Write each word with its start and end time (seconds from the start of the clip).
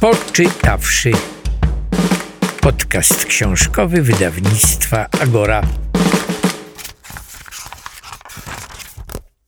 Poczytawszy. 0.00 1.12
Podcast 2.60 3.24
książkowy 3.24 4.02
wydawnictwa 4.02 5.06
Agora. 5.22 5.62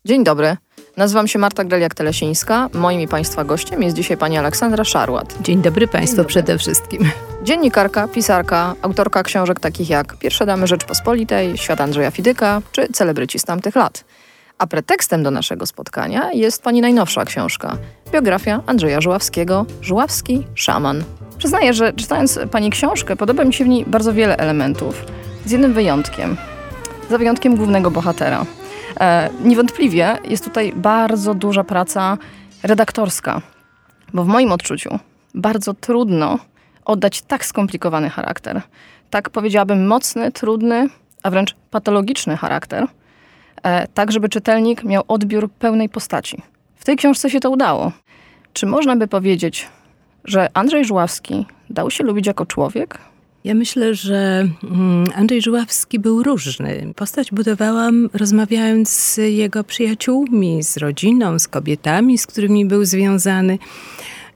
Dzień 0.05 0.25
dobry. 0.25 0.57
Nazywam 0.97 1.29
się 1.29 1.39
Marta 1.39 1.65
Greliak-Telesińska. 1.65 2.69
Moim 2.75 3.01
i 3.01 3.09
Państwa 3.09 3.45
gościem 3.45 3.83
jest 3.83 3.97
dzisiaj 3.97 4.17
pani 4.17 4.39
Aleksandra 4.39 4.85
Szarłat. 4.85 5.35
Dzień 5.43 5.63
dobry 5.63 5.89
Państwu 5.89 6.17
dobry. 6.17 6.29
przede 6.29 6.59
wszystkim. 6.59 7.11
Dziennikarka, 7.43 8.09
pisarka, 8.09 8.75
autorka 8.83 9.23
książek 9.23 9.61
takich 9.61 9.91
jak 9.91 10.17
Pierwsze 10.17 10.47
Damy 10.47 10.67
Rzeczpospolitej, 10.67 11.59
Świat 11.59 11.81
Andrzeja 11.81 12.11
Fidyka 12.11 12.63
czy 12.73 12.89
Celebryci 12.93 13.39
z 13.39 13.45
tamtych 13.45 13.77
lat. 13.77 14.05
A 14.63 14.67
pretekstem 14.67 15.23
do 15.23 15.31
naszego 15.31 15.67
spotkania 15.67 16.33
jest 16.33 16.63
pani 16.63 16.81
najnowsza 16.81 17.25
książka. 17.25 17.77
Biografia 18.13 18.61
Andrzeja 18.67 19.01
Żuławskiego, 19.01 19.67
Żuławski 19.81 20.47
Szaman. 20.55 21.05
Przyznaję, 21.39 21.75
że 21.75 21.93
czytając 21.93 22.39
pani 22.51 22.71
książkę 22.71 23.17
podoba 23.17 23.45
mi 23.45 23.55
się 23.55 23.65
w 23.65 23.69
niej 23.69 23.85
bardzo 23.87 24.13
wiele 24.13 24.37
elementów. 24.37 25.05
Z 25.47 25.51
jednym 25.51 25.73
wyjątkiem. 25.73 26.37
Za 27.11 27.19
wyjątkiem 27.19 27.57
głównego 27.57 27.91
bohatera. 27.91 28.47
E, 29.01 29.31
niewątpliwie 29.45 30.19
jest 30.25 30.45
tutaj 30.45 30.73
bardzo 30.77 31.35
duża 31.35 31.65
praca 31.65 32.19
redaktorska, 32.63 33.43
bo 34.15 34.25
w 34.25 34.29
moim 34.29 34.53
odczuciu 34.53 34.99
bardzo 35.35 35.75
trudno 35.75 36.39
oddać 36.85 37.23
tak 37.23 37.47
skomplikowany 37.47 38.11
charakter, 38.11 38.63
tak 39.11 39.31
powiedziałabym 39.31 39.87
mocny, 39.87 40.33
trudny, 40.33 40.89
a 41.23 41.31
wręcz 41.31 41.55
patologiczny 41.71 42.37
charakter, 42.37 42.87
tak 43.95 44.13
żeby 44.13 44.29
czytelnik 44.29 44.85
miał 44.85 45.03
odbiór 45.09 45.51
pełnej 45.51 45.89
postaci. 45.89 46.43
W 46.77 46.85
tej 46.85 46.97
książce 46.97 47.31
się 47.31 47.41
to 47.41 47.51
udało. 47.51 47.93
Czy 48.53 48.67
można 48.67 48.97
by 48.97 49.09
powiedzieć, 49.09 49.69
że 50.25 50.49
Andrzej 50.55 50.85
Żuławski 50.85 51.47
dał 51.71 51.91
się 51.91 52.05
lubić 52.05 52.27
jako 52.27 52.47
człowiek? 52.47 52.99
Ja 53.45 53.55
myślę, 53.55 53.95
że 53.95 54.49
mm, 54.65 55.09
Andrzej 55.15 55.43
Żuławski 55.43 55.99
był 55.99 56.23
różny. 56.23 56.93
Postać 56.97 57.31
budowałam 57.31 58.09
rozmawiając 58.13 58.91
z 58.91 59.17
jego 59.17 59.65
przyjaciółmi, 59.65 60.63
z 60.63 60.77
rodziną, 60.77 61.39
z 61.39 61.49
kobietami, 61.49 62.19
z 62.19 62.27
którymi 62.27 62.67
był 62.67 62.85
związany. 62.85 63.59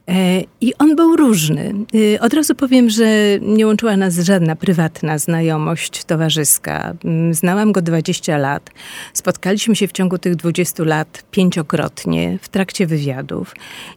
E, 0.07 0.41
I 0.61 0.73
on 0.79 0.95
był 0.95 1.15
różny. 1.15 1.73
E, 2.15 2.19
od 2.19 2.33
razu 2.33 2.55
powiem, 2.55 2.89
że 2.89 3.05
nie 3.41 3.67
łączyła 3.67 3.97
nas 3.97 4.15
żadna 4.15 4.55
prywatna 4.55 5.17
znajomość 5.17 6.03
towarzyska. 6.03 6.93
Mm, 7.05 7.33
znałam 7.33 7.71
go 7.71 7.81
20 7.81 8.37
lat. 8.37 8.69
Spotkaliśmy 9.13 9.75
się 9.75 9.87
w 9.87 9.91
ciągu 9.91 10.17
tych 10.17 10.35
20 10.35 10.83
lat 10.83 11.23
pięciokrotnie 11.31 12.39
w 12.41 12.49
trakcie 12.49 12.87
wywiadów. 12.87 13.55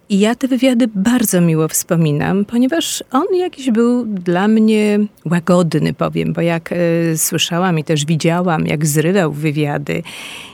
I 0.08 0.18
ja 0.18 0.34
te 0.34 0.48
wywiady 0.48 0.88
bardzo 0.94 1.40
miło 1.40 1.68
wspominam, 1.68 2.44
ponieważ 2.44 3.04
on 3.10 3.26
jakiś 3.34 3.70
był 3.70 4.06
dla 4.06 4.48
mnie 4.48 4.98
łagodny, 5.24 5.94
powiem, 5.94 6.32
bo 6.32 6.40
jak 6.40 6.72
e, 6.72 6.76
słyszałam 7.16 7.78
i 7.78 7.84
też 7.84 8.04
widziałam, 8.04 8.66
jak 8.66 8.86
zrywał 8.86 9.32
wywiady, 9.32 10.02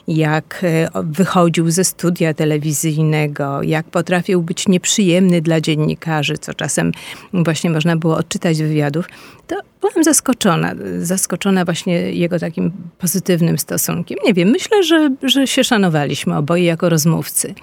jak 0.08 0.64
wychodził 1.04 1.70
ze 1.70 1.84
studia 1.84 2.34
telewizyjnego, 2.34 3.62
jak 3.62 3.86
potrafił 3.86 4.42
być 4.42 4.68
nieprzyjemny 4.68 5.42
dla 5.46 5.60
dziennikarzy, 5.60 6.38
co 6.38 6.54
czasem 6.54 6.92
właśnie 7.32 7.70
można 7.70 7.96
było 7.96 8.16
odczytać 8.16 8.56
z 8.56 8.60
wywiadów, 8.60 9.08
to 9.46 9.56
byłam 9.80 10.04
zaskoczona. 10.04 10.74
Zaskoczona 10.98 11.64
właśnie 11.64 11.94
jego 11.94 12.38
takim 12.38 12.72
pozytywnym 12.98 13.58
stosunkiem. 13.58 14.18
Nie 14.24 14.34
wiem, 14.34 14.48
myślę, 14.48 14.82
że, 14.82 15.10
że 15.22 15.46
się 15.46 15.64
szanowaliśmy 15.64 16.36
oboje 16.36 16.64
jako 16.64 16.88
rozmówcy. 16.88 17.54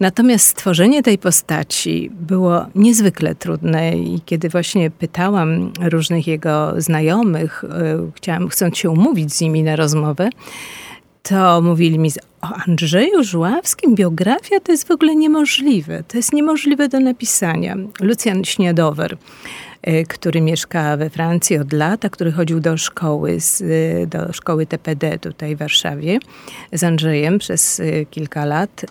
Natomiast 0.00 0.46
stworzenie 0.46 1.02
tej 1.02 1.18
postaci 1.18 2.10
było 2.20 2.66
niezwykle 2.74 3.34
trudne 3.34 3.98
i 3.98 4.20
kiedy 4.26 4.48
właśnie 4.48 4.90
pytałam 4.90 5.72
różnych 5.80 6.26
jego 6.26 6.74
znajomych, 6.76 7.64
e, 7.64 8.10
chciałam, 8.14 8.48
chcąc 8.48 8.78
się 8.78 8.90
umówić 8.90 9.34
z 9.34 9.40
nimi 9.40 9.62
na 9.62 9.76
rozmowę, 9.76 10.28
to 11.22 11.60
mówili 11.60 11.98
mi 11.98 12.10
o 12.40 12.46
Andrzeju 12.66 13.24
Żuławskim 13.24 13.94
biografia 13.94 14.60
to 14.60 14.72
jest 14.72 14.88
w 14.88 14.90
ogóle 14.90 15.14
niemożliwe. 15.16 16.02
To 16.08 16.16
jest 16.16 16.32
niemożliwe 16.32 16.88
do 16.88 17.00
napisania. 17.00 17.76
Lucjan 18.00 18.44
Śniadower, 18.44 19.16
e, 19.82 20.04
który 20.04 20.40
mieszka 20.40 20.96
we 20.96 21.10
Francji 21.10 21.58
od 21.58 21.72
lat, 21.72 22.04
a 22.04 22.08
który 22.08 22.32
chodził 22.32 22.60
do 22.60 22.76
szkoły, 22.76 23.38
e, 24.02 24.06
do 24.06 24.32
szkoły 24.32 24.66
TPD 24.66 25.18
tutaj 25.18 25.56
w 25.56 25.58
Warszawie 25.58 26.18
z 26.72 26.84
Andrzejem 26.84 27.38
przez 27.38 27.80
e, 27.80 28.04
kilka 28.04 28.44
lat, 28.44 28.86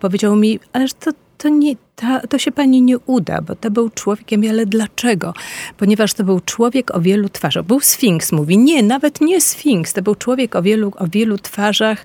powiedział 0.00 0.36
mi, 0.36 0.60
ależ 0.72 0.94
to 0.94 1.10
to, 1.42 1.48
nie, 1.48 1.76
to, 1.96 2.26
to 2.28 2.38
się 2.38 2.52
pani 2.52 2.82
nie 2.82 2.98
uda, 2.98 3.40
bo 3.42 3.54
to 3.54 3.70
był 3.70 3.90
człowiekiem, 3.90 4.42
ale 4.50 4.66
dlaczego? 4.66 5.34
Ponieważ 5.76 6.14
to 6.14 6.24
był 6.24 6.40
człowiek 6.40 6.94
o 6.94 7.00
wielu 7.00 7.28
twarzach. 7.28 7.64
Był 7.64 7.80
Sfinks, 7.80 8.32
mówi. 8.32 8.58
Nie, 8.58 8.82
nawet 8.82 9.20
nie 9.20 9.40
Sfinks. 9.40 9.92
To 9.92 10.02
był 10.02 10.14
człowiek 10.14 10.56
o 10.56 10.62
wielu, 10.62 10.92
o 10.96 11.06
wielu 11.06 11.38
twarzach 11.38 12.04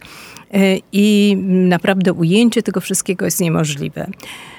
e, 0.54 0.78
i 0.92 1.38
naprawdę 1.48 2.14
ujęcie 2.14 2.64
tego 2.64 2.82
wszystkiego 2.82 3.26
jest 3.26 3.42
niemożliwe. 3.42 4.08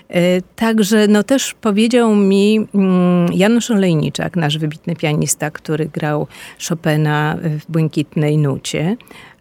E, 0.08 0.42
także 0.56 1.08
no 1.08 1.22
też 1.22 1.54
powiedział 1.54 2.16
mi 2.16 2.66
mm, 2.74 3.32
Janusz 3.32 3.70
Olejniczak, 3.70 4.36
nasz 4.36 4.58
wybitny 4.58 4.96
pianista, 4.96 5.50
który 5.50 5.86
grał 5.86 6.26
Chopina 6.68 7.36
w 7.42 7.72
Błękitnej 7.72 8.38
Nucie, 8.38 8.96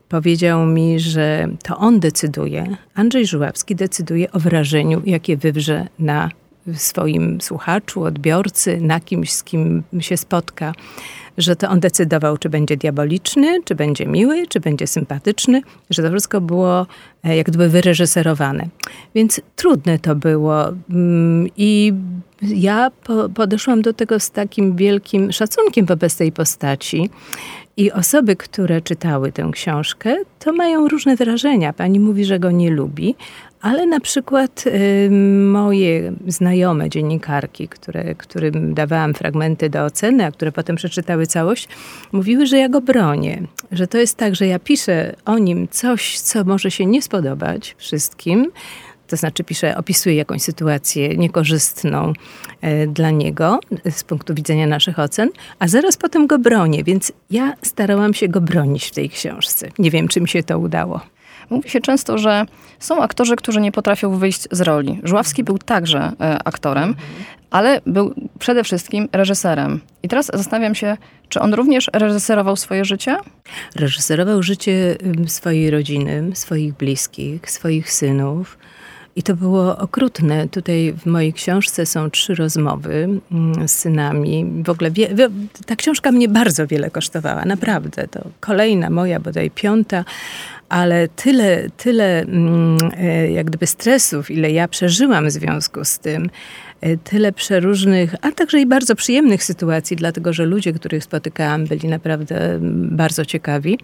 powiedział 0.10 0.66
mi, 0.66 1.00
że 1.00 1.48
to 1.64 1.78
on 1.78 2.00
decyduje, 2.00 2.78
Andrzej 2.96 3.28
Żuławski 3.28 3.76
decyduje 3.76 4.32
o 4.32 4.40
wrażeniu, 4.40 5.02
jakie 5.06 5.38
wywrze 5.38 5.88
na 6.00 6.30
swoim 6.74 7.42
słuchaczu, 7.42 8.04
odbiorcy, 8.04 8.82
na 8.82 9.00
kimś, 9.00 9.32
z 9.32 9.44
kim 9.44 9.84
się 10.00 10.18
spotka, 10.18 10.74
że 11.38 11.56
to 11.56 11.70
on 11.70 11.80
decydował, 11.80 12.38
czy 12.38 12.50
będzie 12.50 12.78
diaboliczny, 12.78 13.64
czy 13.66 13.76
będzie 13.76 14.06
miły, 14.06 14.48
czy 14.48 14.60
będzie 14.60 14.88
sympatyczny, 14.88 15.62
że 15.90 16.04
to 16.04 16.10
wszystko 16.10 16.42
było 16.42 16.88
e, 17.24 17.38
jak 17.38 17.48
gdyby 17.48 17.70
wyreżyserowane. 17.70 18.68
Więc 19.16 19.42
trudne 19.56 20.00
to 20.00 20.16
było 20.16 20.68
mm, 20.90 21.50
i 21.58 21.94
ja 22.42 22.92
podeszłam 23.36 23.82
do 23.82 23.94
tego 23.94 24.20
z 24.20 24.32
takim 24.32 24.76
wielkim 24.76 25.32
szacunkiem 25.32 25.86
wobec 25.86 26.16
tej 26.16 26.32
postaci 26.32 27.10
i 27.78 27.92
osoby, 27.92 28.36
które 28.36 28.82
czytały 28.82 29.32
tę 29.32 29.50
książkę, 29.52 30.16
to 30.40 30.54
mają 30.54 30.88
różne 30.88 31.16
wrażenia. 31.16 31.74
Pani 31.74 32.00
mówi, 32.00 32.26
że 32.26 32.40
go 32.40 32.52
nie 32.52 32.72
lubi, 32.72 33.16
ale 33.62 33.86
na 33.86 34.00
przykład 34.00 34.64
y, 34.68 35.10
moje 35.52 36.14
znajome 36.28 36.90
dziennikarki, 36.90 37.68
które, 37.68 38.16
którym 38.16 38.74
dawałam 38.74 39.14
fragmenty 39.14 39.70
do 39.70 39.86
oceny, 39.86 40.26
a 40.26 40.32
które 40.32 40.52
potem 40.52 40.76
przeczytały 40.76 41.28
całość, 41.28 41.68
mówiły, 42.12 42.46
że 42.46 42.58
ja 42.58 42.70
go 42.70 42.82
bronię. 42.82 43.42
Że 43.72 43.88
to 43.88 43.98
jest 43.98 44.18
tak, 44.18 44.36
że 44.36 44.48
ja 44.48 44.60
piszę 44.60 45.16
o 45.26 45.38
nim 45.38 45.68
coś, 45.68 46.20
co 46.20 46.44
może 46.44 46.72
się 46.72 46.86
nie 46.86 47.02
spodobać 47.02 47.76
wszystkim, 47.78 48.52
to 49.08 49.18
znaczy 49.18 49.44
pisze, 49.44 49.78
opisuje 49.78 50.16
jakąś 50.16 50.42
sytuację 50.42 51.18
niekorzystną 51.18 52.14
e, 52.62 52.88
dla 52.88 53.12
niego 53.12 53.60
z 53.92 54.04
punktu 54.04 54.34
widzenia 54.34 54.68
naszych 54.68 55.00
ocen, 55.00 55.30
a 55.60 55.68
zaraz 55.68 55.98
potem 55.98 56.28
go 56.28 56.40
bronię, 56.40 56.84
więc 56.84 57.12
ja 57.30 57.54
starałam 57.62 58.14
się 58.14 58.28
go 58.28 58.42
bronić 58.42 58.86
w 58.86 58.92
tej 58.92 59.10
książce. 59.10 59.70
Nie 59.80 59.92
wiem, 59.92 60.08
czy 60.08 60.22
mi 60.22 60.30
się 60.30 60.44
to 60.44 60.60
udało. 60.60 61.02
Mówi 61.50 61.70
się 61.70 61.82
często, 61.82 62.18
że 62.18 62.46
są 62.80 63.02
aktorzy, 63.02 63.36
którzy 63.36 63.62
nie 63.62 63.72
potrafią 63.72 64.18
wyjść 64.18 64.48
z 64.52 64.62
roli. 64.62 65.00
Żuławski 65.04 65.44
był 65.44 65.58
także 65.58 66.12
e, 66.22 66.40
aktorem, 66.46 66.96
ale 67.52 67.82
był 67.86 68.14
przede 68.40 68.64
wszystkim 68.64 69.10
reżyserem. 69.12 69.80
I 70.04 70.08
teraz 70.08 70.32
zastanawiam 70.34 70.76
się, 70.76 70.98
czy 71.30 71.40
on 71.40 71.54
również 71.54 71.90
reżyserował 71.94 72.56
swoje 72.56 72.86
życie? 72.86 73.18
Reżyserował 73.76 74.44
życie 74.44 74.96
swojej 75.28 75.72
rodziny, 75.72 76.32
swoich 76.34 76.74
bliskich, 76.74 77.52
swoich 77.52 77.92
synów. 77.92 78.58
I 79.18 79.24
to 79.24 79.36
było 79.36 79.78
okrutne. 79.78 80.48
Tutaj 80.48 80.94
w 80.94 81.06
mojej 81.06 81.34
książce 81.34 81.86
są 81.86 82.10
trzy 82.10 82.36
rozmowy 82.36 83.10
mm, 83.32 83.68
z 83.68 83.72
synami. 83.72 84.64
W 84.66 84.70
ogóle 84.70 84.92
wie, 84.92 85.10
ta 85.66 85.76
książka 85.76 86.12
mnie 86.12 86.28
bardzo 86.28 86.68
wiele 86.68 86.92
kosztowała, 86.92 87.46
naprawdę. 87.46 88.08
To 88.08 88.20
kolejna 88.40 88.90
moja, 88.90 89.20
bodaj 89.20 89.52
piąta, 89.52 90.06
ale 90.70 91.08
tyle, 91.08 91.70
tyle 91.78 92.22
mm, 92.22 92.78
e, 92.98 93.32
jak 93.32 93.46
gdyby 93.46 93.68
stresów, 93.68 94.32
ile 94.32 94.52
ja 94.52 94.68
przeżyłam 94.68 95.28
w 95.28 95.32
związku 95.32 95.86
z 95.86 96.00
tym, 96.00 96.30
tyle 97.04 97.32
przeróżnych, 97.32 98.16
a 98.22 98.32
także 98.32 98.60
i 98.60 98.66
bardzo 98.66 98.96
przyjemnych 98.96 99.44
sytuacji, 99.44 99.98
dlatego 99.98 100.34
że 100.34 100.46
ludzie, 100.46 100.74
których 100.74 101.04
spotykałam, 101.04 101.66
byli 101.66 101.88
naprawdę 101.88 102.60
bardzo 102.92 103.26
ciekawi. 103.26 103.80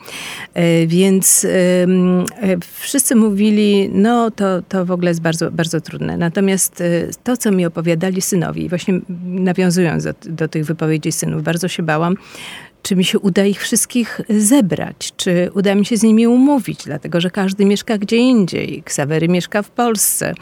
E, 0.53 0.87
więc 0.87 1.45
e, 1.45 2.57
wszyscy 2.79 3.15
mówili, 3.15 3.89
no 3.93 4.31
to, 4.31 4.61
to 4.61 4.85
w 4.85 4.91
ogóle 4.91 5.11
jest 5.11 5.21
bardzo, 5.21 5.51
bardzo 5.51 5.81
trudne. 5.81 6.17
Natomiast 6.17 6.83
to, 7.23 7.37
co 7.37 7.51
mi 7.51 7.65
opowiadali 7.65 8.21
synowi, 8.21 8.69
właśnie 8.69 8.99
nawiązując 9.23 10.03
do, 10.03 10.13
do 10.25 10.47
tych 10.47 10.65
wypowiedzi 10.65 11.11
synów, 11.11 11.43
bardzo 11.43 11.67
się 11.67 11.83
bałam, 11.83 12.15
czy 12.83 12.95
mi 12.95 13.05
się 13.05 13.19
uda 13.19 13.45
ich 13.45 13.61
wszystkich 13.61 14.21
zebrać, 14.29 15.13
czy 15.17 15.49
uda 15.53 15.75
mi 15.75 15.85
się 15.85 15.97
z 15.97 16.03
nimi 16.03 16.27
umówić, 16.27 16.83
dlatego 16.83 17.21
że 17.21 17.31
każdy 17.31 17.65
mieszka 17.65 17.97
gdzie 17.97 18.17
indziej. 18.17 18.83
Ksawery 18.85 19.27
mieszka 19.27 19.61
w 19.61 19.69
Polsce, 19.69 20.33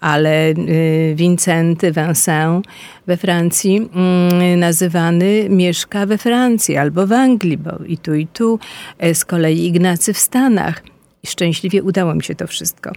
ale 0.00 0.48
y, 0.50 1.14
Vincenty 1.16 1.92
Vincent 1.92 2.66
we 3.06 3.16
Francji 3.16 3.76
mm, 3.76 4.60
nazywany 4.60 5.46
mieszka 5.48 6.06
we 6.06 6.18
Francji 6.18 6.76
albo 6.76 7.06
w 7.06 7.12
Anglii, 7.12 7.58
bo 7.58 7.84
i 7.86 7.98
tu, 7.98 8.14
i 8.14 8.26
tu. 8.26 8.58
E, 8.98 9.14
z 9.14 9.24
kolei 9.24 9.66
Ignacy 9.66 10.12
w 10.12 10.18
Stanach. 10.18 10.82
I 11.22 11.26
szczęśliwie 11.26 11.82
udało 11.82 12.14
mi 12.14 12.22
się 12.22 12.34
to 12.34 12.46
wszystko. 12.46 12.92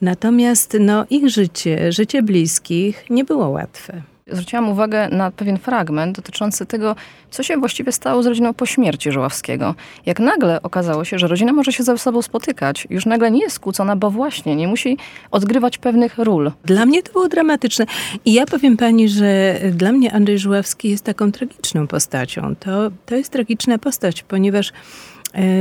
Natomiast 0.00 0.76
no, 0.80 1.06
ich 1.10 1.28
życie, 1.28 1.92
życie 1.92 2.22
bliskich 2.22 3.04
nie 3.10 3.24
było 3.24 3.48
łatwe 3.48 4.02
zwróciłam 4.30 4.68
uwagę 4.68 5.08
na 5.08 5.30
pewien 5.30 5.58
fragment 5.58 6.16
dotyczący 6.16 6.66
tego, 6.66 6.96
co 7.30 7.42
się 7.42 7.56
właściwie 7.56 7.92
stało 7.92 8.22
z 8.22 8.26
rodziną 8.26 8.54
po 8.54 8.66
śmierci 8.66 9.12
Żuławskiego. 9.12 9.74
Jak 10.06 10.20
nagle 10.20 10.62
okazało 10.62 11.04
się, 11.04 11.18
że 11.18 11.28
rodzina 11.28 11.52
może 11.52 11.72
się 11.72 11.82
ze 11.82 11.98
sobą 11.98 12.22
spotykać, 12.22 12.86
już 12.90 13.06
nagle 13.06 13.30
nie 13.30 13.40
jest 13.40 13.56
skłócona, 13.56 13.96
bo 13.96 14.10
właśnie 14.10 14.56
nie 14.56 14.68
musi 14.68 14.96
odgrywać 15.30 15.78
pewnych 15.78 16.18
ról. 16.18 16.52
Dla 16.64 16.86
mnie 16.86 17.02
to 17.02 17.12
było 17.12 17.28
dramatyczne. 17.28 17.86
I 18.24 18.32
ja 18.32 18.46
powiem 18.46 18.76
pani, 18.76 19.08
że 19.08 19.60
dla 19.72 19.92
mnie 19.92 20.12
Andrzej 20.12 20.38
Żuławski 20.38 20.90
jest 20.90 21.04
taką 21.04 21.32
tragiczną 21.32 21.86
postacią. 21.86 22.56
To, 22.60 22.90
to 23.06 23.14
jest 23.14 23.32
tragiczna 23.32 23.78
postać, 23.78 24.22
ponieważ 24.22 24.72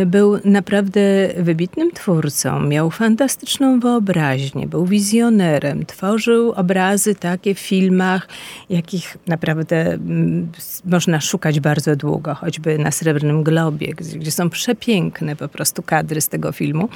był 0.05 0.39
naprawdę 0.45 1.01
wybitnym 1.37 1.91
twórcą, 1.91 2.59
miał 2.59 2.91
fantastyczną 2.91 3.79
wyobraźnię, 3.79 4.67
był 4.67 4.85
wizjonerem, 4.85 5.85
tworzył 5.85 6.51
obrazy 6.51 7.15
takie 7.15 7.55
w 7.55 7.59
filmach, 7.59 8.27
jakich 8.69 9.17
naprawdę 9.27 9.93
mm, 9.93 10.51
można 10.85 11.21
szukać 11.21 11.59
bardzo 11.59 11.95
długo, 11.95 12.35
choćby 12.35 12.77
na 12.77 12.91
Srebrnym 12.91 13.43
Globie, 13.43 13.93
gdzie 13.93 14.31
są 14.31 14.49
przepiękne 14.49 15.35
po 15.35 15.47
prostu 15.47 15.83
kadry 15.83 16.21
z 16.21 16.27
tego 16.27 16.51
filmu. 16.51 16.89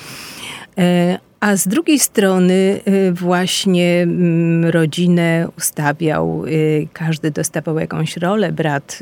E, 0.79 1.19
a 1.39 1.55
z 1.55 1.67
drugiej 1.67 1.99
strony 1.99 2.79
y, 2.87 3.11
właśnie 3.11 4.01
mm, 4.01 4.65
rodzinę 4.65 5.47
ustawiał, 5.57 6.45
y, 6.45 6.87
każdy 6.93 7.31
dostawał 7.31 7.79
jakąś 7.79 8.17
rolę, 8.17 8.51
brat 8.51 8.99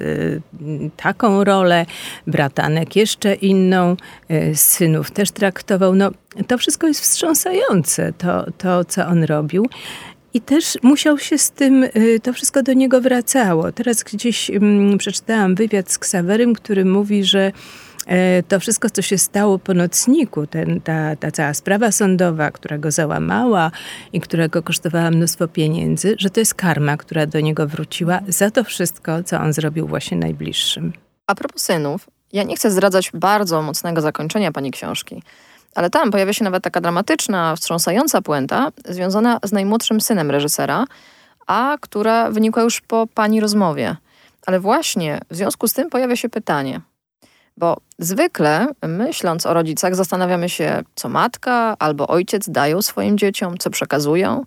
taką 0.98 1.44
rolę, 1.44 1.86
bratanek 2.28 2.96
jeszcze 2.96 3.34
inną, 3.36 3.96
synów 4.54 5.12
też 5.12 5.32
traktował. 5.32 5.96
No, 5.96 6.12
to 6.48 6.58
wszystko 6.58 6.88
jest 6.88 7.02
wstrząsające, 7.02 8.14
to, 8.18 8.52
to 8.58 8.86
co 8.86 9.08
on 9.08 9.24
robił. 9.24 9.66
I 10.34 10.42
też 10.42 10.78
musiał 10.84 11.18
się 11.18 11.38
z 11.38 11.52
tym, 11.52 11.86
to 12.24 12.34
wszystko 12.34 12.64
do 12.64 12.74
niego 12.74 13.02
wracało. 13.02 13.72
Teraz 13.72 14.04
gdzieś 14.04 14.50
mm, 14.50 14.98
przeczytałam 14.98 15.56
wywiad 15.56 15.92
z 15.92 16.00
Ksawerym, 16.00 16.54
który 16.54 16.86
mówi, 16.86 17.24
że 17.24 17.52
E, 17.52 17.52
to 18.48 18.60
wszystko, 18.60 18.90
co 18.90 19.02
się 19.02 19.18
stało 19.18 19.60
po 19.60 19.74
nocniku, 19.74 20.48
ten, 20.48 20.82
ta, 20.82 21.16
ta 21.16 21.32
cała 21.32 21.54
sprawa 21.54 21.92
sądowa, 21.92 22.52
która 22.52 22.78
go 22.78 22.92
załamała 22.92 23.72
i 24.14 24.22
którego 24.22 24.64
kosztowała 24.64 25.12
mnóstwo 25.12 25.48
pieniędzy, 25.48 26.16
że 26.20 26.30
to 26.30 26.40
jest 26.40 26.56
karma, 26.56 26.98
która 26.98 27.26
do 27.26 27.40
niego 27.40 27.68
wróciła 27.68 28.20
za 28.28 28.52
to 28.52 28.64
wszystko, 28.64 29.24
co 29.24 29.40
on 29.40 29.54
zrobił 29.54 29.88
właśnie 29.88 30.18
najbliższym. 30.18 30.94
A 31.28 31.36
propos 31.36 31.62
synów, 31.62 32.10
ja 32.34 32.44
nie 32.44 32.56
chcę 32.56 32.72
zdradzać 32.72 33.12
bardzo 33.14 33.62
mocnego 33.62 34.02
zakończenia 34.02 34.52
pani 34.52 34.72
książki, 34.72 35.24
ale 35.76 35.90
tam 35.90 36.12
pojawia 36.12 36.34
się 36.34 36.44
nawet 36.44 36.64
taka 36.64 36.82
dramatyczna, 36.82 37.56
wstrząsająca 37.56 38.22
puenta 38.22 38.72
związana 38.86 39.40
z 39.44 39.52
najmłodszym 39.52 40.02
synem 40.02 40.32
reżysera, 40.32 40.86
a 41.48 41.78
która 41.82 42.32
wynikła 42.32 42.64
już 42.64 42.82
po 42.82 43.08
pani 43.14 43.42
rozmowie. 43.42 43.96
Ale 44.46 44.60
właśnie 44.60 45.20
w 45.30 45.36
związku 45.36 45.68
z 45.68 45.74
tym 45.74 45.90
pojawia 45.90 46.16
się 46.16 46.30
pytanie– 46.30 46.82
bo 47.58 47.78
zwykle, 48.00 48.68
myśląc 48.88 49.46
o 49.46 49.54
rodzicach, 49.54 49.96
zastanawiamy 49.96 50.50
się, 50.50 50.84
co 50.96 51.10
matka 51.10 51.76
albo 51.80 52.08
ojciec 52.08 52.50
dają 52.50 52.82
swoim 52.82 53.18
dzieciom, 53.18 53.58
co 53.58 53.70
przekazują. 53.70 54.44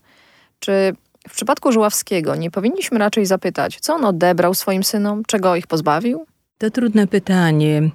Czy 0.59 0.93
w 1.29 1.35
przypadku 1.35 1.73
Żuławskiego 1.73 2.37
nie 2.37 2.51
powinniśmy 2.51 2.99
raczej 2.99 3.27
zapytać, 3.27 3.81
co 3.81 3.95
on 3.95 4.05
odebrał 4.05 4.55
swoim 4.55 4.85
synom, 4.85 5.23
czego 5.27 5.57
ich 5.57 5.67
pozbawił? 5.67 6.27
To 6.59 6.71
trudne 6.71 7.07
pytanie. 7.07 7.91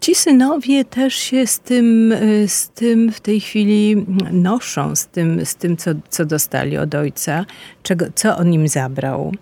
Ci 0.00 0.14
synowie 0.14 0.84
też 0.84 1.14
się 1.14 1.46
z 1.46 1.58
tym, 1.58 2.14
z 2.46 2.68
tym 2.68 3.12
w 3.12 3.20
tej 3.20 3.40
chwili 3.40 4.06
noszą, 4.32 4.96
z 4.96 5.06
tym, 5.06 5.46
z 5.46 5.54
tym 5.54 5.76
co, 5.76 5.90
co 6.08 6.24
dostali 6.24 6.78
od 6.78 6.94
ojca, 6.94 7.44
czego, 7.82 8.06
co 8.14 8.36
on 8.36 8.52
im 8.52 8.68
zabrał. 8.68 9.32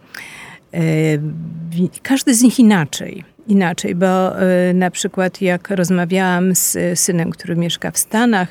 Każdy 2.03 2.35
z 2.35 2.43
nich 2.43 2.59
inaczej 2.59 3.25
inaczej, 3.49 3.95
bo 3.95 4.43
y, 4.43 4.75
na 4.75 4.91
przykład 4.91 5.43
jak 5.43 5.71
rozmawiałam 5.71 6.55
z 6.55 6.77
synem, 7.01 7.31
który 7.31 7.57
mieszka 7.57 7.91
w 7.91 7.99
Stanach, 7.99 8.49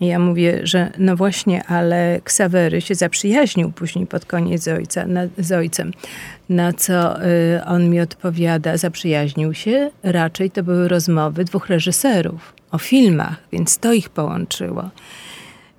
ja 0.00 0.18
mówię, 0.18 0.60
że 0.62 0.92
no 0.98 1.16
właśnie, 1.16 1.64
ale 1.64 2.20
Ksawery 2.24 2.80
się 2.80 2.94
zaprzyjaźnił 2.94 3.72
później 3.72 4.06
pod 4.06 4.24
koniec 4.24 4.62
z, 4.62 4.68
ojca, 4.68 5.06
na, 5.06 5.20
z 5.38 5.52
ojcem. 5.52 5.92
Na 6.48 6.72
co 6.72 7.24
y, 7.24 7.64
on 7.66 7.90
mi 7.90 8.00
odpowiada, 8.00 8.76
zaprzyjaźnił 8.76 9.54
się, 9.54 9.90
raczej 10.02 10.50
to 10.50 10.62
były 10.62 10.88
rozmowy 10.88 11.44
dwóch 11.44 11.68
reżyserów 11.68 12.52
o 12.70 12.78
filmach, 12.78 13.36
więc 13.52 13.78
to 13.78 13.92
ich 13.92 14.08
połączyło. 14.08 14.90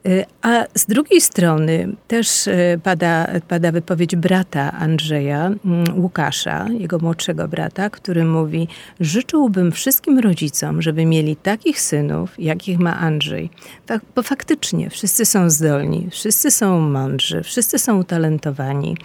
Y, 0.05 0.25
a 0.41 0.65
z 0.75 0.85
drugiej 0.85 1.21
strony 1.21 1.95
też 2.07 2.47
y, 2.47 2.79
pada, 2.83 3.27
pada 3.47 3.71
wypowiedź 3.71 4.15
brata 4.15 4.71
Andrzeja, 4.71 5.51
Łukasza, 5.95 6.67
jego 6.79 6.99
młodszego 6.99 7.47
brata, 7.47 7.89
który 7.89 8.25
mówi: 8.25 8.67
Życzyłbym 8.99 9.71
wszystkim 9.71 10.19
rodzicom, 10.19 10.81
żeby 10.81 11.05
mieli 11.05 11.35
takich 11.35 11.81
synów, 11.81 12.39
jakich 12.39 12.79
ma 12.79 12.99
Andrzej. 12.99 13.49
Bo 14.15 14.23
faktycznie 14.23 14.89
wszyscy 14.89 15.25
są 15.25 15.49
zdolni, 15.49 16.07
wszyscy 16.11 16.51
są 16.51 16.79
mądrzy, 16.79 17.43
wszyscy 17.43 17.79
są 17.79 17.99
utalentowani 17.99 18.97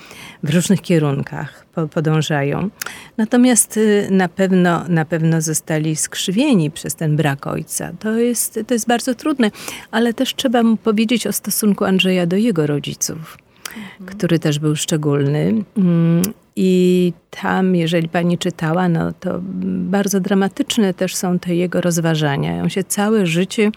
w 0.43 0.55
różnych 0.55 0.81
kierunkach 0.83 1.66
podążają. 1.93 2.71
Natomiast 3.17 3.77
y, 3.77 4.09
na 4.11 4.29
pewno, 4.29 4.85
na 4.89 5.05
pewno 5.05 5.41
zostali 5.41 5.97
skrzywieni 5.97 6.71
przez 6.71 6.95
ten 6.95 7.17
brak 7.17 7.47
ojca. 7.47 7.93
To 7.99 8.17
jest, 8.17 8.61
to 8.67 8.75
jest 8.75 8.87
bardzo 8.87 9.15
trudne, 9.15 9.51
ale 9.91 10.15
też 10.15 10.35
trzeba 10.35 10.63
mu 10.63 10.77
powiedzieć 10.77 11.27
o 11.27 11.33
stosunku 11.33 11.85
Andrzeja 11.85 12.27
do 12.27 12.37
jego 12.37 12.67
rodziców, 12.67 13.39
mhm. 13.69 14.07
który 14.07 14.39
też 14.39 14.59
był 14.59 14.77
szczególny. 14.77 15.65
Mm, 15.77 16.23
I 16.57 17.13
tam, 17.31 17.77
jeżeli 17.77 18.09
pani 18.09 18.39
czytała, 18.39 18.89
no 18.89 19.13
to 19.13 19.41
bardzo 19.67 20.21
dramatyczne 20.21 20.95
też 20.95 21.15
są 21.15 21.39
te 21.39 21.55
jego 21.55 21.81
rozważania. 21.81 22.63
On 22.63 22.71
się 22.71 22.85
całe 22.85 23.27
życie 23.27 23.71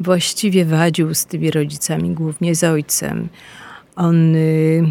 właściwie 0.00 0.64
wadził 0.64 1.14
z 1.14 1.26
tymi 1.26 1.50
rodzicami, 1.50 2.10
głównie 2.10 2.54
z 2.54 2.64
ojcem. 2.64 3.28
On 3.96 4.36
y, 4.36 4.84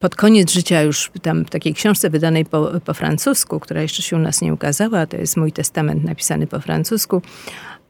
pod 0.00 0.16
koniec 0.16 0.52
życia, 0.52 0.82
już 0.82 1.10
tam 1.22 1.44
w 1.44 1.50
takiej 1.50 1.74
książce 1.74 2.10
wydanej 2.10 2.44
po, 2.44 2.70
po 2.84 2.94
francusku, 2.94 3.60
która 3.60 3.82
jeszcze 3.82 4.02
się 4.02 4.16
u 4.16 4.18
nas 4.18 4.40
nie 4.40 4.54
ukazała, 4.54 5.06
to 5.06 5.16
jest 5.16 5.36
mój 5.36 5.52
testament 5.52 6.04
napisany 6.04 6.46
po 6.46 6.60
francusku, 6.60 7.22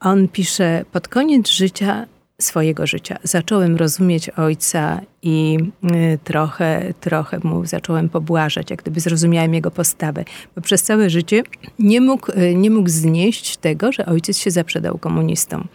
on 0.00 0.28
pisze, 0.28 0.84
pod 0.92 1.08
koniec 1.08 1.50
życia 1.50 2.06
swojego 2.40 2.86
życia. 2.86 3.18
Zacząłem 3.22 3.76
rozumieć 3.76 4.30
ojca 4.30 5.00
i 5.22 5.58
y, 5.84 6.18
trochę, 6.24 6.94
trochę 7.00 7.38
mu 7.42 7.64
zacząłem 7.64 8.08
pobłażać, 8.08 8.70
jak 8.70 8.82
gdyby 8.82 9.00
zrozumiałem 9.00 9.54
jego 9.54 9.70
postawę. 9.70 10.24
Bo 10.56 10.62
przez 10.62 10.82
całe 10.82 11.10
życie 11.10 11.42
nie 11.78 12.00
mógł, 12.00 12.32
y, 12.32 12.54
nie 12.54 12.70
mógł 12.70 12.88
znieść 12.88 13.56
tego, 13.56 13.92
że 13.92 14.06
ojciec 14.06 14.38
się 14.38 14.50
zaprzedał 14.50 14.98
komunistom 14.98 15.68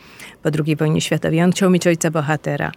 po 0.43 0.49
II 0.65 0.75
wojnie 0.75 1.01
światowej. 1.01 1.43
On 1.43 1.51
chciał 1.51 1.69
mieć 1.69 1.87
ojca 1.87 2.11
bohatera. 2.11 2.71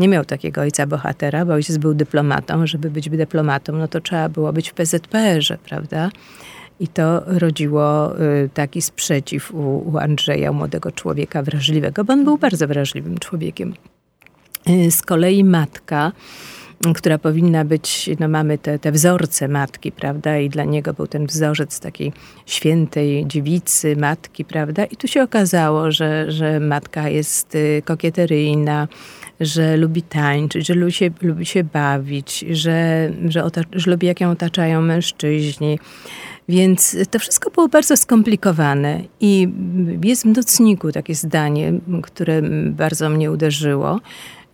Nie 0.00 0.08
miał 0.08 0.24
takiego 0.24 0.60
ojca 0.60 0.86
bohatera, 0.86 1.44
bo 1.44 1.52
ojciec 1.52 1.78
był 1.78 1.94
dyplomatą. 1.94 2.66
Żeby 2.66 2.90
być 2.90 3.10
dyplomatą, 3.10 3.72
no 3.72 3.88
to 3.88 4.00
trzeba 4.00 4.28
było 4.28 4.52
być 4.52 4.70
w 4.70 4.74
PZPR-ze, 4.74 5.58
prawda? 5.58 6.10
I 6.80 6.88
to 6.88 7.22
rodziło 7.26 8.20
y, 8.20 8.48
taki 8.54 8.82
sprzeciw 8.82 9.54
u, 9.54 9.90
u 9.92 9.98
Andrzeja, 9.98 10.52
młodego 10.52 10.92
człowieka 10.92 11.42
wrażliwego, 11.42 12.04
bo 12.04 12.12
on 12.12 12.24
był 12.24 12.38
bardzo 12.38 12.68
wrażliwym 12.68 13.18
człowiekiem. 13.18 13.74
Y, 14.68 14.90
z 14.90 15.02
kolei 15.02 15.44
matka, 15.44 16.12
która 16.94 17.18
powinna 17.18 17.64
być, 17.64 18.10
no 18.20 18.28
mamy 18.28 18.58
te, 18.58 18.78
te 18.78 18.92
wzorce 18.92 19.48
matki, 19.48 19.92
prawda, 19.92 20.38
i 20.38 20.48
dla 20.48 20.64
niego 20.64 20.92
był 20.92 21.06
ten 21.06 21.26
wzorzec 21.26 21.80
takiej 21.80 22.12
świętej 22.46 23.26
dziewicy, 23.26 23.96
matki, 23.96 24.44
prawda, 24.44 24.84
i 24.84 24.96
tu 24.96 25.08
się 25.08 25.22
okazało, 25.22 25.90
że, 25.90 26.32
że 26.32 26.60
matka 26.60 27.08
jest 27.08 27.54
y, 27.54 27.82
kokieteryjna, 27.84 28.88
że 29.40 29.76
lubi 29.76 30.02
tańczyć, 30.02 30.66
że 30.66 30.74
lubi 30.74 30.92
się, 30.92 31.10
lubi 31.22 31.46
się 31.46 31.64
bawić, 31.64 32.44
że, 32.50 33.10
że, 33.28 33.50
że 33.72 33.90
lubi, 33.90 34.06
jak 34.06 34.20
ją 34.20 34.30
otaczają 34.30 34.82
mężczyźni. 34.82 35.78
Więc 36.48 36.96
to 37.10 37.18
wszystko 37.18 37.50
było 37.50 37.68
bardzo 37.68 37.96
skomplikowane 37.96 39.02
i 39.20 39.48
jest 40.04 40.22
w 40.22 40.36
nocniku 40.36 40.92
takie 40.92 41.14
zdanie, 41.14 41.72
które 42.02 42.42
bardzo 42.70 43.10
mnie 43.10 43.30
uderzyło, 43.30 44.00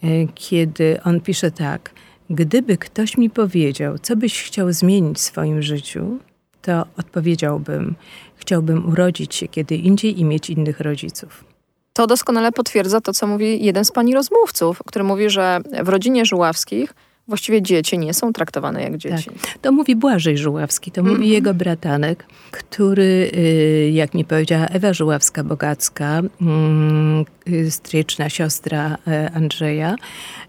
e, 0.02 0.06
kiedy 0.34 1.02
on 1.04 1.20
pisze 1.20 1.50
tak: 1.50 1.90
Gdyby 2.30 2.76
ktoś 2.76 3.16
mi 3.18 3.30
powiedział, 3.30 3.98
co 3.98 4.16
byś 4.16 4.42
chciał 4.42 4.72
zmienić 4.72 5.18
w 5.18 5.20
swoim 5.20 5.62
życiu, 5.62 6.18
to 6.62 6.86
odpowiedziałbym, 6.96 7.94
chciałbym 8.36 8.88
urodzić 8.88 9.34
się 9.34 9.48
kiedy 9.48 9.76
indziej 9.76 10.20
i 10.20 10.24
mieć 10.24 10.50
innych 10.50 10.80
rodziców. 10.80 11.55
To 11.96 12.06
doskonale 12.06 12.52
potwierdza 12.52 13.00
to, 13.00 13.12
co 13.12 13.26
mówi 13.26 13.64
jeden 13.64 13.84
z 13.84 13.92
pani 13.92 14.14
rozmówców, 14.14 14.82
który 14.86 15.04
mówi, 15.04 15.30
że 15.30 15.60
w 15.84 15.88
rodzinie 15.88 16.26
Żuławskich 16.26 16.94
właściwie 17.28 17.62
dzieci 17.62 17.98
nie 17.98 18.14
są 18.14 18.32
traktowane 18.32 18.82
jak 18.82 18.96
dzieci. 18.96 19.30
Tak. 19.30 19.58
To 19.62 19.72
mówi 19.72 19.96
Błażej 19.96 20.38
Żuławski, 20.38 20.90
to 20.90 21.00
mm 21.00 21.12
-hmm. 21.12 21.16
mówi 21.16 21.28
jego 21.28 21.54
bratanek, 21.54 22.26
który, 22.50 23.30
y, 23.36 23.90
jak 23.92 24.14
mi 24.14 24.24
powiedziała 24.24 24.66
Ewa 24.66 24.92
Żuławska-Bogacka, 24.92 26.28
mm, 26.40 27.24
y, 27.48 27.70
stryczna 27.70 28.28
siostra 28.28 28.98
e, 29.06 29.30
Andrzeja, 29.34 29.96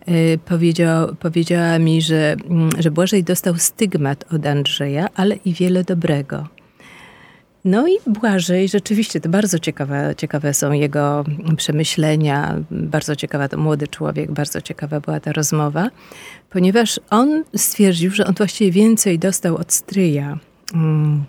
y, 0.09 0.39
powiedział, 0.45 1.15
powiedziała 1.15 1.79
mi, 1.79 2.01
że, 2.01 2.35
mm, 2.49 2.69
że 2.79 2.91
Błażej 2.91 3.23
dostał 3.23 3.57
stygmat 3.57 4.25
od 4.33 4.45
Andrzeja, 4.45 5.07
ale 5.15 5.35
i 5.35 5.53
wiele 5.53 5.83
dobrego. 5.83 6.56
No 7.67 7.87
i 7.87 7.91
Błażej, 8.07 8.67
rzeczywiście 8.67 9.19
to 9.21 9.29
bardzo 9.29 9.59
ciekawe, 9.59 10.13
ciekawe 10.17 10.53
są 10.53 10.71
jego 10.71 11.25
przemyślenia, 11.57 12.63
bardzo 12.71 13.15
ciekawa 13.15 13.47
to 13.47 13.57
młody 13.57 13.87
człowiek, 13.87 14.31
bardzo 14.31 14.61
ciekawa 14.61 14.99
była 14.99 15.19
ta 15.19 15.31
rozmowa, 15.31 15.89
ponieważ 16.49 16.99
on 17.09 17.43
stwierdził, 17.55 18.11
że 18.11 18.25
on 18.25 18.33
właściwie 18.33 18.71
więcej 18.71 19.19
dostał 19.19 19.55
od 19.55 19.73
stryja. 19.73 20.37
Hmm, 20.71 21.25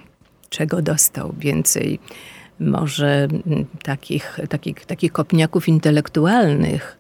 czego 0.49 0.83
dostał? 0.83 1.35
Więcej 1.39 1.99
może 2.61 3.29
takich, 3.83 4.41
takich, 4.49 4.87
takich 4.87 5.13
kopniaków 5.13 5.69
intelektualnych, 5.69 6.98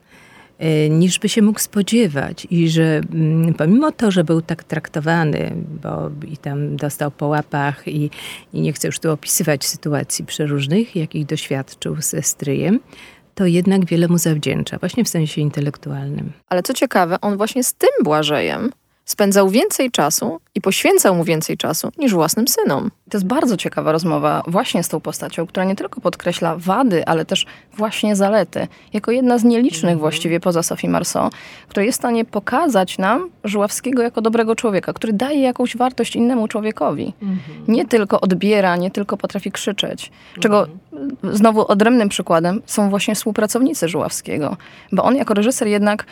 niż 0.91 1.19
by 1.19 1.29
się 1.29 1.43
mógł 1.43 1.59
spodziewać. 1.59 2.47
I 2.50 2.69
że 2.69 3.00
mm, 3.15 3.55
pomimo 3.55 3.93
to, 3.93 4.11
że 4.11 4.25
był 4.25 4.43
tak 4.43 4.65
traktowany, 4.65 5.53
bo 5.83 6.11
i 6.29 6.37
tam 6.37 6.77
dostał 6.77 7.11
po 7.11 7.27
łapach 7.27 7.88
i, 7.88 8.11
i 8.53 8.61
nie 8.61 8.73
chcę 8.73 8.88
już 8.88 8.99
tu 8.99 9.12
opisywać 9.12 9.67
sytuacji 9.67 10.25
przeróżnych, 10.25 10.97
jakich 10.97 11.27
doświadczył 11.27 11.97
ze 12.00 12.23
stryjem, 12.23 12.81
to 13.35 13.47
jednak 13.47 13.85
wiele 13.85 14.09
mu 14.09 14.19
zawdzięcza, 14.19 14.79
właśnie 14.79 15.05
w 15.05 15.09
sensie 15.09 15.41
intelektualnym. 15.41 16.33
Ale 16.49 16.62
co 16.62 16.75
ciekawe, 16.75 17.21
on 17.21 17.37
właśnie 17.37 17.65
z 17.65 17.75
tym 17.75 17.91
Błażejem 18.05 18.71
spędzał 19.09 19.49
więcej 19.49 19.91
czasu 19.91 20.41
i 20.55 20.61
poświęcał 20.61 21.15
mu 21.15 21.25
więcej 21.25 21.57
czasu 21.57 21.93
niż 21.99 22.15
własnym 22.15 22.49
synom. 22.49 22.91
To 23.11 23.17
jest 23.17 23.27
bardzo 23.27 23.57
ciekawa 23.57 23.93
rozmowa 23.93 24.43
właśnie 24.47 24.83
z 24.83 24.88
tą 24.88 25.00
postacią, 25.00 25.47
która 25.47 25.65
nie 25.65 25.77
tylko 25.77 26.00
podkreśla 26.00 26.57
wady, 26.57 27.07
ale 27.07 27.25
też 27.25 27.47
właśnie 27.77 28.17
zalety. 28.17 28.69
Jako 28.93 29.11
jedna 29.11 29.38
z 29.38 29.45
nielicznych 29.45 29.93
mhm. 29.93 29.99
właściwie 29.99 30.41
poza 30.41 30.62
Sophie 30.62 30.88
Marceau, 30.88 31.31
która 31.69 31.85
jest 31.85 31.99
w 31.99 32.00
stanie 32.00 32.25
pokazać 32.25 32.99
nam 32.99 33.31
Żuławskiego 33.45 34.03
jako 34.03 34.21
dobrego 34.21 34.57
człowieka, 34.57 34.93
który 34.93 35.12
daje 35.12 35.41
jakąś 35.41 35.77
wartość 35.77 36.17
innemu 36.17 36.49
człowiekowi. 36.49 37.12
Mhm. 37.23 37.38
Nie 37.69 37.87
tylko 37.87 38.21
odbiera, 38.21 38.77
nie 38.77 38.91
tylko 38.91 39.17
potrafi 39.17 39.53
krzyczeć. 39.53 40.12
Czego 40.41 40.61
mhm. 40.61 40.79
Znowu 41.33 41.67
odrębnym 41.67 42.09
przykładem 42.09 42.62
są 42.67 42.90
właśnie 42.90 43.14
współpracownicy 43.14 43.88
Żuławskiego. 43.88 44.57
Bo 44.93 45.05
on 45.05 45.17
jako 45.17 45.35
reżyser 45.35 45.69
jednak, 45.69 46.05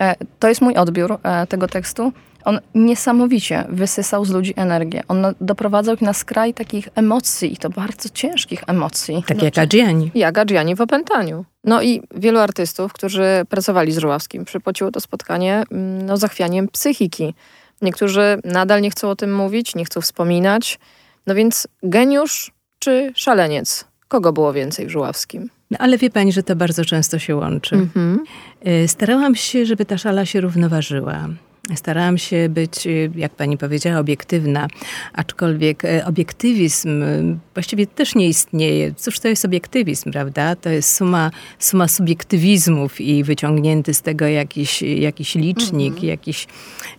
e, 0.00 0.14
to 0.38 0.48
jest 0.48 0.60
mój 0.60 0.76
odbiór 0.76 1.18
e, 1.22 1.46
tego 1.46 1.68
tekstu, 1.68 2.12
on 2.44 2.60
niesamowicie 2.74 3.64
wysysał 3.68 4.24
z 4.24 4.30
ludzi 4.30 4.54
energię. 4.56 5.02
On 5.08 5.26
doprowadzał 5.40 5.94
ich 5.94 6.02
na 6.02 6.12
skraj 6.12 6.54
takich 6.54 6.88
emocji, 6.94 7.52
i 7.52 7.56
to 7.56 7.70
bardzo 7.70 8.08
ciężkich 8.08 8.62
emocji. 8.66 9.24
Tak 9.26 9.38
no, 9.38 9.44
jak 9.44 9.58
Adriani. 9.58 10.10
Jak 10.14 10.38
Adriani 10.38 10.76
w 10.76 10.80
opętaniu. 10.80 11.44
No 11.64 11.82
i 11.82 12.02
wielu 12.14 12.38
artystów, 12.38 12.92
którzy 12.92 13.42
pracowali 13.48 13.92
z 13.92 13.98
Żuławskim, 13.98 14.44
przypociło 14.44 14.90
to 14.90 15.00
spotkanie 15.00 15.62
mm, 15.70 16.06
no, 16.06 16.16
zachwianiem 16.16 16.68
psychiki. 16.68 17.34
Niektórzy 17.82 18.40
nadal 18.44 18.80
nie 18.80 18.90
chcą 18.90 19.10
o 19.10 19.16
tym 19.16 19.34
mówić, 19.34 19.74
nie 19.74 19.84
chcą 19.84 20.00
wspominać. 20.00 20.78
No 21.26 21.34
więc 21.34 21.68
geniusz 21.82 22.52
czy 22.78 23.12
szaleniec? 23.14 23.89
Kogo 24.10 24.32
było 24.32 24.52
więcej 24.52 24.86
w 24.86 24.90
Żuławskim? 24.90 25.50
No, 25.70 25.78
ale 25.78 25.98
wie 25.98 26.10
pani, 26.10 26.32
że 26.32 26.42
to 26.42 26.56
bardzo 26.56 26.84
często 26.84 27.18
się 27.18 27.36
łączy. 27.36 27.74
Mm 27.74 27.88
-hmm. 27.94 28.18
Starałam 28.86 29.34
się, 29.34 29.66
żeby 29.66 29.84
ta 29.84 29.98
szala 29.98 30.26
się 30.26 30.40
równoważyła. 30.40 31.28
Starałam 31.74 32.18
się 32.18 32.48
być, 32.48 32.88
jak 33.14 33.32
pani 33.32 33.58
powiedziała, 33.58 33.98
obiektywna, 33.98 34.68
aczkolwiek 35.12 35.84
e, 35.84 36.06
obiektywizm 36.06 37.04
właściwie 37.54 37.86
też 37.86 38.14
nie 38.14 38.28
istnieje. 38.28 38.94
Cóż 38.94 39.20
to 39.20 39.28
jest 39.28 39.44
obiektywizm, 39.44 40.12
prawda? 40.12 40.56
To 40.56 40.70
jest 40.70 40.94
suma, 40.94 41.30
suma 41.58 41.88
subiektywizmów 41.88 43.00
i 43.00 43.24
wyciągnięty 43.24 43.94
z 43.94 44.02
tego 44.02 44.26
jakiś, 44.26 44.82
jakiś 44.82 45.34
licznik, 45.34 45.92
mhm. 45.92 46.08
jakiś, 46.08 46.46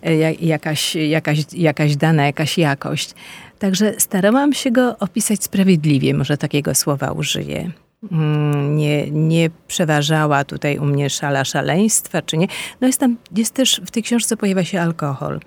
e, 0.02 0.14
jakaś, 0.32 0.94
jakaś, 0.94 1.38
jakaś 1.52 1.96
dana, 1.96 2.26
jakaś 2.26 2.58
jakość. 2.58 3.14
Także 3.62 3.94
starałam 3.98 4.52
się 4.52 4.70
go 4.70 4.98
opisać 4.98 5.44
sprawiedliwie, 5.44 6.14
może 6.14 6.36
takiego 6.36 6.74
słowa 6.74 7.12
użyję. 7.12 7.70
Mm, 8.12 8.76
nie, 8.76 9.10
nie 9.10 9.50
przeważała 9.66 10.44
tutaj 10.44 10.78
u 10.78 10.84
mnie 10.84 11.10
szala 11.10 11.44
szaleństwa, 11.44 12.22
czy 12.22 12.38
nie. 12.38 12.46
No 12.80 12.86
jest 12.86 13.00
tam, 13.00 13.16
jest 13.36 13.54
też, 13.54 13.80
w 13.86 13.90
tej 13.90 14.02
książce 14.02 14.36
pojawia 14.36 14.64
się 14.64 14.80
alkohol. 14.80 15.40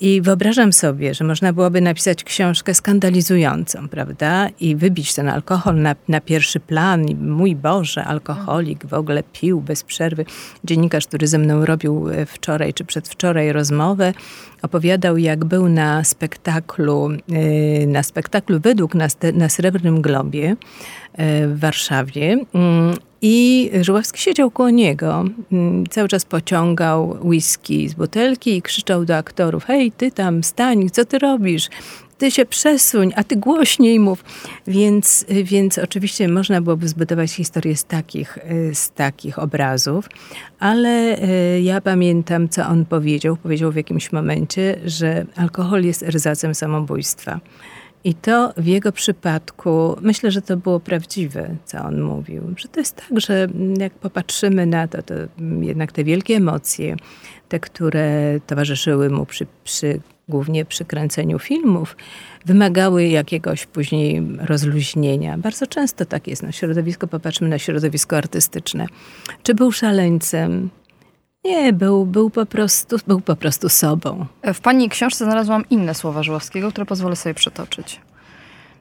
I 0.00 0.20
wyobrażam 0.22 0.72
sobie, 0.72 1.14
że 1.14 1.24
można 1.24 1.52
byłoby 1.52 1.80
napisać 1.80 2.24
książkę 2.24 2.74
skandalizującą, 2.74 3.88
prawda? 3.88 4.48
I 4.60 4.76
wybić 4.76 5.14
ten 5.14 5.28
alkohol 5.28 5.76
na, 5.76 5.96
na 6.08 6.20
pierwszy 6.20 6.60
plan. 6.60 7.08
I 7.08 7.14
mój 7.14 7.56
Boże, 7.56 8.04
alkoholik 8.04 8.86
w 8.86 8.94
ogóle 8.94 9.22
pił 9.32 9.60
bez 9.60 9.82
przerwy. 9.82 10.24
Dziennikarz, 10.64 11.06
który 11.06 11.26
ze 11.26 11.38
mną 11.38 11.64
robił 11.64 12.08
e, 12.08 12.26
wczoraj 12.26 12.74
czy 12.74 12.84
przedwczoraj 12.84 13.52
rozmowę, 13.52 14.12
opowiadał, 14.62 15.18
jak 15.18 15.44
był 15.44 15.68
na 15.68 16.04
spektaklu, 16.04 17.10
e, 17.32 17.86
na 17.86 18.02
spektaklu 18.02 18.60
według 18.60 18.94
na, 18.94 19.08
na 19.34 19.48
Srebrnym 19.48 20.02
Globie 20.02 20.56
w 21.18 21.60
Warszawie 21.60 22.38
mm, 22.54 22.94
i 23.22 23.70
Żuławski 23.80 24.20
siedział 24.20 24.50
koło 24.50 24.70
niego, 24.70 25.24
mm, 25.52 25.86
cały 25.86 26.08
czas 26.08 26.24
pociągał 26.24 27.16
whisky 27.22 27.88
z 27.88 27.94
butelki 27.94 28.56
i 28.56 28.62
krzyczał 28.62 29.04
do 29.04 29.16
aktorów: 29.16 29.64
Hej, 29.64 29.92
ty 29.92 30.10
tam, 30.10 30.44
stań, 30.44 30.90
co 30.90 31.04
ty 31.04 31.18
robisz? 31.18 31.68
Ty 32.18 32.30
się 32.30 32.46
przesuń, 32.46 33.12
a 33.16 33.24
ty 33.24 33.36
głośniej 33.36 34.00
mów. 34.00 34.24
Więc, 34.66 35.26
więc 35.28 35.78
oczywiście 35.78 36.28
można 36.28 36.60
byłoby 36.60 36.88
zbudować 36.88 37.32
historię 37.32 37.76
z 37.76 37.84
takich, 37.84 38.38
z 38.72 38.90
takich 38.90 39.38
obrazów, 39.38 40.08
ale 40.58 40.88
e, 40.88 41.60
ja 41.60 41.80
pamiętam, 41.80 42.48
co 42.48 42.66
on 42.66 42.84
powiedział. 42.84 43.36
Powiedział 43.36 43.72
w 43.72 43.76
jakimś 43.76 44.12
momencie, 44.12 44.80
że 44.84 45.26
alkohol 45.36 45.84
jest 45.84 46.02
erzacem 46.02 46.54
samobójstwa. 46.54 47.40
I 48.08 48.14
to 48.14 48.52
w 48.56 48.66
jego 48.66 48.92
przypadku, 48.92 49.96
myślę, 50.00 50.30
że 50.30 50.42
to 50.42 50.56
było 50.56 50.80
prawdziwe, 50.80 51.56
co 51.64 51.78
on 51.78 52.00
mówił. 52.00 52.42
Że 52.56 52.68
to 52.68 52.80
jest 52.80 52.96
tak, 52.96 53.20
że 53.20 53.48
jak 53.78 53.92
popatrzymy 53.92 54.66
na 54.66 54.88
to, 54.88 55.02
to 55.02 55.14
jednak 55.60 55.92
te 55.92 56.04
wielkie 56.04 56.36
emocje, 56.36 56.96
te, 57.48 57.60
które 57.60 58.40
towarzyszyły 58.46 59.10
mu 59.10 59.26
przy, 59.26 59.46
przy, 59.64 60.00
głównie 60.28 60.64
przy 60.64 60.84
kręceniu 60.84 61.38
filmów, 61.38 61.96
wymagały 62.46 63.06
jakiegoś 63.06 63.66
później 63.66 64.22
rozluźnienia. 64.38 65.38
Bardzo 65.38 65.66
często 65.66 66.04
tak 66.04 66.26
jest. 66.26 66.42
Na 66.42 66.52
środowisko, 66.52 67.06
popatrzmy 67.06 67.48
na 67.48 67.58
środowisko 67.58 68.16
artystyczne. 68.16 68.86
Czy 69.42 69.54
był 69.54 69.72
szaleńcem? 69.72 70.70
Nie, 71.44 71.72
był, 71.72 72.06
był, 72.06 72.30
po 72.30 72.46
prostu, 72.46 72.96
był 73.06 73.20
po 73.20 73.36
prostu 73.36 73.68
sobą. 73.68 74.26
W 74.54 74.60
pani 74.60 74.88
książce 74.88 75.24
znalazłam 75.24 75.64
inne 75.70 75.94
słowa 75.94 76.22
Żuławskiego, 76.22 76.70
które 76.70 76.86
pozwolę 76.86 77.16
sobie 77.16 77.34
przytoczyć. 77.34 78.00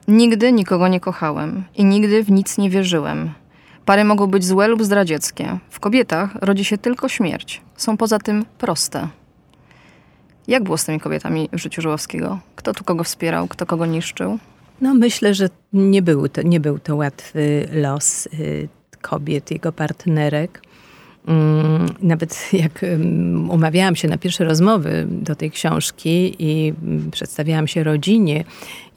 Nigdy 0.08 0.52
nikogo 0.52 0.88
nie 0.88 1.00
kochałem 1.00 1.64
i 1.76 1.86
nigdy 1.86 2.24
w 2.24 2.32
nic 2.32 2.58
nie 2.58 2.70
wierzyłem. 2.70 3.30
Pary 3.86 4.04
mogą 4.04 4.28
być 4.28 4.46
złe 4.46 4.68
lub 4.68 4.84
zdradzieckie. 4.84 5.58
W 5.70 5.80
kobietach 5.80 6.36
rodzi 6.42 6.66
się 6.66 6.78
tylko 6.78 7.10
śmierć. 7.10 7.62
Są 7.78 7.98
poza 7.98 8.20
tym 8.20 8.46
proste. 8.58 9.08
Jak 10.48 10.64
było 10.64 10.78
z 10.78 10.86
tymi 10.86 11.00
kobietami 11.00 11.50
w 11.54 11.58
życiu 11.58 11.82
Żuławskiego? 11.82 12.40
Kto 12.56 12.74
tu 12.74 12.84
kogo 12.84 13.04
wspierał, 13.04 13.48
kto 13.48 13.66
kogo 13.66 13.86
niszczył? 13.86 14.40
No 14.82 14.94
myślę, 14.94 15.34
że 15.34 15.50
nie 15.74 16.02
był 16.02 16.30
to, 16.30 16.42
nie 16.42 16.60
był 16.60 16.80
to 16.80 16.96
łatwy 16.96 17.68
los 17.72 18.26
y, 18.26 18.70
kobiet, 19.02 19.52
jego 19.52 19.72
partnerek. 19.72 20.62
Mm, 21.28 21.86
nawet 22.02 22.50
jak 22.54 22.86
umawiałam 23.50 23.96
się 23.96 24.08
na 24.08 24.18
pierwsze 24.18 24.46
rozmowy 24.46 25.08
do 25.10 25.36
tej 25.36 25.52
książki 25.52 26.36
i 26.40 26.74
przedstawiałam 27.12 27.68
się 27.68 27.84
rodzinie 27.84 28.44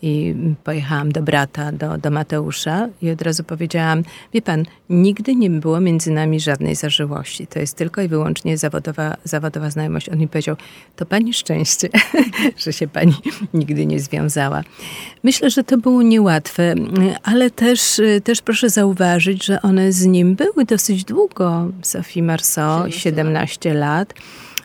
i 0.02 0.34
pojechałam 0.64 1.12
do 1.12 1.22
brata, 1.22 1.72
do, 1.72 1.98
do 1.98 2.10
Mateusza 2.10 2.88
i 3.02 3.10
od 3.10 3.22
razu 3.22 3.44
powiedziałam, 3.44 4.02
wie 4.34 4.42
pan, 4.42 4.64
nigdy 4.90 5.36
nie 5.36 5.50
było 5.50 5.80
między 5.80 6.10
nami 6.10 6.40
żadnej 6.40 6.74
zażyłości. 6.74 7.46
To 7.46 7.58
jest 7.58 7.76
tylko 7.76 8.02
i 8.02 8.08
wyłącznie 8.08 8.58
zawodowa, 8.58 9.16
zawodowa 9.24 9.70
znajomość. 9.70 10.08
On 10.08 10.18
mi 10.18 10.28
powiedział, 10.28 10.56
to 10.96 11.06
pani 11.06 11.34
szczęście, 11.34 11.88
że 12.64 12.72
się 12.72 12.88
pani 12.88 13.14
nigdy 13.54 13.86
nie 13.86 14.00
związała. 14.00 14.62
Myślę, 15.22 15.50
że 15.50 15.64
to 15.64 15.78
było 15.78 16.02
niełatwe, 16.02 16.74
ale 17.22 17.50
też, 17.50 18.00
też 18.24 18.42
proszę 18.42 18.70
zauważyć, 18.70 19.44
że 19.44 19.62
one 19.62 19.92
z 19.92 20.06
nim 20.06 20.34
były 20.34 20.64
dosyć 20.64 21.04
długo. 21.04 21.68
Sophie 21.82 22.22
Marceau, 22.22 22.90
17 22.92 23.74
lat, 23.74 24.14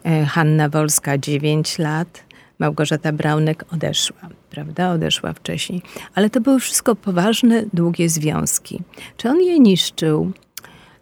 e, 0.03 0.25
Hanna 0.25 0.69
Wolska, 0.69 1.17
9 1.17 1.79
lat. 1.79 2.24
Małgorzata 2.59 3.11
Braunek 3.11 3.65
odeszła, 3.73 4.29
prawda? 4.49 4.91
Odeszła 4.91 5.33
wcześniej. 5.33 5.81
Ale 6.15 6.29
to 6.29 6.41
były 6.41 6.59
wszystko 6.59 6.95
poważne, 6.95 7.63
długie 7.73 8.09
związki. 8.09 8.81
Czy 9.17 9.29
on 9.29 9.41
je 9.41 9.59
niszczył? 9.59 10.31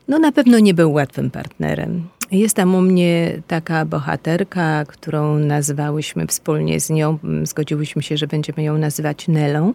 No 0.08 0.20
na 0.20 0.32
pewno 0.32 0.60
nie 0.60 0.74
był 0.74 0.94
łatwym 0.94 1.32
partnerem. 1.32 2.08
Jest 2.32 2.56
tam 2.56 2.76
u 2.76 2.82
mnie 2.82 3.42
taka 3.48 3.86
bohaterka, 3.86 4.86
którą 4.86 5.40
nazwałyśmy 5.40 6.28
wspólnie 6.28 6.80
z 6.80 6.90
nią, 6.90 7.18
zgodziłyśmy 7.44 8.04
się, 8.04 8.18
że 8.18 8.28
będziemy 8.28 8.64
ją 8.64 8.78
nazywać 8.78 9.28
Nelą, 9.28 9.74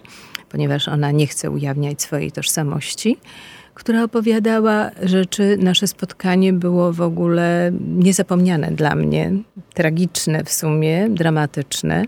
ponieważ 0.49 0.89
ona 0.89 1.11
nie 1.11 1.27
chce 1.27 1.51
ujawniać 1.51 2.03
swojej 2.03 2.33
tożsamości 2.33 3.17
która 3.79 4.05
opowiadała 4.05 4.91
rzeczy. 5.03 5.57
Nasze 5.61 5.87
spotkanie 5.87 6.53
było 6.53 6.93
w 6.93 7.01
ogóle 7.01 7.73
niezapomniane 7.81 8.71
dla 8.71 8.95
mnie, 8.95 9.33
tragiczne 9.75 10.45
w 10.45 10.53
sumie, 10.53 11.09
dramatyczne, 11.11 12.05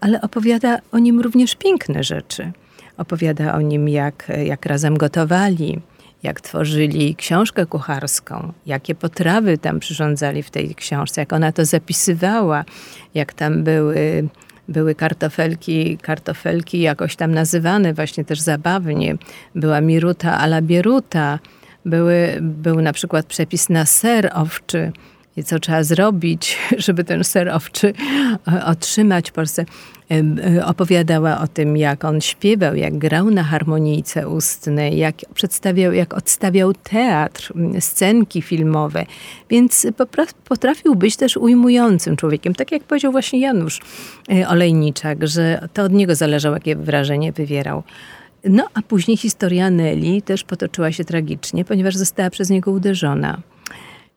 ale 0.00 0.20
opowiada 0.20 0.78
o 0.92 0.98
nim 0.98 1.20
również 1.20 1.54
piękne 1.56 2.04
rzeczy. 2.04 2.52
Opowiada 2.96 3.54
o 3.54 3.60
nim, 3.60 3.88
jak, 3.88 4.32
jak 4.44 4.66
razem 4.66 4.96
gotowali, 4.96 5.80
jak 6.22 6.40
tworzyli 6.40 7.16
książkę 7.16 7.66
kucharską, 7.66 8.52
jakie 8.66 8.94
potrawy 8.94 9.58
tam 9.58 9.80
przyrządzali 9.80 10.42
w 10.42 10.50
tej 10.50 10.74
książce, 10.74 11.20
jak 11.20 11.32
ona 11.32 11.52
to 11.52 11.64
zapisywała, 11.64 12.64
jak 13.14 13.32
tam 13.32 13.64
były 13.64 14.28
były 14.70 14.94
kartofelki, 14.94 15.98
kartofelki 15.98 16.80
jakoś 16.80 17.16
tam 17.16 17.34
nazywane 17.34 17.94
właśnie 17.94 18.24
też 18.24 18.40
zabawnie. 18.40 19.16
Była 19.54 19.80
miruta 19.80 20.38
ala 20.38 20.62
bieruta, 20.62 21.38
były, 21.84 22.38
był 22.40 22.82
na 22.82 22.92
przykład 22.92 23.26
przepis 23.26 23.68
na 23.68 23.86
ser 23.86 24.30
owczy 24.34 24.92
co 25.44 25.58
trzeba 25.58 25.82
zrobić, 25.82 26.58
żeby 26.78 27.04
ten 27.04 27.24
ser 27.24 27.48
owczy 27.48 27.92
e, 28.48 28.64
otrzymać 28.64 29.30
w 29.30 29.32
Polsce. 29.32 29.64
E, 30.10 30.66
opowiadała 30.66 31.40
o 31.40 31.46
tym, 31.46 31.76
jak 31.76 32.04
on 32.04 32.20
śpiewał, 32.20 32.74
jak 32.74 32.98
grał 32.98 33.30
na 33.30 33.42
harmonijce 33.42 34.28
ustnej, 34.28 34.98
jak 34.98 35.14
przedstawiał, 35.34 35.92
jak 35.92 36.14
odstawiał 36.14 36.72
teatr, 36.74 37.52
scenki 37.80 38.42
filmowe. 38.42 39.06
Więc 39.50 39.86
potrafił 40.44 40.94
być 40.94 41.16
też 41.16 41.36
ujmującym 41.36 42.16
człowiekiem. 42.16 42.54
Tak 42.54 42.72
jak 42.72 42.82
powiedział 42.82 43.12
właśnie 43.12 43.40
Janusz 43.40 43.80
e, 44.32 44.48
Olejniczak, 44.48 45.26
że 45.26 45.68
to 45.72 45.82
od 45.82 45.92
niego 45.92 46.14
zależało, 46.14 46.56
jakie 46.56 46.76
wrażenie 46.76 47.32
wywierał. 47.32 47.82
No 48.44 48.66
a 48.74 48.82
później 48.82 49.16
historia 49.16 49.70
Nelly 49.70 50.22
też 50.22 50.44
potoczyła 50.44 50.92
się 50.92 51.04
tragicznie, 51.04 51.64
ponieważ 51.64 51.96
została 51.96 52.30
przez 52.30 52.50
niego 52.50 52.70
uderzona. 52.70 53.40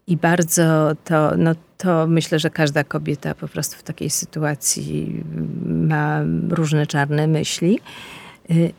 I 0.07 0.17
bardzo 0.17 0.91
to, 1.05 1.37
no 1.37 1.55
to 1.77 2.07
myślę, 2.07 2.39
że 2.39 2.49
każda 2.49 2.83
kobieta 2.83 3.35
po 3.35 3.47
prostu 3.47 3.77
w 3.77 3.83
takiej 3.83 4.09
sytuacji 4.09 5.23
ma 5.65 6.21
różne 6.49 6.87
czarne 6.87 7.27
myśli. 7.27 7.79
Y, 8.51 8.73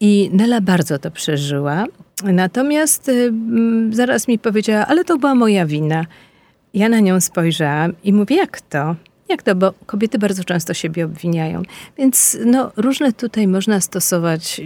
I 0.00 0.30
Nela 0.32 0.60
bardzo 0.60 0.98
to 0.98 1.10
przeżyła. 1.10 1.86
Natomiast 2.24 3.08
y, 3.08 3.32
zaraz 3.90 4.28
mi 4.28 4.38
powiedziała, 4.38 4.86
ale 4.86 5.04
to 5.04 5.18
była 5.18 5.34
moja 5.34 5.66
wina. 5.66 6.06
Ja 6.74 6.88
na 6.88 7.00
nią 7.00 7.20
spojrzałam 7.20 7.92
i 8.04 8.12
mówię, 8.12 8.36
jak 8.36 8.60
to? 8.60 8.96
Jak 9.28 9.42
to? 9.42 9.54
Bo 9.54 9.72
kobiety 9.86 10.18
bardzo 10.18 10.44
często 10.44 10.74
siebie 10.74 11.04
obwiniają. 11.04 11.62
Więc 11.98 12.38
no, 12.46 12.72
różne 12.76 13.12
tutaj 13.12 13.48
można 13.48 13.80
stosować, 13.80 14.60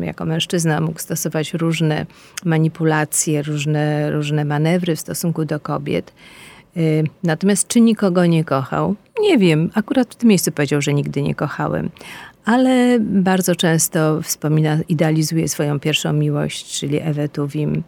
jako 0.00 0.24
mężczyzna 0.24 0.80
mógł 0.80 0.98
stosować 0.98 1.54
różne 1.54 2.06
manipulacje, 2.44 3.42
różne, 3.42 4.10
różne 4.10 4.44
manewry 4.44 4.96
w 4.96 5.00
stosunku 5.00 5.44
do 5.44 5.60
kobiet. 5.60 6.12
Y, 6.76 7.04
natomiast 7.22 7.68
czy 7.68 7.80
nikogo 7.80 8.26
nie 8.26 8.44
kochał? 8.44 8.94
Nie 9.20 9.38
wiem. 9.38 9.70
Akurat 9.74 10.14
w 10.14 10.16
tym 10.16 10.28
miejscu 10.28 10.52
powiedział, 10.52 10.82
że 10.82 10.94
nigdy 10.94 11.22
nie 11.22 11.34
kochałem. 11.34 11.90
Ale 12.44 12.98
bardzo 13.00 13.54
często 13.54 14.22
wspomina, 14.22 14.78
idealizuje 14.88 15.48
swoją 15.48 15.80
pierwszą 15.80 16.12
miłość, 16.12 16.78
czyli 16.80 17.00
Ewę 17.00 17.28
Tuwim 17.28 17.82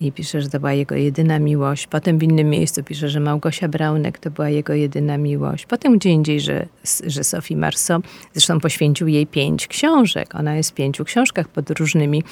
i 0.00 0.12
pisze, 0.12 0.42
że 0.42 0.48
to 0.48 0.60
była 0.60 0.72
jego 0.72 0.94
jedyna 0.94 1.38
miłość. 1.38 1.86
Potem 1.86 2.18
w 2.18 2.22
innym 2.22 2.50
miejscu 2.50 2.82
pisze, 2.82 3.08
że 3.08 3.20
Małgosia 3.20 3.68
Braunek 3.68 4.18
to 4.18 4.30
była 4.30 4.48
jego 4.48 4.74
jedyna 4.74 5.18
miłość. 5.18 5.66
Potem 5.66 5.98
gdzie 5.98 6.10
indziej, 6.10 6.40
że, 6.40 6.66
że 7.06 7.24
Sophie 7.24 7.56
Marceau, 7.56 8.02
zresztą 8.32 8.60
poświęcił 8.60 9.08
jej 9.08 9.26
pięć 9.26 9.66
książek. 9.66 10.34
Ona 10.34 10.56
jest 10.56 10.70
w 10.70 10.74
pięciu 10.74 11.04
książkach 11.04 11.48
pod 11.48 11.70
różnymi 11.70 12.22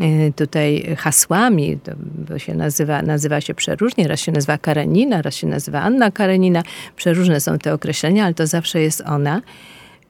e, 0.00 0.32
tutaj 0.32 0.96
hasłami. 0.98 1.78
To 2.28 2.38
się 2.38 2.54
nazywa, 2.54 3.02
nazywa 3.02 3.40
się 3.40 3.54
przeróżnie. 3.54 4.08
Raz 4.08 4.20
się 4.20 4.32
nazywa 4.32 4.58
Karenina, 4.58 5.22
raz 5.22 5.34
się 5.34 5.46
nazywa 5.46 5.80
Anna 5.80 6.10
Karenina. 6.10 6.62
Przeróżne 6.96 7.40
są 7.40 7.58
te 7.58 7.74
określenia, 7.74 8.24
ale 8.24 8.34
to 8.34 8.46
zawsze 8.46 8.80
jest 8.80 9.00
ona. 9.00 9.42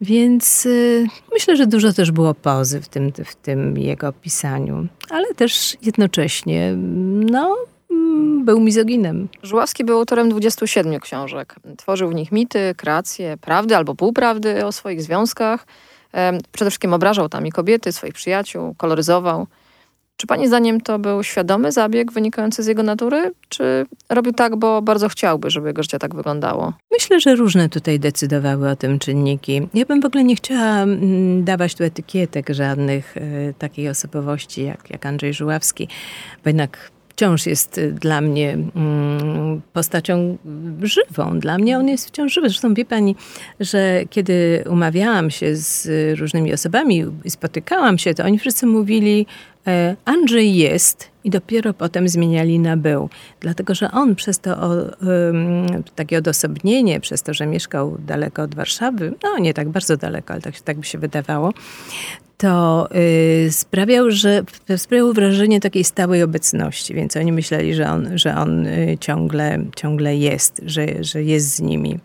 Więc 0.02 0.66
y, 0.66 1.06
myślę, 1.32 1.56
że 1.56 1.66
dużo 1.66 1.92
też 1.92 2.10
było 2.10 2.34
pozy 2.34 2.80
w 2.80 2.88
tym, 2.88 3.12
w 3.24 3.34
tym 3.34 3.78
jego 3.78 4.12
pisaniu, 4.12 4.86
ale 5.10 5.34
też 5.34 5.76
jednocześnie 5.82 6.72
no, 7.30 7.56
mm, 7.90 8.44
był 8.44 8.60
mizoginem. 8.60 9.28
Żuławski 9.42 9.84
był 9.84 9.98
autorem 9.98 10.28
27 10.28 11.00
książek. 11.00 11.54
Tworzył 11.76 12.10
w 12.10 12.14
nich 12.14 12.32
mity, 12.32 12.74
kreacje, 12.76 13.36
prawdy 13.36 13.76
albo 13.76 13.94
półprawdy 13.94 14.66
o 14.66 14.72
swoich 14.72 15.02
związkach. 15.02 15.66
Przede 16.52 16.70
wszystkim 16.70 16.92
obrażał 16.92 17.28
tam 17.28 17.46
i 17.46 17.52
kobiety, 17.52 17.92
swoich 17.92 18.14
przyjaciół, 18.14 18.74
koloryzował. 18.74 19.46
Czy 20.16 20.26
pani 20.26 20.48
zdaniem 20.48 20.80
to 20.80 20.98
był 20.98 21.22
świadomy 21.22 21.72
zabieg 21.72 22.12
wynikający 22.12 22.62
z 22.62 22.66
jego 22.66 22.82
natury, 22.82 23.32
czy 23.48 23.86
robił 24.10 24.32
tak, 24.32 24.56
bo 24.56 24.82
bardzo 24.82 25.08
chciałby, 25.08 25.50
żeby 25.50 25.68
jego 25.68 25.82
życie 25.82 25.98
tak 25.98 26.14
wyglądało? 26.14 26.72
Myślę, 26.90 27.20
że 27.20 27.34
różne 27.34 27.68
tutaj 27.68 28.00
decydowały 28.00 28.70
o 28.70 28.76
tym 28.76 28.98
czynniki. 28.98 29.68
Ja 29.74 29.86
bym 29.86 30.00
w 30.00 30.04
ogóle 30.04 30.24
nie 30.24 30.36
chciała 30.36 30.82
mm, 30.82 31.44
dawać 31.44 31.74
tu 31.74 31.84
etykietek 31.84 32.50
żadnych 32.50 33.16
y, 33.16 33.54
takiej 33.58 33.88
osobowości 33.88 34.64
jak, 34.64 34.90
jak 34.90 35.06
Andrzej 35.06 35.34
Żuławski, 35.34 35.88
bo 36.44 36.50
jednak 36.50 36.90
wciąż 37.12 37.46
jest 37.46 37.78
y, 37.78 37.92
dla 37.92 38.20
mnie 38.20 38.52
mm, 38.52 39.62
postacią 39.72 40.38
żywą. 40.82 41.40
Dla 41.40 41.58
mnie 41.58 41.78
on 41.78 41.88
jest 41.88 42.08
wciąż 42.08 42.32
żywy. 42.32 42.48
Zresztą 42.48 42.74
wie 42.74 42.84
pani, 42.84 43.16
że 43.60 44.00
kiedy 44.10 44.64
umawiałam 44.70 45.30
się 45.30 45.56
z 45.56 45.88
różnymi 46.18 46.52
osobami 46.52 47.04
i 47.24 47.30
spotykałam 47.30 47.98
się, 47.98 48.14
to 48.14 48.24
oni 48.24 48.38
wszyscy 48.38 48.66
mówili, 48.66 49.26
e, 49.66 49.96
Andrzej 50.04 50.54
jest 50.54 51.12
i 51.24 51.30
dopiero 51.30 51.74
potem 51.74 52.08
zmieniali 52.08 52.58
na 52.58 52.76
był. 52.76 53.08
Dlatego, 53.40 53.74
że 53.74 53.90
on 53.90 54.14
przez 54.14 54.38
to 54.38 54.50
o, 54.50 54.70
takie 55.94 56.18
odosobnienie, 56.18 57.00
przez 57.00 57.22
to, 57.22 57.34
że 57.34 57.46
mieszkał 57.46 57.98
daleko 58.06 58.42
od 58.42 58.54
Warszawy, 58.54 59.14
no 59.22 59.38
nie 59.38 59.54
tak 59.54 59.68
bardzo 59.68 59.96
daleko, 59.96 60.32
ale 60.32 60.42
tak, 60.42 60.60
tak 60.60 60.78
by 60.78 60.86
się 60.86 60.98
wydawało, 60.98 61.52
to 62.42 62.88
y, 63.46 63.52
sprawiał, 63.52 64.10
że 64.10 64.42
sprawiał 64.76 65.12
wrażenie 65.12 65.60
takiej 65.60 65.84
stałej 65.84 66.22
obecności, 66.22 66.94
więc 66.94 67.16
oni 67.16 67.32
myśleli, 67.32 67.74
że 67.74 67.90
on, 67.90 68.18
że 68.18 68.36
on 68.36 68.66
y, 68.66 68.96
ciągle, 69.00 69.64
ciągle 69.76 70.16
jest, 70.16 70.60
że, 70.66 71.04
że 71.04 71.22
jest 71.22 71.54
z 71.54 71.60
nimi. 71.60 71.98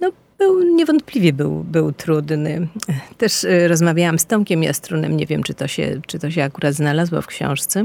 No, 0.00 0.10
był, 0.38 0.74
niewątpliwie 0.74 1.32
był, 1.32 1.64
był 1.64 1.92
trudny. 1.92 2.68
Też 3.18 3.44
y, 3.44 3.68
rozmawiałam 3.68 4.18
z 4.18 4.26
Tomkiem 4.26 4.62
Jastrunem, 4.62 5.16
nie 5.16 5.26
wiem, 5.26 5.42
czy 5.42 5.54
to, 5.54 5.68
się, 5.68 6.00
czy 6.06 6.18
to 6.18 6.30
się 6.30 6.42
akurat 6.42 6.74
znalazło 6.74 7.22
w 7.22 7.26
książce, 7.26 7.82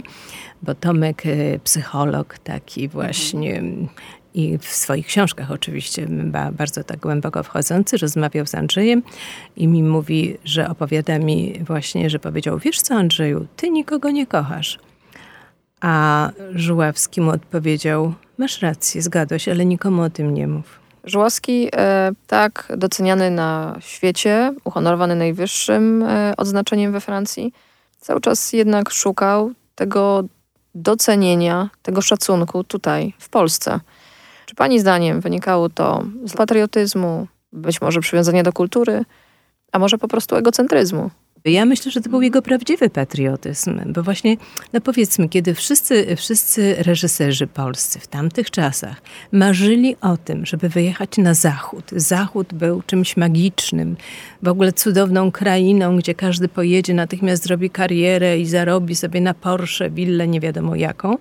bo 0.62 0.76
Tomek, 0.76 1.24
psycholog 1.63 2.39
taki 2.39 2.88
właśnie, 2.88 3.63
i 4.34 4.58
w 4.58 4.65
swoich 4.65 5.08
książkach 5.08 5.52
oczywiście 5.52 6.08
bardzo 6.52 6.84
tak 6.84 7.00
głęboko 7.00 7.44
wchodzący, 7.44 7.98
rozmawiał 7.98 8.46
z 8.46 8.56
Andrzejem 8.56 9.04
i 9.56 9.68
mi 9.68 9.84
mówi, 9.84 10.38
że 10.44 10.70
opowiada 10.70 11.20
mi 11.20 11.60
właśnie, 11.63 12.10
że 12.10 12.20
powiedział, 12.20 12.60
wiesz 12.60 12.82
co 12.82 12.96
Andrzeju, 12.96 13.48
ty 13.56 13.70
nikogo 13.70 14.12
nie 14.12 14.28
kochasz. 14.28 14.80
A 15.82 16.30
Żuławski 16.52 17.22
mu 17.22 17.32
odpowiedział, 17.32 18.13
masz 18.38 18.62
rację, 18.62 19.02
zgadłeś, 19.02 19.48
ale 19.48 19.65
nikomu 19.65 20.02
o 20.02 20.10
tym 20.10 20.34
nie 20.34 20.48
mów. 20.48 20.80
Żuławski, 21.04 21.70
e, 21.76 22.12
tak 22.28 22.74
doceniany 22.78 23.32
na 23.32 23.78
świecie, 23.80 24.54
uhonorowany 24.63 25.15
najwyższym 25.15 26.04
e, 26.04 26.34
odznaczeniem 26.38 26.92
we 26.92 27.02
Francji, 27.02 27.54
cały 28.00 28.22
czas 28.22 28.54
jednak 28.54 28.89
szukał 28.89 29.52
tego 29.76 30.24
docenienia, 30.76 31.70
tego 31.82 32.02
szacunku 32.02 32.63
tutaj, 32.63 33.13
w 33.20 33.30
Polsce. 33.30 33.80
Czy 34.50 34.56
Pani 34.56 34.80
zdaniem 34.80 35.22
wynikało 35.22 35.70
to 35.70 36.04
z 36.26 36.34
patriotyzmu, 36.34 37.28
być 37.54 37.82
może 37.82 38.00
przywiązania 38.00 38.44
do 38.44 38.54
kultury, 38.54 39.06
a 39.72 39.80
może 39.80 39.98
po 39.98 40.08
prostu 40.08 40.36
egocentryzmu? 40.36 41.10
Ja 41.46 41.66
myślę, 41.66 41.92
że 41.92 42.02
to 42.02 42.10
był 42.10 42.22
jego 42.22 42.42
prawdziwy 42.42 42.90
patriotyzm, 42.90 43.80
bo 43.94 44.04
właśnie, 44.04 44.38
no 44.74 44.82
powiedzmy, 44.82 45.30
kiedy 45.30 45.56
wszyscy, 45.56 46.16
wszyscy 46.16 46.76
reżyserzy 46.80 47.48
polscy 47.48 48.00
w 48.00 48.08
tamtych 48.08 48.52
czasach 48.52 49.02
marzyli 49.32 49.96
o 50.02 50.18
tym, 50.18 50.46
żeby 50.46 50.70
wyjechać 50.70 51.18
na 51.18 51.34
zachód. 51.34 51.92
Zachód 51.92 52.54
był 52.54 52.82
czymś 52.82 53.18
magicznym, 53.18 53.98
w 54.44 54.48
ogóle 54.48 54.74
cudowną 54.74 55.32
krainą, 55.32 55.98
gdzie 55.98 56.16
każdy 56.16 56.48
pojedzie, 56.48 56.94
natychmiast 56.94 57.44
zrobi 57.44 57.70
karierę 57.70 58.40
i 58.40 58.46
zarobi 58.46 58.96
sobie 58.96 59.22
na 59.22 59.34
Porsche, 59.34 59.90
willę, 59.90 60.28
nie 60.28 60.40
wiadomo 60.40 60.76
jaką 60.76 61.18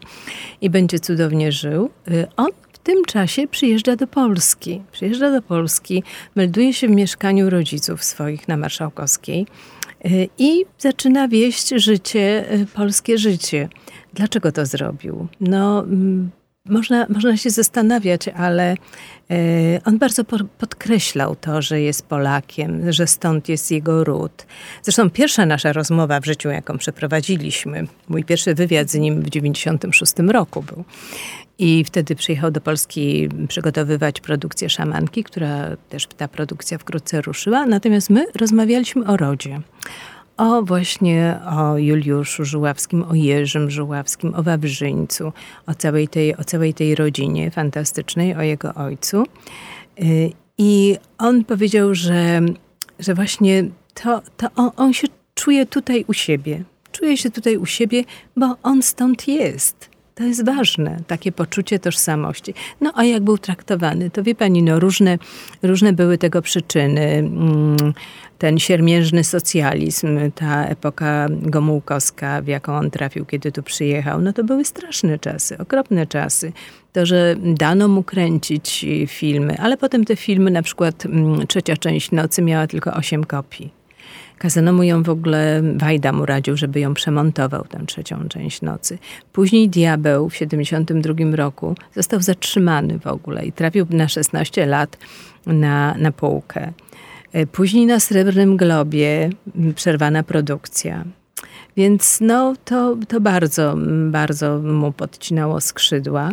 i 0.61 0.71
będzie 0.71 0.99
cudownie 0.99 1.53
żył. 1.53 1.91
Y, 2.11 2.27
on 2.37 2.49
w 2.81 2.83
tym 2.83 3.05
czasie 3.05 3.47
przyjeżdża 3.47 3.97
do 3.97 4.07
Polski. 4.07 4.83
Przyjeżdża 4.93 5.31
do 5.31 5.43
Polski, 5.43 6.03
melduje 6.35 6.73
się 6.73 6.89
w 6.89 6.91
mieszkaniu 6.91 7.51
rodziców 7.51 8.05
swoich 8.05 8.49
na 8.49 8.57
Marszałkowskiej 8.57 9.47
y, 10.07 10.29
i 10.39 10.65
zaczyna 10.79 11.29
wieść 11.29 11.69
życie, 11.69 12.53
y, 12.55 12.67
polskie 12.67 13.19
życie. 13.19 13.69
Dlaczego 14.15 14.53
to 14.53 14.67
zrobił? 14.67 15.29
No, 15.41 15.81
mm, 15.81 16.31
można, 16.69 17.07
można 17.09 17.37
się 17.37 17.51
zastanawiać, 17.51 18.29
ale 18.29 18.75
e, 19.31 19.37
on 19.85 19.99
bardzo 19.99 20.25
podkreślał 20.59 21.37
to, 21.37 21.63
że 21.63 21.81
jest 21.81 22.07
Polakiem, 22.07 22.93
że 22.93 23.07
stąd 23.07 23.49
jest 23.49 23.71
jego 23.71 24.05
ród. 24.05 24.47
Zresztą 24.83 25.11
pierwsza 25.11 25.47
nasza 25.47 25.73
rozmowa 25.73 26.21
w 26.21 26.25
życiu, 26.25 26.49
jaką 26.49 26.79
przeprowadziliśmy, 26.79 27.87
mój 28.09 28.25
pierwszy 28.25 28.55
wywiad 28.55 28.91
z 28.91 28.95
nim 28.95 29.23
w 29.23 29.31
96 29.31 30.13
roku 30.19 30.63
był. 30.63 30.85
I 31.59 31.85
wtedy 31.85 32.17
przyjechał 32.17 32.51
do 32.51 32.61
Polski 32.61 33.29
przygotowywać 33.49 34.21
produkcję 34.21 34.71
szamanki, 34.71 35.25
która 35.25 35.77
też 35.89 36.07
ta 36.07 36.29
produkcja 36.29 36.79
wkrótce 36.79 37.23
ruszyła. 37.23 37.67
Natomiast 37.67 38.11
my 38.11 38.27
rozmawialiśmy 38.35 39.07
o 39.07 39.17
rodzie 39.17 39.61
o 40.39 40.63
właśnie 40.63 41.41
o 41.47 41.79
Juliuszu 41.79 42.45
Żuławskim, 42.45 43.03
o 43.03 43.15
Jerzym 43.15 43.71
Żuławskim, 43.71 44.35
o 44.35 44.43
Wawrzyńcu, 44.43 45.33
o 45.67 45.75
całej 45.75 46.09
tej, 46.09 46.37
o 46.37 46.45
całej 46.45 46.75
tej 46.75 46.95
rodzinie 46.95 47.51
fantastycznej, 47.51 48.35
o 48.35 48.43
jego 48.43 48.75
ojcu. 48.75 49.25
Y, 50.03 50.33
I 50.59 50.97
on 51.19 51.45
powiedział, 51.45 51.95
że, 51.95 52.41
że 52.99 53.15
właśnie 53.15 53.65
to, 53.95 54.23
to 54.37 54.47
on, 54.57 54.71
on 54.77 54.93
się 54.93 55.09
czuje 55.35 55.67
tutaj 55.67 56.05
u 56.09 56.13
siebie. 56.13 56.65
Czuje 56.93 57.17
się 57.17 57.31
tutaj 57.31 57.57
u 57.57 57.67
siebie, 57.67 58.05
bo 58.37 58.57
on 58.63 58.83
stąd 58.83 59.29
jest. 59.29 59.88
To 60.19 60.25
jest 60.25 60.45
ważne, 60.45 60.97
takie 61.07 61.33
poczucie 61.33 61.79
tożsamości. 61.79 62.55
No 62.81 62.93
a 62.95 63.05
jak 63.05 63.23
był 63.23 63.39
traktowany, 63.39 64.11
to 64.11 64.23
wie 64.23 64.35
pani, 64.35 64.63
no 64.63 64.81
różne, 64.81 65.19
różne 65.63 65.93
były 65.93 66.19
tego 66.19 66.43
przyczyny. 66.43 67.01
Mm, 67.01 67.77
ten 68.39 68.59
siermiężny 68.59 69.25
socjalizm, 69.25 70.31
ta 70.35 70.65
epoka 70.65 71.27
gomułkowska, 71.31 72.43
w 72.43 72.47
jaką 72.47 72.77
on 72.77 72.91
trafił, 72.91 73.25
kiedy 73.25 73.53
tu 73.53 73.63
przyjechał, 73.63 74.21
no 74.21 74.33
to 74.33 74.45
były 74.45 74.65
straszne 74.65 75.19
czasy, 75.19 75.59
okropne 75.59 76.07
czasy. 76.07 76.53
To, 76.93 77.07
że 77.07 77.37
dano 77.45 77.89
mu 77.89 78.03
kręcić 78.03 78.87
filmy, 79.07 79.59
ale 79.59 79.77
potem 79.77 80.05
te 80.05 80.17
filmy, 80.17 80.51
na 80.51 80.63
przykład 80.63 81.07
mm, 81.07 81.47
trzecia 81.47 81.77
część 81.77 82.11
Nocy 82.11 82.43
miała 82.43 82.67
tylko 82.67 82.93
osiem 82.93 83.25
kopii. 83.25 83.78
Kazano 84.39 84.73
mu 84.73 84.83
ją 84.83 85.03
w 85.03 85.09
ogóle, 85.09 85.63
Wajda 85.77 86.13
mu 86.13 86.27
radził, 86.27 86.57
żeby 86.57 86.81
ją 86.81 86.95
przemontował, 86.95 87.65
tę 87.65 87.81
trzecią 87.87 88.29
część 88.29 88.63
nocy. 88.63 88.99
Później 89.33 89.69
Diabeł 89.69 90.29
w 90.29 90.37
72 90.37 91.37
roku 91.37 91.75
został 91.95 92.21
zatrzymany 92.21 92.99
w 92.99 93.07
ogóle 93.07 93.47
i 93.47 93.53
trafił 93.53 93.87
na 93.91 94.09
16 94.09 94.67
lat 94.67 94.99
na, 95.47 95.95
na 95.99 96.13
półkę. 96.13 96.73
E, 97.33 97.47
później 97.47 97.87
na 97.87 98.01
Srebrnym 98.01 98.57
Globie 98.57 99.31
przerwana 99.75 100.23
produkcja. 100.23 101.05
Więc 101.77 102.19
no, 102.21 102.55
to, 102.65 102.97
to 103.09 103.21
bardzo, 103.21 103.77
bardzo 104.11 104.59
mu 104.59 104.93
podcinało 104.93 105.61
skrzydła. 105.61 106.33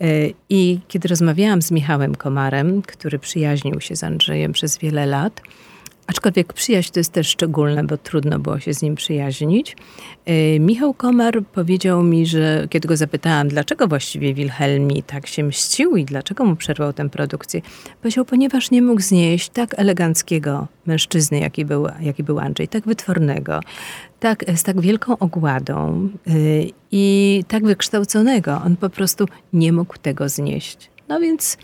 E, 0.00 0.04
I 0.48 0.80
kiedy 0.88 1.08
rozmawiałam 1.08 1.62
z 1.62 1.70
Michałem 1.70 2.14
Komarem, 2.14 2.82
który 2.82 3.18
przyjaźnił 3.18 3.80
się 3.80 3.96
z 3.96 4.04
Andrzejem 4.04 4.52
przez 4.52 4.78
wiele 4.78 5.06
lat, 5.06 5.42
Aczkolwiek 6.08 6.52
przyjaźń 6.52 6.92
to 6.92 7.00
jest 7.00 7.12
też 7.12 7.28
szczególne, 7.28 7.84
bo 7.84 7.96
trudno 7.96 8.38
było 8.38 8.60
się 8.60 8.74
z 8.74 8.82
nim 8.82 8.94
przyjaźnić. 8.94 9.76
E, 10.26 10.60
Michał 10.60 10.94
Komar 10.94 11.42
powiedział 11.42 12.02
mi, 12.02 12.26
że 12.26 12.66
kiedy 12.70 12.88
go 12.88 12.96
zapytałam, 12.96 13.48
dlaczego 13.48 13.88
właściwie 13.88 14.34
Wilhelmi 14.34 15.02
tak 15.02 15.26
się 15.26 15.44
mścił 15.44 15.96
i 15.96 16.04
dlaczego 16.04 16.44
mu 16.44 16.56
przerwał 16.56 16.92
tę 16.92 17.08
produkcję, 17.08 17.60
powiedział, 18.02 18.24
ponieważ 18.24 18.70
nie 18.70 18.82
mógł 18.82 19.00
znieść 19.00 19.48
tak 19.48 19.78
eleganckiego 19.78 20.66
mężczyzny, 20.86 21.38
jaki 21.38 21.64
był, 21.64 21.86
jaki 22.00 22.22
był 22.22 22.38
Andrzej, 22.38 22.68
tak 22.68 22.84
wytwornego, 22.84 23.60
tak, 24.20 24.44
z 24.56 24.62
tak 24.62 24.80
wielką 24.80 25.18
ogładą 25.18 26.08
e, 26.26 26.30
i 26.92 27.44
tak 27.48 27.64
wykształconego. 27.64 28.60
On 28.66 28.76
po 28.76 28.90
prostu 28.90 29.26
nie 29.52 29.72
mógł 29.72 29.98
tego 29.98 30.28
znieść. 30.28 30.90
No 31.08 31.20
więc 31.20 31.58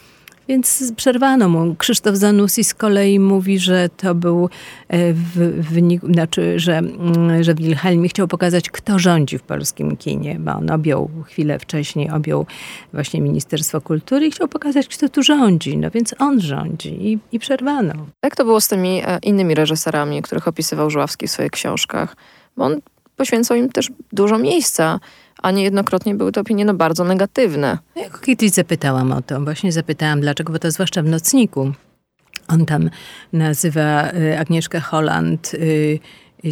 więc 0.49 0.93
przerwano 0.97 1.49
mu. 1.49 1.75
Krzysztof 1.75 2.17
Zanussi 2.17 2.65
z 2.65 2.75
kolei 2.75 3.19
mówi, 3.19 3.59
że 3.59 3.89
to 3.97 4.15
był 4.15 4.49
e, 4.89 5.13
w 5.13 5.69
wyniku, 5.71 6.07
znaczy, 6.07 6.59
że, 6.59 6.79
mm, 6.79 7.45
że 7.45 7.55
Wilhelm 7.55 8.09
chciał 8.09 8.29
pokazać, 8.29 8.71
kto 8.71 8.99
rządzi 8.99 9.39
w 9.39 9.43
polskim 9.43 9.97
kinie, 9.97 10.37
bo 10.41 10.53
on 10.53 10.71
objął 10.71 11.11
chwilę 11.25 11.59
wcześniej, 11.59 12.11
objął 12.11 12.47
właśnie 12.93 13.21
Ministerstwo 13.21 13.81
Kultury 13.81 14.27
i 14.27 14.31
chciał 14.31 14.49
pokazać, 14.49 14.89
kto 14.89 15.09
tu 15.09 15.23
rządzi. 15.23 15.77
No 15.79 15.91
więc 15.91 16.15
on 16.19 16.41
rządzi 16.41 17.13
i, 17.13 17.19
i 17.33 17.39
przerwano. 17.39 17.95
Jak 18.23 18.37
to 18.37 18.45
było 18.45 18.61
z 18.61 18.69
tymi 18.69 19.03
e, 19.05 19.19
innymi 19.23 19.55
reżyserami, 19.55 20.23
których 20.23 20.49
opisywał 20.49 20.91
Żuławski 20.91 21.27
w 21.29 21.31
swoich 21.31 21.51
książkach? 21.51 22.17
Bo 22.57 22.65
on 22.65 22.81
poświęcał 23.17 23.57
im 23.57 23.69
też 23.69 23.91
dużo 24.13 24.39
miejsca 24.39 25.01
a 25.45 25.51
niejednokrotnie 25.51 26.15
były 26.15 26.33
to 26.33 26.41
opinie 26.41 26.65
no, 26.65 26.75
bardzo 26.75 27.05
negatywne. 27.05 27.79
Ja 27.97 28.05
kiedyś 28.27 28.51
zapytałam 28.51 29.13
o 29.13 29.23
to, 29.23 29.41
właśnie 29.41 29.73
zapytałam 29.73 30.21
dlaczego, 30.21 30.53
bo 30.53 30.59
to 30.59 30.71
zwłaszcza 30.71 31.03
w 31.03 31.07
Nocniku. 31.07 31.73
On 32.49 32.67
tam 32.67 32.91
nazywa 33.33 34.13
y, 34.13 34.39
Agnieszkę 34.39 34.81
Holland 34.81 35.55
y, 35.55 36.01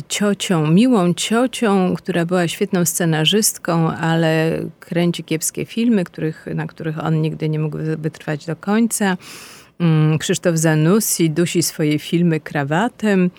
ciocią, 0.09 0.67
miłą 0.67 1.15
ciocią, 1.15 1.95
która 1.95 2.25
była 2.25 2.49
świetną 2.49 2.85
scenarzystką, 2.85 3.91
ale 3.91 4.61
kręci 4.81 5.25
kiepskie 5.25 5.67
filmy, 5.67 6.05
których, 6.05 6.47
na 6.55 6.67
których 6.67 7.05
on 7.05 7.21
nigdy 7.21 7.49
nie 7.49 7.59
mógł 7.59 7.79
wytrwać 7.99 8.47
do 8.47 8.57
końca. 8.57 9.17
Mm, 9.83 10.19
Krzysztof 10.19 10.57
Zanussi 10.57 11.31
dusi 11.31 11.63
swoje 11.63 11.99
filmy 11.99 12.41
krawatem. 12.41 13.31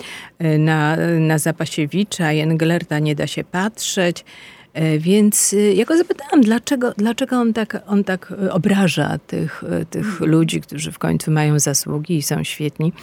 Y, 0.41 0.57
na, 0.57 0.97
na 1.19 1.37
Zapasiewicza 1.37 2.33
i 2.33 2.39
Englerta 2.39 2.99
nie 2.99 3.15
da 3.15 3.27
się 3.27 3.43
patrzeć. 3.43 4.25
E, 4.73 4.99
więc 4.99 5.53
y, 5.53 5.73
ja 5.73 5.85
go 5.85 5.97
zapytałam, 5.97 6.41
dlaczego, 6.41 6.93
dlaczego 6.97 7.35
on, 7.35 7.53
tak, 7.53 7.83
on 7.87 8.03
tak 8.03 8.33
obraża 8.51 9.17
tych, 9.27 9.63
tych 9.89 10.19
ludzi, 10.19 10.61
którzy 10.61 10.91
w 10.91 10.99
końcu 10.99 11.31
mają 11.31 11.59
zasługi 11.59 12.17
i 12.17 12.21
są 12.21 12.43
świetni. 12.43 12.93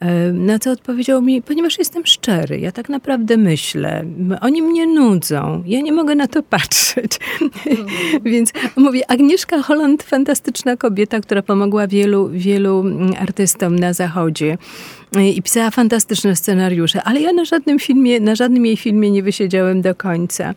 E, 0.00 0.32
na 0.32 0.58
co 0.58 0.70
odpowiedział 0.70 1.22
mi, 1.22 1.42
ponieważ 1.42 1.78
jestem 1.78 2.06
szczery, 2.06 2.60
ja 2.60 2.72
tak 2.72 2.88
naprawdę 2.88 3.36
myślę, 3.36 4.04
oni 4.40 4.62
mnie 4.62 4.86
nudzą, 4.86 5.62
ja 5.66 5.80
nie 5.80 5.92
mogę 5.92 6.14
na 6.14 6.28
to 6.28 6.42
patrzeć. 6.56 7.18
Mhm. 7.40 7.88
Więc 8.24 8.52
mówię, 8.76 9.10
Agnieszka 9.10 9.62
Holland, 9.62 10.02
fantastyczna 10.02 10.76
kobieta, 10.76 11.20
która 11.20 11.42
pomogła 11.42 11.86
wielu, 11.86 12.28
wielu 12.28 12.80
mm, 12.80 13.14
artystom 13.18 13.78
na 13.78 13.92
zachodzie 13.92 14.58
i 15.34 15.42
pisała 15.42 15.70
fantastyczne 15.70 16.36
scenariusze, 16.36 17.02
ale 17.02 17.20
ja 17.20 17.32
na 17.32 17.44
żadnym 17.44 17.78
filmie, 17.78 18.20
na 18.20 18.34
żadnym 18.34 18.66
jej 18.66 18.76
filmie 18.76 19.10
nie 19.10 19.22
wysiedziałem 19.22 19.82
do 19.82 19.94
końca. 19.94 20.54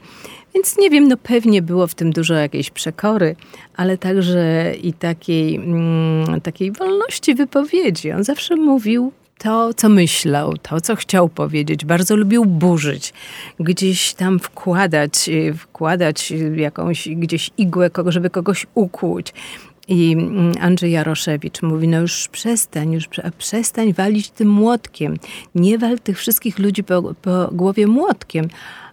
Więc 0.56 0.78
nie 0.78 0.90
wiem, 0.90 1.08
no 1.08 1.18
pewnie 1.18 1.62
było 1.62 1.88
w 1.88 1.96
tym 1.96 2.12
dużo 2.12 2.34
jakiejś 2.34 2.70
przekory, 2.70 3.36
ale 3.76 3.98
także 3.98 4.74
i 4.84 4.94
takiej, 4.94 5.56
mm, 5.56 6.42
takiej 6.42 6.72
wolności 6.72 7.36
wypowiedzi. 7.36 8.12
On 8.12 8.24
zawsze 8.24 8.56
mówił 8.56 9.12
to, 9.44 9.74
co 9.74 9.90
myślał, 9.90 10.58
to, 10.58 10.82
co 10.82 10.96
chciał 10.96 11.30
powiedzieć. 11.30 11.86
Bardzo 11.86 12.16
lubił 12.16 12.46
burzyć, 12.46 13.14
gdzieś 13.60 14.14
tam 14.14 14.40
wkładać, 14.40 15.30
wkładać 15.58 16.34
jakąś 16.56 17.10
gdzieś 17.10 17.52
igłę, 17.58 17.90
żeby 18.08 18.30
kogoś 18.30 18.66
ukłuć. 18.74 19.34
I 19.88 20.12
mm, 20.12 20.54
Andrzej 20.62 20.92
Jaroszewicz 20.92 21.62
mówi, 21.62 21.88
no 21.88 22.00
już 22.02 22.28
przestań, 22.28 22.92
już 22.92 23.10
przestań 23.38 23.94
walić 23.94 24.30
tym 24.30 24.48
młotkiem. 24.48 25.18
Nie 25.56 25.78
wal 25.78 26.00
tych 26.00 26.18
wszystkich 26.18 26.60
ludzi 26.60 26.84
po, 26.84 27.14
po 27.22 27.50
głowie 27.52 27.88
młotkiem. 27.88 28.48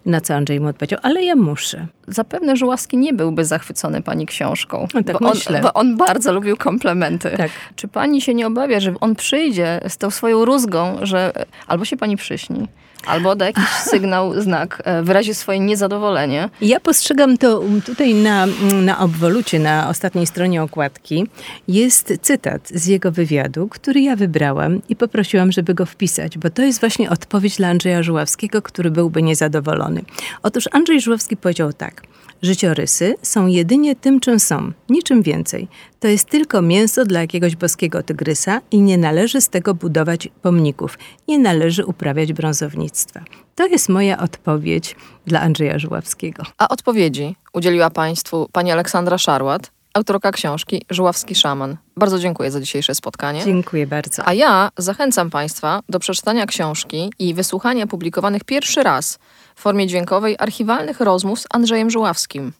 Na 0.06 0.20
co 0.20 0.34
Andrzej 0.34 0.60
mu 0.60 0.68
odpowiedział, 0.68 1.00
ale 1.02 1.24
ja 1.24 1.36
muszę. 1.36 1.86
Zapewne 2.08 2.56
Żuławski 2.56 2.96
nie 2.96 3.12
byłby 3.12 3.44
zachwycony 3.44 4.02
pani 4.02 4.26
książką. 4.26 4.88
No, 4.94 5.02
tak 5.02 5.18
bo, 5.20 5.28
on, 5.28 5.62
bo 5.62 5.72
on 5.72 5.96
bardzo 5.96 6.32
lubił 6.32 6.56
komplementy. 6.56 7.30
Tak. 7.36 7.50
Czy 7.76 7.88
pani 7.88 8.20
się 8.20 8.34
nie 8.34 8.46
obawia, 8.46 8.80
że 8.80 8.94
on 9.00 9.14
przyjdzie 9.14 9.80
z 9.88 9.96
tą 9.96 10.10
swoją 10.10 10.44
rózgą, 10.44 10.98
że 11.02 11.32
albo 11.66 11.84
się 11.84 11.96
pani 11.96 12.16
przyśni, 12.16 12.68
albo 13.06 13.36
da 13.36 13.46
jakiś 13.46 13.68
sygnał, 13.90 14.40
znak, 14.40 14.82
e, 14.84 15.02
wyrazi 15.02 15.34
swoje 15.34 15.60
niezadowolenie. 15.60 16.48
Ja 16.60 16.80
postrzegam 16.80 17.38
to 17.38 17.62
tutaj 17.84 18.14
na, 18.14 18.46
na 18.82 18.98
obwolucie, 18.98 19.58
na 19.58 19.88
ostatniej 19.88 20.26
stronie 20.26 20.62
okładki. 20.62 21.26
Jest 21.68 22.12
cytat 22.22 22.68
z 22.68 22.86
jego 22.86 23.12
wywiadu, 23.12 23.68
który 23.68 24.00
ja 24.00 24.16
wybrałam 24.16 24.82
i 24.88 24.96
poprosiłam, 24.96 25.52
żeby 25.52 25.74
go 25.74 25.86
wpisać, 25.86 26.38
bo 26.38 26.50
to 26.50 26.62
jest 26.62 26.80
właśnie 26.80 27.10
odpowiedź 27.10 27.56
dla 27.56 27.68
Andrzeja 27.68 28.02
Żuławskiego, 28.02 28.62
który 28.62 28.90
byłby 28.90 29.22
niezadowolony. 29.22 30.02
Otóż 30.42 30.64
Andrzej 30.72 31.00
Żuławski 31.00 31.36
powiedział 31.36 31.72
tak. 31.72 32.02
Życiorysy 32.42 33.14
są 33.22 33.46
jedynie 33.46 33.96
tym, 33.96 34.20
czym 34.20 34.40
są, 34.40 34.72
niczym 34.88 35.22
więcej. 35.22 35.68
To 36.00 36.08
jest 36.08 36.28
tylko 36.28 36.62
mięso 36.62 37.04
dla 37.04 37.20
jakiegoś 37.20 37.56
boskiego 37.56 38.02
tygrysa 38.02 38.60
i 38.70 38.80
nie 38.80 38.98
należy 38.98 39.40
z 39.40 39.48
tego 39.48 39.74
budować 39.74 40.28
pomników, 40.42 40.98
nie 41.28 41.38
należy 41.38 41.86
uprawiać 41.86 42.32
brązownictwa. 42.32 43.20
To 43.54 43.66
jest 43.66 43.88
moja 43.88 44.18
odpowiedź 44.18 44.96
dla 45.26 45.40
Andrzeja 45.40 45.78
Żuławskiego. 45.78 46.42
A 46.58 46.68
odpowiedzi 46.68 47.36
udzieliła 47.52 47.90
Państwu 47.90 48.48
pani 48.52 48.72
Aleksandra 48.72 49.18
Szarłat, 49.18 49.70
autorka 49.94 50.32
książki 50.32 50.82
Żuławski 50.90 51.34
Szaman. 51.34 51.76
Bardzo 51.96 52.18
dziękuję 52.18 52.50
za 52.50 52.60
dzisiejsze 52.60 52.94
spotkanie. 52.94 53.44
Dziękuję 53.44 53.86
bardzo. 53.86 54.22
A 54.26 54.34
ja 54.34 54.70
zachęcam 54.78 55.30
Państwa 55.30 55.80
do 55.88 55.98
przeczytania 55.98 56.46
książki 56.46 57.12
i 57.18 57.34
wysłuchania 57.34 57.86
publikowanych 57.86 58.44
pierwszy 58.44 58.82
raz 58.82 59.18
w 59.54 59.60
formie 59.60 59.86
dźwiękowej 59.86 60.36
archiwalnych 60.38 61.00
rozmów 61.00 61.40
z 61.40 61.46
Andrzejem 61.50 61.90
Żuławskim. 61.90 62.52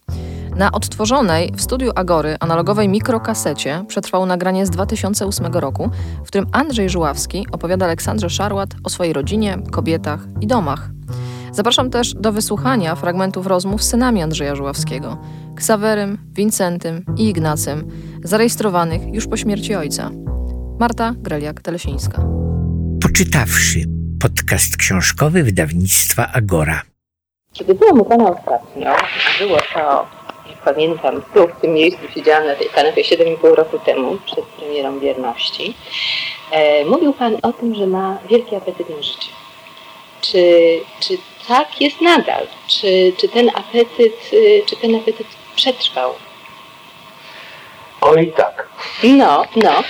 Na 0.55 0.71
odtworzonej 0.71 1.51
w 1.55 1.61
studiu 1.61 1.91
Agory 1.95 2.37
analogowej 2.39 2.89
mikrokasecie 2.89 3.85
przetrwało 3.87 4.25
nagranie 4.25 4.65
z 4.65 4.69
2008 4.69 5.45
roku, 5.45 5.89
w 6.23 6.27
którym 6.27 6.47
Andrzej 6.51 6.89
Żuławski 6.89 7.47
opowiada 7.51 7.85
Aleksandrze 7.85 8.29
Szarłat 8.29 8.69
o 8.83 8.89
swojej 8.89 9.13
rodzinie, 9.13 9.57
kobietach 9.71 10.19
i 10.41 10.47
domach. 10.47 10.89
Zapraszam 11.51 11.89
też 11.89 12.13
do 12.13 12.31
wysłuchania 12.31 12.95
fragmentów 12.95 13.47
rozmów 13.47 13.83
z 13.83 13.89
synami 13.89 14.21
Andrzeja 14.21 14.55
Żuławskiego, 14.55 15.17
Ksawerym, 15.55 16.17
Wincentym 16.33 17.05
i 17.17 17.29
Ignacym, 17.29 17.87
zarejestrowanych 18.23 19.01
już 19.13 19.27
po 19.27 19.37
śmierci 19.37 19.75
ojca. 19.75 20.11
Marta 20.79 21.13
Greliak-Telesińska. 21.21 22.21
Poczytawszy 23.01 23.79
podcast 24.21 24.77
książkowy 24.77 25.43
wydawnictwa 25.43 26.27
Agora. 26.33 26.81
Kiedy 27.53 27.75
byłam 27.75 28.01
u 28.01 28.05
Pana 28.05 28.29
ostatnio, 28.29 28.95
było 29.39 29.57
to, 29.73 30.07
jak 30.49 30.57
pamiętam, 30.65 31.21
tu 31.33 31.47
w 31.47 31.61
tym 31.61 31.73
miejscu 31.73 32.01
siedziałam 32.13 32.47
na 32.47 32.55
tej 32.55 32.69
kanapie 32.69 33.01
7,5 33.03 33.55
roku 33.55 33.79
temu, 33.79 34.17
przed 34.25 34.45
premierą 34.45 34.99
Wierności, 34.99 35.73
e, 36.51 36.85
mówił 36.85 37.13
Pan 37.13 37.37
o 37.41 37.53
tym, 37.53 37.75
że 37.75 37.87
ma 37.87 38.17
wielki 38.29 38.55
apetyt 38.55 38.89
na 38.89 39.01
życie. 39.01 39.27
Czy, 40.21 40.39
czy 40.99 41.17
tak 41.47 41.81
jest 41.81 42.01
nadal? 42.01 42.47
Czy, 42.67 43.13
czy, 43.17 43.29
ten 43.29 43.49
apetyt, 43.49 44.29
y, 44.33 44.63
czy 44.65 44.75
ten 44.75 44.95
apetyt 44.95 45.27
przetrwał? 45.55 46.13
Oj 48.01 48.31
tak. 48.37 48.67
No, 49.03 49.45
no. 49.55 49.83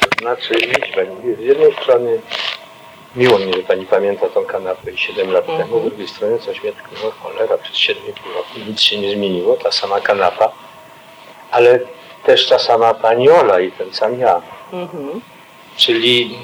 To 0.00 0.08
znaczy, 0.20 0.54
widzi 0.54 0.92
Pani, 0.92 1.36
z 1.36 1.40
jednej 1.40 1.72
strony 1.72 2.20
miło 3.16 3.38
mi, 3.38 3.52
że 3.54 3.62
Pani 3.62 3.86
pamięta 3.86 4.28
tą 4.28 4.44
kanapę 4.44 4.96
7 4.98 5.32
lat 5.32 5.48
Mhm. 5.48 5.68
temu, 5.68 5.80
z 5.80 5.84
drugiej 5.84 6.08
strony 6.08 6.38
coś 6.38 6.62
mnie 6.62 6.72
tknęło, 6.72 7.10
cholera, 7.10 7.58
przez 7.58 7.76
7,5 7.76 8.34
roku 8.34 8.50
nic 8.68 8.80
się 8.80 8.98
nie 8.98 9.10
zmieniło, 9.14 9.56
ta 9.56 9.72
sama 9.72 10.00
kanapa, 10.00 10.52
ale 11.50 11.78
też 12.24 12.46
ta 12.48 12.58
sama 12.58 12.94
Pani 12.94 13.30
Ola 13.30 13.60
i 13.60 13.72
ten 13.72 13.92
sam 13.92 14.20
ja. 14.20 14.42
Mhm. 14.72 15.20
Czyli 15.76 16.38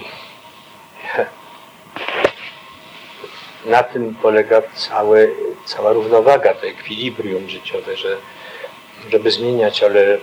na 3.67 3.83
tym 3.83 4.15
polega 4.23 4.63
całe, 4.75 5.29
cała 5.65 5.93
równowaga, 5.93 6.55
to 6.55 6.67
ekwilibrium 6.67 7.49
życiowe, 7.49 7.97
że 7.97 8.17
żeby 9.11 9.31
zmieniać, 9.31 9.83
ale 9.83 10.19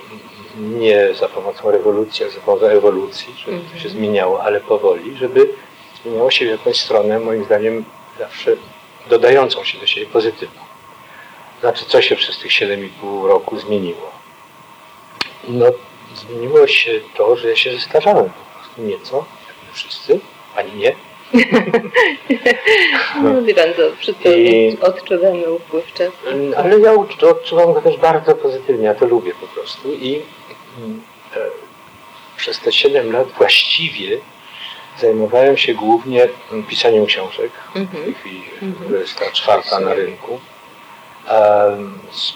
nie 0.58 1.14
za 1.14 1.30
pomocą 1.30 1.72
rewolucji, 1.72 2.26
a 2.26 2.30
za 2.30 2.40
pomocą 2.40 2.66
ewolucji, 2.66 3.34
żeby 3.46 3.60
to 3.74 3.80
się 3.80 3.90
zmieniało, 3.90 4.44
ale 4.44 4.60
powoli, 4.60 5.18
żeby 5.18 5.50
zmieniało 6.04 6.32
się 6.32 6.46
w 6.46 6.50
jakąś 6.50 6.80
stronę, 6.80 7.20
moim 7.20 7.46
zdaniem, 7.46 7.86
zawsze 8.20 8.56
dodającą 9.10 9.64
się 9.64 9.80
do 9.80 9.88
siebie 9.88 10.06
pozytywną. 10.06 10.62
Znaczy, 11.62 11.86
co 11.86 12.02
się 12.02 12.16
przez 12.16 12.40
tych 12.40 12.52
7,5 12.52 13.28
roku 13.28 13.60
zmieniło? 13.60 14.12
No, 15.48 15.66
zmieniło 16.16 16.68
się 16.68 17.00
to, 17.16 17.36
że 17.36 17.50
ja 17.50 17.56
się 17.56 17.72
zestarzałem 17.72 18.30
po 18.30 18.60
prostu 18.60 18.82
nieco, 18.82 19.26
jak 19.48 19.56
my 19.68 19.74
wszyscy, 19.74 20.20
ani 20.56 20.74
nie. 20.74 20.96
No, 23.24 23.42
wie 23.42 23.54
Pan, 23.56 23.74
to 23.74 23.96
wszystko 24.00 24.30
I- 24.30 24.78
odczuwamy 24.82 25.52
upływ 25.52 25.94
czasu. 25.94 26.12
Mm, 26.32 26.54
Ale 26.58 26.80
ja 26.80 26.94
odczuwam 27.30 27.74
go 27.74 27.82
też 27.82 27.98
bardzo 27.98 28.36
pozytywnie, 28.36 28.86
ja 28.86 28.96
to 28.96 29.06
lubię 29.06 29.32
po 29.42 29.48
prostu 29.48 29.94
i 29.94 30.22
mm, 30.78 31.02
e, 31.36 31.40
przez 32.38 32.60
te 32.60 32.72
7 32.72 33.12
lat 33.12 33.28
właściwie 33.38 34.18
zajmowałem 35.00 35.58
się 35.58 35.74
głównie 35.74 36.28
mm, 36.52 36.64
pisaniem 36.64 37.06
książek, 37.06 37.52
w 37.76 38.04
tej 38.06 38.14
chwili 38.14 38.44
Mhm. 38.62 38.90
to 38.92 38.96
jest 38.98 39.20
ta 39.20 39.32
czwarta 39.32 39.80
na 39.80 39.94
rynku, 39.94 40.40
s- 42.12 42.34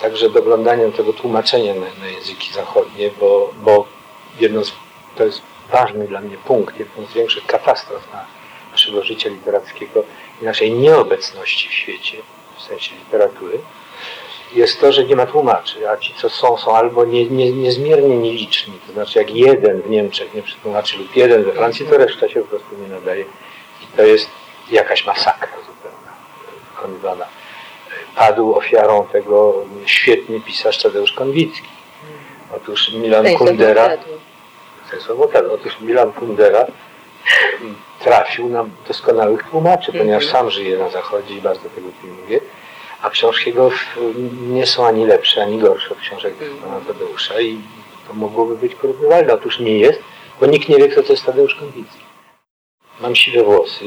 także 0.00 0.30
doglądaniem 0.30 0.92
tego 0.92 1.12
tłumaczenia 1.12 1.74
na, 1.74 1.80
na 2.00 2.06
języki 2.10 2.52
zachodnie, 2.52 3.10
bo, 3.20 3.50
bo 3.62 3.86
jedno 4.40 4.64
z, 4.64 4.72
to 5.16 5.24
jest 5.24 5.42
ważny 5.74 6.08
dla 6.08 6.20
mnie 6.20 6.36
punkt, 6.36 6.78
jedną 6.78 7.06
z 7.06 7.12
większych 7.12 7.46
katastrof 7.46 8.12
na 8.12 8.24
naszego 8.72 9.02
życia 9.02 9.28
literackiego 9.28 10.04
i 10.42 10.44
naszej 10.44 10.72
nieobecności 10.72 11.68
w 11.68 11.72
świecie, 11.72 12.16
w 12.56 12.62
sensie 12.62 12.94
literatury, 12.94 13.58
jest 14.54 14.80
to, 14.80 14.92
że 14.92 15.04
nie 15.04 15.16
ma 15.16 15.26
tłumaczy, 15.26 15.90
a 15.90 15.96
ci, 15.96 16.14
co 16.14 16.30
są, 16.30 16.56
są 16.56 16.76
albo 16.76 17.04
nie, 17.04 17.26
nie, 17.26 17.52
niezmiernie 17.52 18.16
nieliczni. 18.16 18.74
To 18.86 18.92
znaczy, 18.92 19.18
jak 19.18 19.30
jeden 19.34 19.82
w 19.82 19.90
Niemczech 19.90 20.34
nie 20.34 20.42
przetłumaczy 20.42 20.98
lub 20.98 21.16
jeden 21.16 21.44
we 21.44 21.52
Francji, 21.52 21.86
to 21.86 21.98
reszta 21.98 22.28
się 22.28 22.40
po 22.40 22.46
prostu 22.46 22.76
nie 22.82 22.88
nadaje. 22.88 23.24
I 23.82 23.96
to 23.96 24.02
jest 24.02 24.28
jakaś 24.70 25.06
masakra 25.06 25.56
zupełna 25.66 26.12
wykonywana. 26.70 27.24
Padł 28.16 28.54
ofiarą 28.54 29.06
tego 29.12 29.64
świetny 29.86 30.40
pisarz 30.40 30.82
Tadeusz 30.82 31.12
Konwicki. 31.12 31.68
Otóż 32.56 32.92
Milan 32.92 33.26
Kundera, 33.38 33.88
Stanisław 34.86 35.18
Wątradło. 35.18 35.52
otóż 35.54 35.80
Milan 35.80 36.12
Kundera 36.12 36.66
trafił 38.00 38.48
na 38.48 38.64
doskonałych 38.88 39.42
tłumaczy, 39.50 39.92
ponieważ 39.92 40.24
Mhm. 40.24 40.32
sam 40.32 40.50
żyje 40.50 40.78
na 40.78 40.88
zachodzie 40.88 41.34
i 41.34 41.40
bardzo 41.40 41.68
tego 41.70 41.88
pilnuje. 42.02 42.40
A 43.02 43.10
książki 43.10 43.50
jego 43.50 43.70
nie 44.48 44.66
są 44.66 44.86
ani 44.86 45.06
lepsze, 45.06 45.42
ani 45.42 45.58
gorsze 45.58 45.90
od 45.90 45.98
książek 45.98 46.34
Mhm. 46.40 46.58
pana 46.60 46.80
Tadeusza 46.80 47.40
i 47.40 47.58
to 48.08 48.14
mogłoby 48.14 48.56
być 48.56 48.74
porównywalne. 48.74 49.34
Otóż 49.34 49.60
nie 49.60 49.78
jest, 49.78 50.00
bo 50.40 50.46
nikt 50.46 50.68
nie 50.68 50.76
wie, 50.76 50.88
kto 50.88 51.02
to 51.02 51.12
jest 51.12 51.24
Tadeusz 51.24 51.54
Konwicki. 51.54 51.98
Mam 53.00 53.14
siwe 53.16 53.42
włosy. 53.44 53.84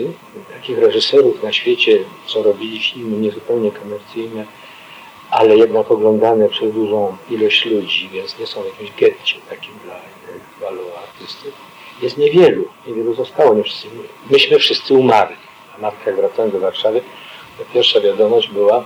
Takich 0.54 0.78
reżyserów 0.80 1.44
na 1.44 1.54
świecie, 1.54 1.98
co 2.28 2.44
robili 2.44 2.80
filmy 2.80 3.18
niezupełnie 3.18 3.72
komercyjne, 3.72 4.46
ale 5.32 5.58
jednak 5.58 5.92
oglądane 5.92 6.50
przez 6.50 6.74
dużą 6.74 7.18
ilość 7.30 7.66
ludzi, 7.66 8.10
więc 8.14 8.40
nie 8.40 8.48
są 8.48 8.62
w 8.62 8.66
jakimś 8.66 8.92
getcie 9.00 9.36
takim 9.50 9.74
dla 9.86 9.94
intelektualów, 10.38 10.98
artystów, 10.98 11.54
jest 12.02 12.18
niewielu. 12.18 12.66
Niewielu 12.88 13.14
zostało. 13.14 13.56
Nie 13.56 13.64
wszyscy, 13.64 13.88
myśmy 14.30 14.60
wszyscy 14.60 14.94
umarli. 14.94 15.36
A 15.78 15.82
matka, 15.82 16.12
jak 16.12 16.16
wracałem 16.16 16.52
do 16.52 16.60
Warszawy, 16.60 17.02
pierwsza 17.74 18.02
wiadomość 18.02 18.50
była, 18.50 18.84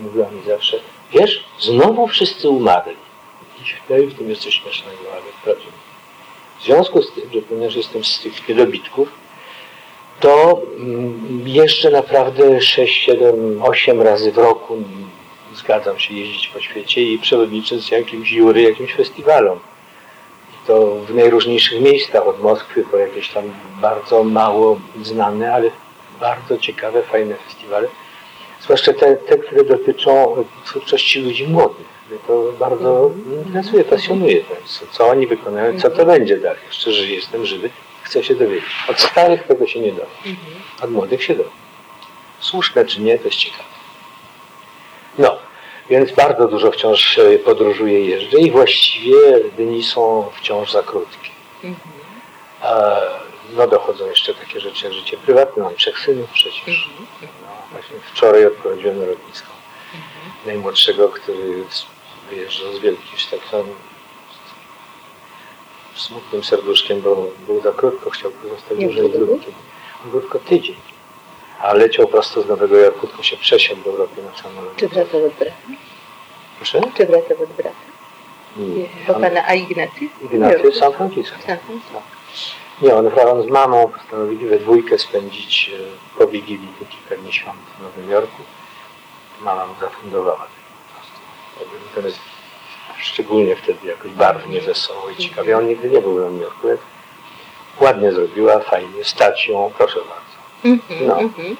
mówiła 0.00 0.30
mi 0.30 0.42
zawsze, 0.46 0.80
wiesz, 1.12 1.44
znowu 1.60 2.06
wszyscy 2.06 2.48
umarli. 2.48 2.96
I 4.02 4.06
w 4.06 4.18
tym 4.18 4.30
jest 4.30 4.42
coś 4.42 4.54
śmiesznego, 4.54 4.98
ale 5.12 5.22
prawdziwe. 5.44 5.72
W 6.60 6.64
związku 6.64 7.02
z 7.02 7.12
tym, 7.12 7.24
że 7.32 7.42
ponieważ 7.42 7.76
jestem 7.76 8.04
z 8.04 8.20
tych 8.20 8.48
niedobitków, 8.48 9.08
to 10.20 10.62
mm, 10.76 11.42
jeszcze 11.48 11.90
naprawdę 11.90 12.60
6, 12.60 13.04
7, 13.04 13.62
8 13.62 14.02
razy 14.02 14.32
w 14.32 14.38
roku 14.38 14.76
zgadzam 15.54 15.98
się 15.98 16.14
jeździć 16.14 16.48
po 16.48 16.60
świecie 16.60 17.02
i 17.02 17.18
przewodniczyć 17.18 17.90
jakimś 17.90 18.30
jury, 18.30 18.62
jakimś 18.62 18.94
festiwalom. 18.94 19.58
To 20.66 20.96
w 20.96 21.14
najróżniejszych 21.14 21.80
miejscach, 21.80 22.26
od 22.26 22.42
Moskwy 22.42 22.84
po 22.90 22.96
jakieś 22.96 23.28
tam 23.28 23.44
bardzo 23.80 24.24
mało 24.24 24.80
znane, 25.02 25.54
ale 25.54 25.70
bardzo 26.20 26.58
ciekawe, 26.58 27.02
fajne 27.02 27.34
festiwale. 27.34 27.88
Zwłaszcza 28.60 28.92
te, 28.92 29.16
te 29.16 29.38
które 29.38 29.64
dotyczą 29.64 30.44
twórczości 30.64 31.20
ludzi 31.20 31.48
młodych. 31.48 31.86
Mnie 32.10 32.18
to 32.26 32.52
bardzo 32.58 33.10
interesuje, 33.46 33.84
pasjonuje. 33.84 34.44
Co, 34.64 34.86
co 34.90 35.08
oni 35.08 35.26
wykonają, 35.26 35.80
co 35.80 35.90
to 35.90 36.06
będzie 36.06 36.36
dalej. 36.36 36.60
Jeszcze, 36.66 36.92
że 36.92 37.06
jestem 37.06 37.46
żywy, 37.46 37.70
chcę 38.02 38.24
się 38.24 38.34
dowiedzieć. 38.34 38.68
Od 38.88 39.00
starych 39.00 39.42
tego 39.42 39.66
się 39.66 39.80
nie 39.80 39.92
dowie. 39.92 40.36
Od 40.82 40.90
młodych 40.90 41.22
się 41.22 41.34
dowie. 41.34 41.50
Słuszne 42.40 42.84
czy 42.84 43.00
nie, 43.00 43.18
to 43.18 43.24
jest 43.24 43.38
ciekawe. 43.38 43.64
No, 45.18 45.38
więc 45.92 46.12
bardzo 46.12 46.48
dużo 46.48 46.70
wciąż 46.70 47.18
podróżuję, 47.44 48.06
jeżdżę 48.06 48.38
i 48.38 48.50
właściwie 48.50 49.40
dni 49.56 49.82
są 49.84 50.26
wciąż 50.36 50.72
za 50.72 50.82
krótkie. 50.82 51.30
E, 52.62 53.00
no 53.56 53.66
dochodzą 53.68 54.06
jeszcze 54.06 54.34
takie 54.34 54.60
rzeczy 54.60 54.84
jak 54.84 54.94
życie 54.94 55.16
prywatne. 55.16 55.62
Mam 55.62 55.74
trzech 55.76 55.98
synów 55.98 56.30
przecież. 56.30 56.90
No, 57.22 57.28
właśnie 57.72 57.96
wczoraj 58.14 58.46
odprowadziłem 58.46 59.00
na 59.00 59.06
lotnisko 59.06 59.48
najmłodszego, 60.46 61.08
który 61.08 61.64
z- 61.70 61.86
wyjeżdżał 62.30 62.72
z 62.72 62.78
Wielkim 62.78 63.18
Sztoktem 63.18 63.66
smutnym 65.94 66.44
serduszkiem, 66.44 67.00
bo 67.00 67.26
był 67.46 67.60
za 67.62 67.72
krótko, 67.72 68.10
chciał 68.10 68.30
pozostać 68.30 68.78
dłużej 68.78 69.10
z. 69.12 69.52
On 70.04 70.10
był 70.10 70.20
tylko 70.20 70.38
tydzień. 70.38 70.76
A 71.62 71.72
leciał 71.74 72.06
prosto 72.06 72.42
z 72.42 72.48
Nowego 72.48 72.76
Jorku, 72.76 73.06
tylko 73.06 73.22
się 73.22 73.36
przesiadł 73.36 73.82
w 73.82 73.86
Europie 73.86 74.22
na 74.22 74.42
samolot. 74.42 74.76
Czy 74.76 74.88
wracał 74.88 75.24
od 75.26 75.32
brata? 75.32 75.56
Proszę? 76.56 76.80
Czy 76.96 77.06
wracał 77.06 77.42
od 77.42 77.50
brata? 77.52 77.76
Nie. 78.56 78.86
Bo 79.06 79.14
pana, 79.14 79.46
a 79.46 79.54
Ignacy? 79.54 80.00
Ignacy 80.22 80.72
z 80.72 80.78
San 80.78 80.92
Francisco. 80.92 81.36
San 81.46 81.58
Francisco. 81.58 82.02
Nie, 82.82 82.94
on 82.94 83.08
wraz 83.08 83.44
z 83.44 83.50
mamą 83.50 83.88
postanowili 83.88 84.46
we 84.46 84.58
dwójkę 84.58 84.98
spędzić 84.98 85.70
e, 85.74 86.18
po 86.18 86.26
Wigilii 86.26 86.68
te 86.78 86.84
kilka 86.86 87.22
dni 87.22 87.32
świąt 87.32 87.56
w 87.78 87.82
Nowym 87.82 88.10
Jorku. 88.10 88.42
Mama 89.40 89.66
mu 89.66 89.74
zafundowała. 89.80 90.36
po 90.36 90.94
prostu. 90.94 91.18
Natomiast 91.88 92.18
szczególnie 92.98 93.56
wtedy 93.56 93.86
jakoś 93.86 94.10
barwnie, 94.10 94.60
wesoło 94.60 95.10
i 95.10 95.16
ciekawie. 95.16 95.58
On 95.58 95.68
nigdy 95.68 95.90
nie 95.90 96.00
był 96.00 96.14
w 96.14 96.20
Nowym 96.20 96.40
Jorku. 96.40 96.68
Ładnie 97.80 98.12
zrobiła, 98.12 98.58
fajnie, 98.60 99.04
stać 99.04 99.46
ją, 99.48 99.72
proszę 99.78 99.98
bardzo. 99.98 100.31
Mhm, 100.64 101.06
No. 101.06 101.20
mhm. 101.20 101.56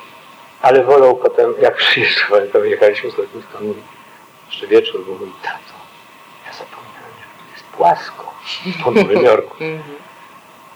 Ale 0.62 0.84
wolał 0.84 1.16
potem, 1.16 1.54
jak 1.60 1.76
przyjeżdżałem, 1.76 2.50
to 2.50 2.60
wyjechaliśmy 2.60 3.10
z 3.10 3.18
lotniska, 3.18 3.58
mówi, 3.60 3.82
jeszcze 4.46 4.66
wieczór, 4.66 5.04
bo 5.06 5.12
mówi, 5.12 5.32
tato, 5.42 5.74
ja 6.46 6.52
zapomniałem, 6.52 7.14
jak 7.20 7.28
tu 7.38 7.52
jest 7.52 7.64
płasko 7.64 8.34
w 8.82 8.94
Nowym 8.94 9.22
Jorku. 9.24 9.64
Mhm. 9.64 9.94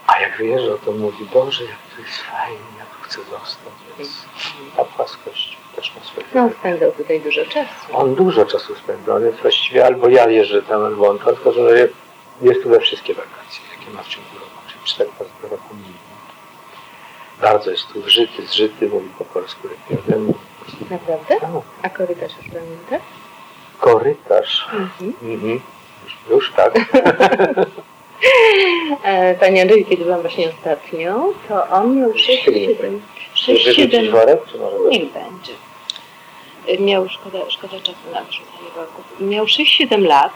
A 0.07 0.21
jak 0.21 0.37
wyjeżdżał, 0.37 0.79
to 0.79 0.93
mówi, 0.93 1.25
Boże, 1.25 1.65
jak 1.65 1.79
tu 1.97 2.03
jest 2.03 2.19
fajnie, 2.19 2.59
ja 2.79 2.85
tu 2.85 3.03
chcę 3.03 3.21
zostać. 3.31 3.73
Więc 3.99 4.25
ta 4.77 4.85
płaskość 4.85 5.57
też 5.77 5.93
ma 5.97 6.05
swoje 6.05 6.27
No, 6.35 6.51
spędzał 6.61 6.93
tutaj 6.93 7.21
dużo 7.21 7.45
czasu. 7.45 7.87
On 7.93 8.15
dużo 8.15 8.45
czasu 8.47 8.75
spędza, 8.75 9.15
on 9.15 9.23
jest 9.25 9.39
właściwie 9.39 9.87
albo 9.87 10.09
ja 10.09 10.29
jeżdżę 10.29 10.63
tam, 10.63 10.85
albo 10.85 11.09
on, 11.09 11.19
tylko 11.19 11.53
że 11.53 11.89
jest 12.43 12.63
tu 12.63 12.69
we 12.69 12.81
wszystkie 12.81 13.15
wakacje, 13.15 13.61
jakie 13.79 13.91
ma 13.91 14.03
w 14.03 14.09
ciągu 14.09 14.35
roku, 14.35 14.63
czyli 14.69 14.81
cztery 14.85 15.11
razy 15.21 15.55
roku 15.55 15.75
minimum. 15.75 16.06
Bardzo 17.41 17.71
jest 17.71 17.87
tu 17.93 18.03
wżyty, 18.03 18.47
zżyty, 18.47 18.89
mówi 18.89 19.09
po 19.19 19.25
polsku 19.25 19.69
lepiej 19.69 19.99
ode 20.09 20.19
mnie. 20.19 20.35
Naprawdę? 20.91 21.37
No, 21.43 21.63
A 21.83 21.91
korytarz 21.91 22.33
już 22.43 22.47
pamięta? 22.47 23.07
Korytarz. 23.79 24.67
Mhm. 24.73 25.13
Mhm. 25.23 25.61
Już, 26.05 26.17
już 26.31 26.53
tak. 26.57 26.75
E, 29.05 29.35
Panie 29.35 29.63
Andrzeju, 29.63 29.85
kiedy 29.87 30.05
byłam 30.05 30.21
właśnie 30.21 30.49
ostatnio, 30.49 31.33
to 31.49 31.69
on 31.69 31.97
miał 32.01 32.11
6-7 32.11 32.99
Czy 33.35 33.53
wyrzucić 33.55 34.09
worek, 34.11 34.41
czy 34.53 34.59
może? 34.59 34.77
Niech 34.91 35.13
będzie. 35.13 35.53
E, 36.69 36.79
Miał, 36.79 37.09
szkoda, 37.09 37.39
szkoda 37.49 37.81
czasu 37.81 37.99
na 38.13 38.25
wyrzucanie 38.25 38.71
worków. 38.77 39.05
Miał 39.21 39.45
6-7 39.45 40.03
lat 40.03 40.33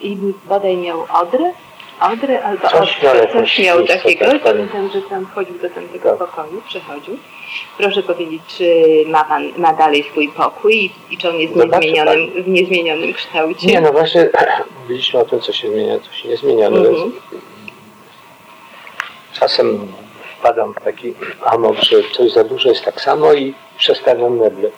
i 0.00 0.16
bodaj 0.44 0.76
miał 0.76 1.06
odrę, 1.22 1.52
odrę 2.00 2.42
albo 2.44 2.68
Coś 2.68 3.04
odrę, 3.04 3.28
coś 3.32 3.58
miał 3.58 3.86
takiego. 3.86 4.24
tak, 4.24 4.36
I 4.36 4.40
pamiętam, 4.40 4.90
że 4.90 5.02
tam 5.02 5.26
wchodził 5.26 5.58
do 5.58 5.70
tamtego 5.70 6.08
Tak. 6.10 6.18
pokoju, 6.18 6.62
przechodził. 6.68 7.16
Proszę 7.78 8.02
powiedzieć, 8.02 8.42
czy 8.58 8.74
ma 9.06 9.24
pan 9.24 9.42
ma 9.56 9.72
dalej 9.74 10.04
swój 10.10 10.28
pokój 10.28 10.74
i, 10.76 10.90
i 11.14 11.18
czy 11.18 11.28
on 11.28 11.36
jest 11.36 11.54
w 11.54 11.56
Zobaczy 11.58 11.86
niezmienionym, 11.86 12.42
w 12.44 12.48
niezmienionym 12.48 13.12
kształcie? 13.14 13.66
Nie, 13.66 13.80
no 13.80 13.92
właśnie 13.92 14.28
mówiliśmy 14.82 15.20
o 15.20 15.24
tym, 15.24 15.40
co 15.40 15.52
się 15.52 15.68
zmienia, 15.70 15.98
co 16.00 16.12
się 16.12 16.28
nie 16.28 16.36
zmienia. 16.36 16.70
No 16.70 16.76
Mhm. 16.78 16.94
więc 16.96 17.40
czasem 19.32 19.92
wpadam 20.38 20.74
w 20.74 20.80
taki 20.84 21.14
amok, 21.44 21.76
że 21.76 21.96
coś 22.12 22.32
za 22.32 22.44
dużo 22.44 22.68
jest 22.68 22.84
tak 22.84 23.00
samo 23.00 23.32
i 23.32 23.54
przestawiam 23.78 24.36
meble. 24.38 24.70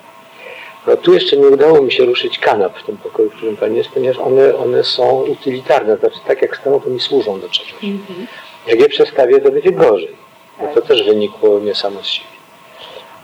No 0.87 0.97
tu 0.97 1.15
jeszcze 1.15 1.37
nie 1.37 1.47
udało 1.47 1.83
mi 1.83 1.93
się 1.93 2.05
ruszyć 2.05 2.39
kanap 2.39 2.79
w 2.79 2.83
tym 2.83 2.97
pokoju, 2.97 3.31
w 3.31 3.35
którym 3.37 3.57
pani 3.57 3.77
jest, 3.77 3.91
ponieważ 3.91 4.19
one, 4.19 4.57
one 4.57 4.85
są 4.85 5.23
utylitarne, 5.23 5.97
znaczy 5.97 6.19
tak 6.27 6.43
jak 6.43 6.57
staną, 6.57 6.81
to 6.81 6.91
mi 6.91 7.01
służą 7.01 7.41
do 7.41 7.49
czegoś. 7.49 7.75
Mhm. 7.85 8.27
Jak 8.67 8.81
je 8.81 8.89
przestawię, 8.89 9.41
to 9.41 9.51
będzie 9.51 9.73
gorzej. 9.73 10.17
No 10.61 10.69
to 10.75 10.83
też 10.83 11.05
wynikło 11.05 11.59
nie 11.61 11.75
samo 11.75 12.03
z 12.03 12.07
siebie. 12.07 12.29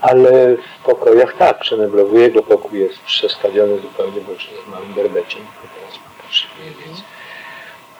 Ale 0.01 0.57
w 0.57 0.85
pokojach 0.85 1.37
tak, 1.37 1.59
przemeblowuję, 1.61 2.23
jego 2.23 2.43
pokój 2.43 2.81
jest 2.81 2.99
przestawiony 2.99 3.79
zupełnie, 3.79 4.21
bo 4.21 4.33
już 4.33 4.51
jest 4.51 4.67
małym 4.67 4.95
berbeciem, 4.95 5.41
teraz 5.81 5.99
potrzebuje, 6.23 6.71
więc 6.87 6.99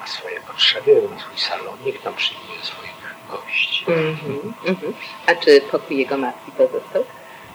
ma 0.01 0.07
swoje 0.07 0.41
potrzeby, 0.41 1.03
ma 1.15 1.21
swój 1.21 1.39
salonik, 1.39 2.03
tam 2.03 2.15
przyjmuje 2.15 2.61
swoich 2.63 2.99
gości. 3.31 3.85
Mhm. 3.89 4.55
Mhm. 4.67 4.95
A 5.27 5.35
czy 5.35 5.61
pokój 5.61 5.99
jego 5.99 6.17
matki 6.17 6.53
pozostał? 6.53 7.05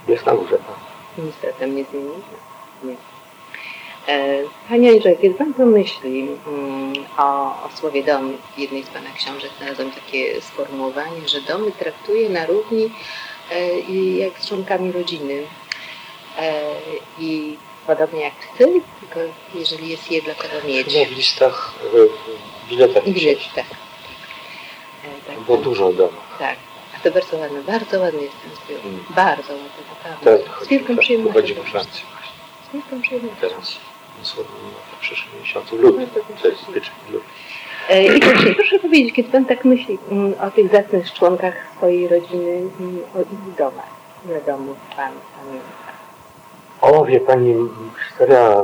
Jest 0.08 0.26
na 0.26 0.34
górze 0.34 0.58
tam. 0.58 0.93
Nic 1.18 1.36
tam 1.60 1.76
nie 1.76 1.84
zmienił? 1.84 2.14
Nie. 2.84 2.96
E, 4.08 4.44
Panie 4.70 4.90
Andrzej, 4.92 5.18
kiedy 5.22 5.36
Pan 5.36 5.54
pomyśli 5.54 6.28
mm, 6.48 6.94
o, 7.18 7.44
o 7.66 7.70
słowie 7.80 8.04
dom 8.04 8.38
w 8.56 8.60
jednej 8.60 8.84
z 8.84 8.88
Pana 8.88 9.10
książek, 9.18 9.52
znalazłam 9.58 9.92
takie 9.92 10.42
sformułowanie, 10.42 11.28
że 11.28 11.42
domy 11.42 11.72
traktuje 11.72 12.30
na 12.30 12.46
równi 12.46 12.90
e, 13.52 13.80
jak 14.18 14.40
z 14.40 14.48
członkami 14.48 14.92
rodziny. 14.92 15.44
E, 16.40 16.62
I 17.20 17.58
podobnie 17.88 18.22
jak 18.22 18.34
Ty, 18.58 18.82
tylko 19.00 19.20
jeżeli 19.56 19.90
jest 19.90 20.12
je 20.12 20.22
dla 20.22 20.34
kogo 20.34 20.68
mieć. 20.68 20.88
Chyba 20.94 21.06
w 21.06 21.18
listach, 21.18 21.74
w 21.94 22.10
w 22.66 22.70
biletach 22.70 23.04
Gdzieś, 23.04 23.24
gdzieś. 23.24 23.48
tak. 23.56 23.66
Tak, 25.28 25.40
Bo 25.40 25.58
dużo 25.58 25.94
domach. 25.94 26.38
tak. 26.40 26.58
To 27.04 27.12
bardzo 27.12 27.38
ładne, 27.38 27.62
bardzo 27.64 28.00
ładny 28.00 28.22
jest 28.22 28.36
ten 28.42 28.52
zbiór. 28.66 28.80
Mm. 28.92 29.04
Bardzo 29.16 29.54
ładny, 29.54 29.70
naprawdę. 29.90 30.44
Teraz 30.48 30.64
Z 30.66 30.68
wielką 30.68 30.98
przyjemnością. 30.98 31.42
po 31.42 31.44
wszystko. 31.48 31.72
Francji 31.72 32.04
właśnie. 32.12 32.34
Z 32.70 32.74
wielką 32.74 33.02
przyjemnością. 33.02 33.42
Teraz 33.42 33.78
w 34.94 35.00
przyszłym 35.00 35.42
miesiącu, 35.42 35.78
luty. 35.78 36.08
To 36.42 36.48
jest 36.48 36.68
luty. 36.68 36.82
E, 37.90 38.04
I 38.18 38.20
proszę, 38.20 38.56
proszę 38.56 38.80
powiedzieć, 38.80 39.14
kiedy 39.14 39.30
Pan 39.30 39.46
tak 39.46 39.66
myśli 39.66 39.98
mm, 40.12 40.34
o 40.42 40.52
tych 40.52 40.72
zacnych 40.72 41.14
członkach 41.14 41.54
swojej 41.78 42.08
rodziny, 42.08 42.62
o 43.16 43.20
ich 43.22 43.56
domach, 43.58 43.90
ile 44.26 44.42
domów 44.42 44.78
Pan 44.96 45.12
pamięta? 45.40 45.68
O, 46.82 47.06
wie 47.06 47.20
pani, 47.20 47.56
historia 48.08 48.64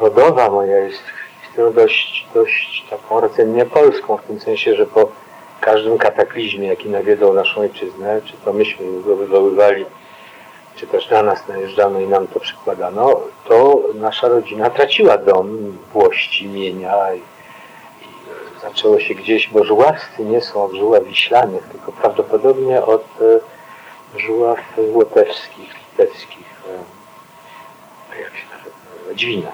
rodowa 0.00 0.50
moja 0.50 0.78
jest 0.78 1.02
historią 1.42 1.72
dość, 1.72 2.26
dość 2.34 2.84
taką 2.90 3.20
rdzennie 3.20 3.66
polską, 3.66 4.16
w 4.16 4.22
tym 4.22 4.40
sensie, 4.40 4.74
że 4.76 4.86
po 4.86 5.08
każdym 5.62 5.98
kataklizmie, 5.98 6.68
jaki 6.68 6.88
nawiedzał 6.88 7.34
naszą 7.34 7.60
ojczyznę, 7.60 8.20
czy 8.24 8.32
to 8.44 8.52
myśmy 8.52 9.02
go 9.02 9.16
wywoływali, 9.16 9.84
czy 10.76 10.86
też 10.86 11.10
na 11.10 11.22
nas 11.22 11.48
najeżdżano 11.48 12.00
i 12.00 12.06
nam 12.06 12.26
to 12.26 12.40
przykładano, 12.40 13.20
to 13.48 13.82
nasza 13.94 14.28
rodzina 14.28 14.70
traciła 14.70 15.18
dom, 15.18 15.78
włości, 15.92 16.48
mienia 16.48 17.14
i, 17.14 17.18
i 17.18 17.22
zaczęło 18.62 19.00
się 19.00 19.14
gdzieś, 19.14 19.48
bo 19.48 19.64
żuławscy 19.64 20.24
nie 20.24 20.40
są 20.40 20.64
od 20.64 20.72
żuław 20.72 21.04
wiślanych, 21.04 21.68
tylko 21.72 21.92
prawdopodobnie 21.92 22.82
od 22.84 23.04
e, 24.16 24.18
żuław 24.18 24.58
łotewskich, 24.78 25.74
litewskich, 25.90 26.46
e, 28.12 28.20
jak 28.22 28.36
się 28.36 28.46
nazywa, 28.58 29.14
Dźwina. 29.14 29.52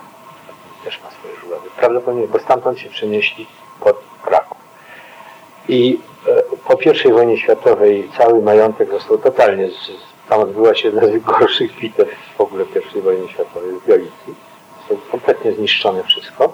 Też 0.85 1.01
ma 1.03 1.11
swoje 1.11 1.37
żuławy. 1.37 1.69
Prawdopodobnie, 1.77 2.29
bo 2.29 2.39
stamtąd 2.39 2.79
się 2.79 2.91
przenieśli 2.91 3.47
pod 3.81 3.97
Kraków. 4.23 4.58
I 5.69 5.99
e, 6.27 6.43
po 6.69 6.79
I 7.05 7.13
wojnie 7.13 7.39
światowej 7.39 8.09
cały 8.19 8.43
majątek 8.43 8.91
został 8.91 9.19
totalnie, 9.19 9.69
tam 10.29 10.41
odbyła 10.41 10.75
się 10.75 10.89
jedna 10.89 11.07
z 11.07 11.11
najgorszych 11.11 11.81
bitew 11.81 12.09
w 12.39 12.41
ogóle 12.41 12.65
I 12.97 13.01
wojny 13.01 13.29
światowej 13.29 13.71
w 13.71 13.87
Galicji. 13.87 14.35
Zostało 14.79 15.01
kompletnie 15.11 15.53
zniszczone 15.53 16.03
wszystko. 16.05 16.53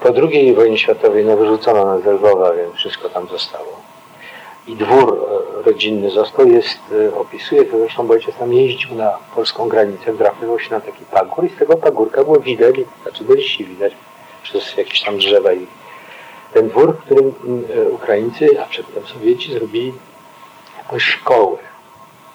Po 0.00 0.08
II 0.08 0.54
wojnie 0.54 0.78
światowej 0.78 1.24
no, 1.24 1.36
wyrzucono 1.36 1.84
nas 1.84 2.02
z 2.02 2.06
Lwowa, 2.06 2.52
więc 2.52 2.74
wszystko 2.74 3.08
tam 3.08 3.28
zostało. 3.28 3.80
I 4.66 4.76
dwór 4.76 5.28
e, 5.58 5.62
rodzinny 5.62 6.10
został, 6.10 6.46
jest, 6.46 6.78
e, 7.08 7.16
opisuje 7.16 7.64
to 7.64 7.78
zresztą, 7.78 8.06
bo 8.06 8.14
ojciec 8.14 8.36
tam 8.36 8.52
jeździł 8.52 8.94
na 8.94 9.18
polską 9.34 9.68
granicę, 9.68 10.12
wdrapywał 10.12 10.58
się 10.58 10.70
na 10.70 10.80
taki 10.80 11.04
pagór 11.04 11.44
i 11.44 11.48
z 11.48 11.58
tego 11.58 11.76
pagórka 11.76 12.24
było 12.24 12.40
widać, 12.40 12.74
znaczy 13.02 13.24
do 13.24 13.36
dzisiaj 13.36 13.66
widać, 13.66 13.92
przez 14.42 14.76
jakieś 14.76 15.02
tam 15.02 15.18
drzewa 15.18 15.52
i 15.52 15.66
ten 16.56 16.68
dwór, 16.68 16.96
w 16.96 17.00
którym 17.04 17.34
mm, 17.44 17.64
e, 17.86 17.88
Ukraińcy, 17.88 18.60
a 18.62 18.66
przedtem 18.66 19.06
Sowieci 19.06 19.52
zrobili 19.52 19.92
jakąś 20.78 21.02
szkołę, 21.02 21.58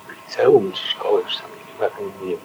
liceum 0.10 0.72
czy 0.72 0.88
szkołę, 0.88 1.22
już 1.22 1.38
sam 1.38 1.50
nie 1.50 1.66
wiem, 1.66 1.82
jak 1.82 2.02
oni 2.02 2.30
wiem. 2.30 2.40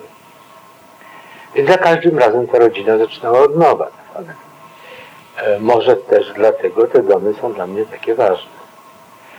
Więc 1.55 1.69
za 1.69 1.79
każdym 1.79 2.19
razem 2.19 2.47
ta 2.47 2.59
rodzina 2.59 2.99
zaczynała 2.99 3.41
od 3.41 3.57
nowa. 3.57 3.91
Tak? 4.15 4.25
E, 5.37 5.61
Może 5.61 5.97
też 5.97 6.33
dlatego 6.33 6.87
te 6.87 7.03
domy 7.03 7.35
są 7.41 7.53
dla 7.53 7.67
mnie 7.67 7.87
takie 7.87 8.15
ważne. 8.15 8.57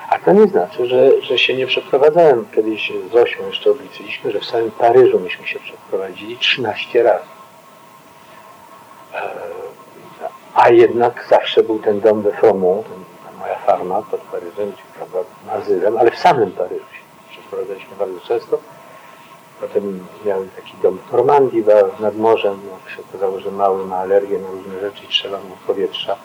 A 0.09 0.19
to 0.19 0.33
nie 0.33 0.47
znaczy, 0.47 0.85
że, 0.85 1.21
że 1.21 1.37
się 1.37 1.53
nie 1.53 1.67
przeprowadzałem. 1.67 2.45
Kiedyś 2.55 2.91
z 3.11 3.15
Osią 3.15 3.47
jeszcze 3.47 3.71
obliczyliśmy, 3.71 4.31
że 4.31 4.39
w 4.39 4.45
samym 4.45 4.71
Paryżu 4.71 5.19
myśmy 5.19 5.47
się 5.47 5.59
przeprowadzili 5.59 6.37
13 6.37 7.03
razy. 7.03 7.25
E, 9.13 9.29
A 10.57 10.69
jednak 10.69 11.25
zawsze 11.29 11.63
był 11.63 11.79
ten 11.79 11.99
dom 11.99 12.21
de 12.21 12.31
Fromont, 12.31 12.87
moja 13.39 13.55
farma 13.55 14.01
pod 14.01 14.21
Paryżem, 14.21 14.71
gdzie 14.71 14.83
prawda, 14.95 15.29
Mazylem, 15.47 15.97
ale 15.97 16.11
w 16.11 16.17
samym 16.19 16.51
Paryżu 16.51 16.85
się 16.91 17.01
przeprowadzaliśmy 17.29 17.95
bardzo 17.99 18.19
często. 18.19 18.57
Potem 19.61 20.05
miałem 20.25 20.49
taki 20.49 20.73
dom 20.83 20.97
w 20.97 21.11
Normandii 21.11 21.63
nad 21.99 22.17
morzem. 22.17 22.59
No, 22.65 22.89
się 22.95 23.01
okazało, 23.09 23.39
że 23.39 23.51
mały 23.51 23.85
ma 23.85 23.97
alergię 23.97 24.39
na 24.39 24.49
różne 24.49 24.79
rzeczy 24.79 25.03
i 25.05 25.07
trzeba 25.07 25.37
mu 25.37 25.57
powietrza. 25.67 26.15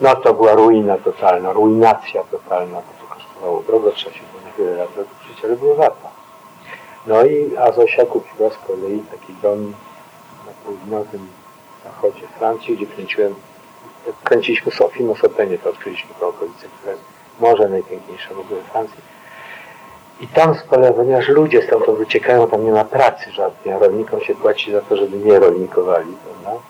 No 0.00 0.16
to 0.16 0.34
była 0.34 0.54
ruina 0.54 0.98
totalna, 0.98 1.52
ruinacja 1.52 2.24
totalna, 2.24 2.76
bo 2.76 3.06
to 3.06 3.14
kosztowało 3.14 3.62
drogo, 3.62 3.92
trzeba 3.92 4.14
się 4.14 4.22
było 4.32 4.44
na 4.44 4.56
wiele 4.58 4.76
lat 4.76 4.88
dokuczyć, 4.88 5.44
ale 5.44 5.56
było 5.56 5.74
warto. 5.74 6.08
No 7.06 7.24
i 7.24 7.56
a 7.56 7.72
Zosia 7.72 8.06
kupiła 8.06 8.50
z 8.50 8.58
kolei 8.66 9.02
taki 9.10 9.34
dom 9.42 9.74
na 10.46 10.52
południowym 10.64 11.39
zachodzie 11.90 12.26
Francji, 12.38 12.76
gdzie 12.76 12.86
kręciłem, 12.86 13.34
kręciliśmy 14.24 14.72
film 14.92 15.10
o 15.10 15.14
Chopinie, 15.14 15.58
to 15.58 15.70
odkryliśmy 15.70 16.10
tę 16.20 16.26
okolicę, 16.26 16.66
która 16.78 16.92
jest 16.92 17.04
może 17.40 17.68
najpiękniejsza 17.68 18.34
w 18.34 18.38
ogóle 18.38 18.60
Francji. 18.62 19.00
I 20.20 20.28
tam 20.28 20.54
kolei, 20.70 20.94
ponieważ 20.94 21.28
ludzie 21.28 21.62
stamtąd 21.62 21.98
wyciekają, 21.98 22.46
tam 22.46 22.64
nie 22.64 22.72
ma 22.72 22.84
pracy 22.84 23.32
żadnej, 23.32 23.74
a 23.74 23.78
rolnikom 23.78 24.20
się 24.20 24.34
płaci 24.34 24.72
za 24.72 24.80
to, 24.80 24.96
żeby 24.96 25.16
nie 25.16 25.38
rolnikowali, 25.38 26.16
prawda? 26.24 26.60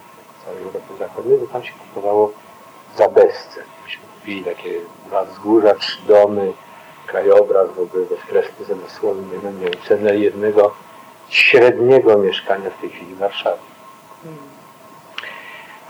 całej 0.45 0.63
Europy 0.63 0.97
Zachodniej, 0.99 1.39
bo 1.39 1.47
tam 1.47 1.65
się 1.65 1.73
kupowało 1.73 2.33
za 2.97 3.09
bezcen. 3.09 3.65
Myśmy 3.85 4.03
kupili 4.19 4.45
takie 4.45 4.81
dwa 5.07 5.25
wzgórza, 5.25 5.75
trzy 5.75 5.99
domy, 6.07 6.53
krajobraz 7.07 7.71
w 7.71 7.81
ogóle 7.81 8.05
bezkresny, 8.05 8.65
za 8.65 8.75
dosłownie 8.75 9.23
nie 9.37 9.71
wiem, 9.71 9.81
cenę 9.89 10.17
jednego 10.17 10.75
średniego 11.29 12.19
mieszkania 12.19 12.71
w 12.71 12.81
tej 12.81 12.91
chwili 12.91 13.15
w 13.15 13.19
Warszawie. 13.19 13.63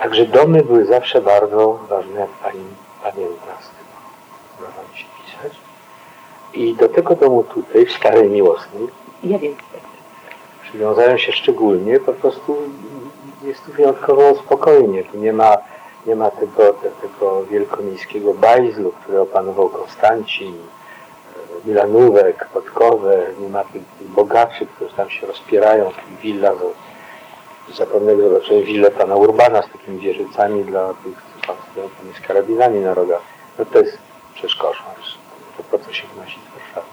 Także 0.00 0.26
domy 0.26 0.62
były 0.62 0.84
zawsze 0.84 1.20
bardzo 1.20 1.78
ważne, 1.88 2.20
jak 2.20 2.30
pani 2.30 2.64
pamięta 3.02 3.62
z 3.62 3.70
mi 4.92 4.98
się 4.98 5.06
pisać. 5.26 5.58
I 6.54 6.74
do 6.74 6.88
tego 6.88 7.16
domu 7.16 7.44
tutaj, 7.44 7.86
w 7.86 7.92
Starej 7.92 8.30
Miłosnej, 8.30 8.88
Ja 9.24 9.38
wiem. 9.38 9.54
przywiązałem 10.62 11.18
się 11.18 11.32
szczególnie, 11.32 12.00
po 12.00 12.12
prostu 12.12 12.56
jest 13.42 13.64
tu 13.64 13.72
wyjątkowo 13.72 14.34
spokojnie. 14.34 15.04
Tu 15.04 15.18
nie 15.18 15.32
ma, 15.32 15.56
nie 16.06 16.16
ma 16.16 16.30
tego, 16.30 16.72
te, 16.72 16.90
tego 16.90 17.44
wielkomiejskiego 17.44 18.34
bajzlu, 18.34 18.92
który 18.92 19.20
opanował 19.20 19.68
Konstancin, 19.68 20.54
e, 20.54 21.68
Milanówek, 21.68 22.48
Podkowe, 22.52 23.26
nie 23.40 23.48
ma 23.48 23.64
tych, 23.64 23.82
tych 23.98 24.08
bogaczy, 24.08 24.66
którzy 24.66 24.94
tam 24.94 25.10
się 25.10 25.26
rozpierają 25.26 25.90
w 25.90 25.94
tych 25.94 26.18
willach. 26.18 26.56
Zapomniałem, 27.76 28.20
zobaczyłem 28.20 28.64
willę 28.64 28.90
pana 28.90 29.16
Urbana 29.16 29.62
z 29.62 29.72
takimi 29.72 29.98
wieżycami 29.98 30.64
dla 30.64 30.94
tych, 30.94 31.22
co 31.46 31.46
tam 31.46 31.88
z 32.18 32.26
karabinami 32.26 32.80
na 32.80 32.94
rogach. 32.94 33.22
No 33.58 33.64
to 33.64 33.78
jest 33.78 33.98
przecież. 34.34 34.58
To 35.56 35.62
po 35.70 35.78
co 35.78 35.92
się 35.92 36.06
wnosi 36.14 36.38
z 36.40 36.54
Warszawy. 36.54 36.86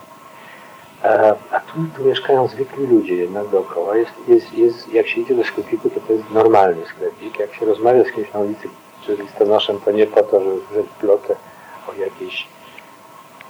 E, 1.04 1.36
A 1.52 1.60
tu, 1.60 1.74
tu 1.98 2.04
mieszkają 2.04 2.48
zwykli 2.48 2.88
ludzie 2.88 3.16
jednak 3.16 3.48
dookoła. 3.48 3.98
Jest, 3.98 4.12
jest, 4.28 4.54
jest, 4.54 4.94
jak 4.94 5.08
się 5.08 5.22
idzie 5.22 5.36
do 5.36 5.44
sklepiku, 5.44 5.90
to 5.90 6.00
to 6.00 6.14
jest 6.14 6.30
normalny 6.32 6.86
sklepik. 6.86 7.40
Jak 7.40 7.54
się 7.54 7.66
rozmawia 7.66 8.04
z 8.04 8.12
kimś 8.12 8.34
na 8.34 8.40
ulicy, 8.40 8.70
czy 9.06 9.16
listonoszem, 9.16 9.80
to 9.86 9.92
nie 9.92 10.08
po 10.08 10.24
to, 10.24 10.40
żeby 10.40 10.62
wrzeć 10.62 10.86
plotę 11.00 11.36
o 11.90 11.94
jakiejś 11.94 12.48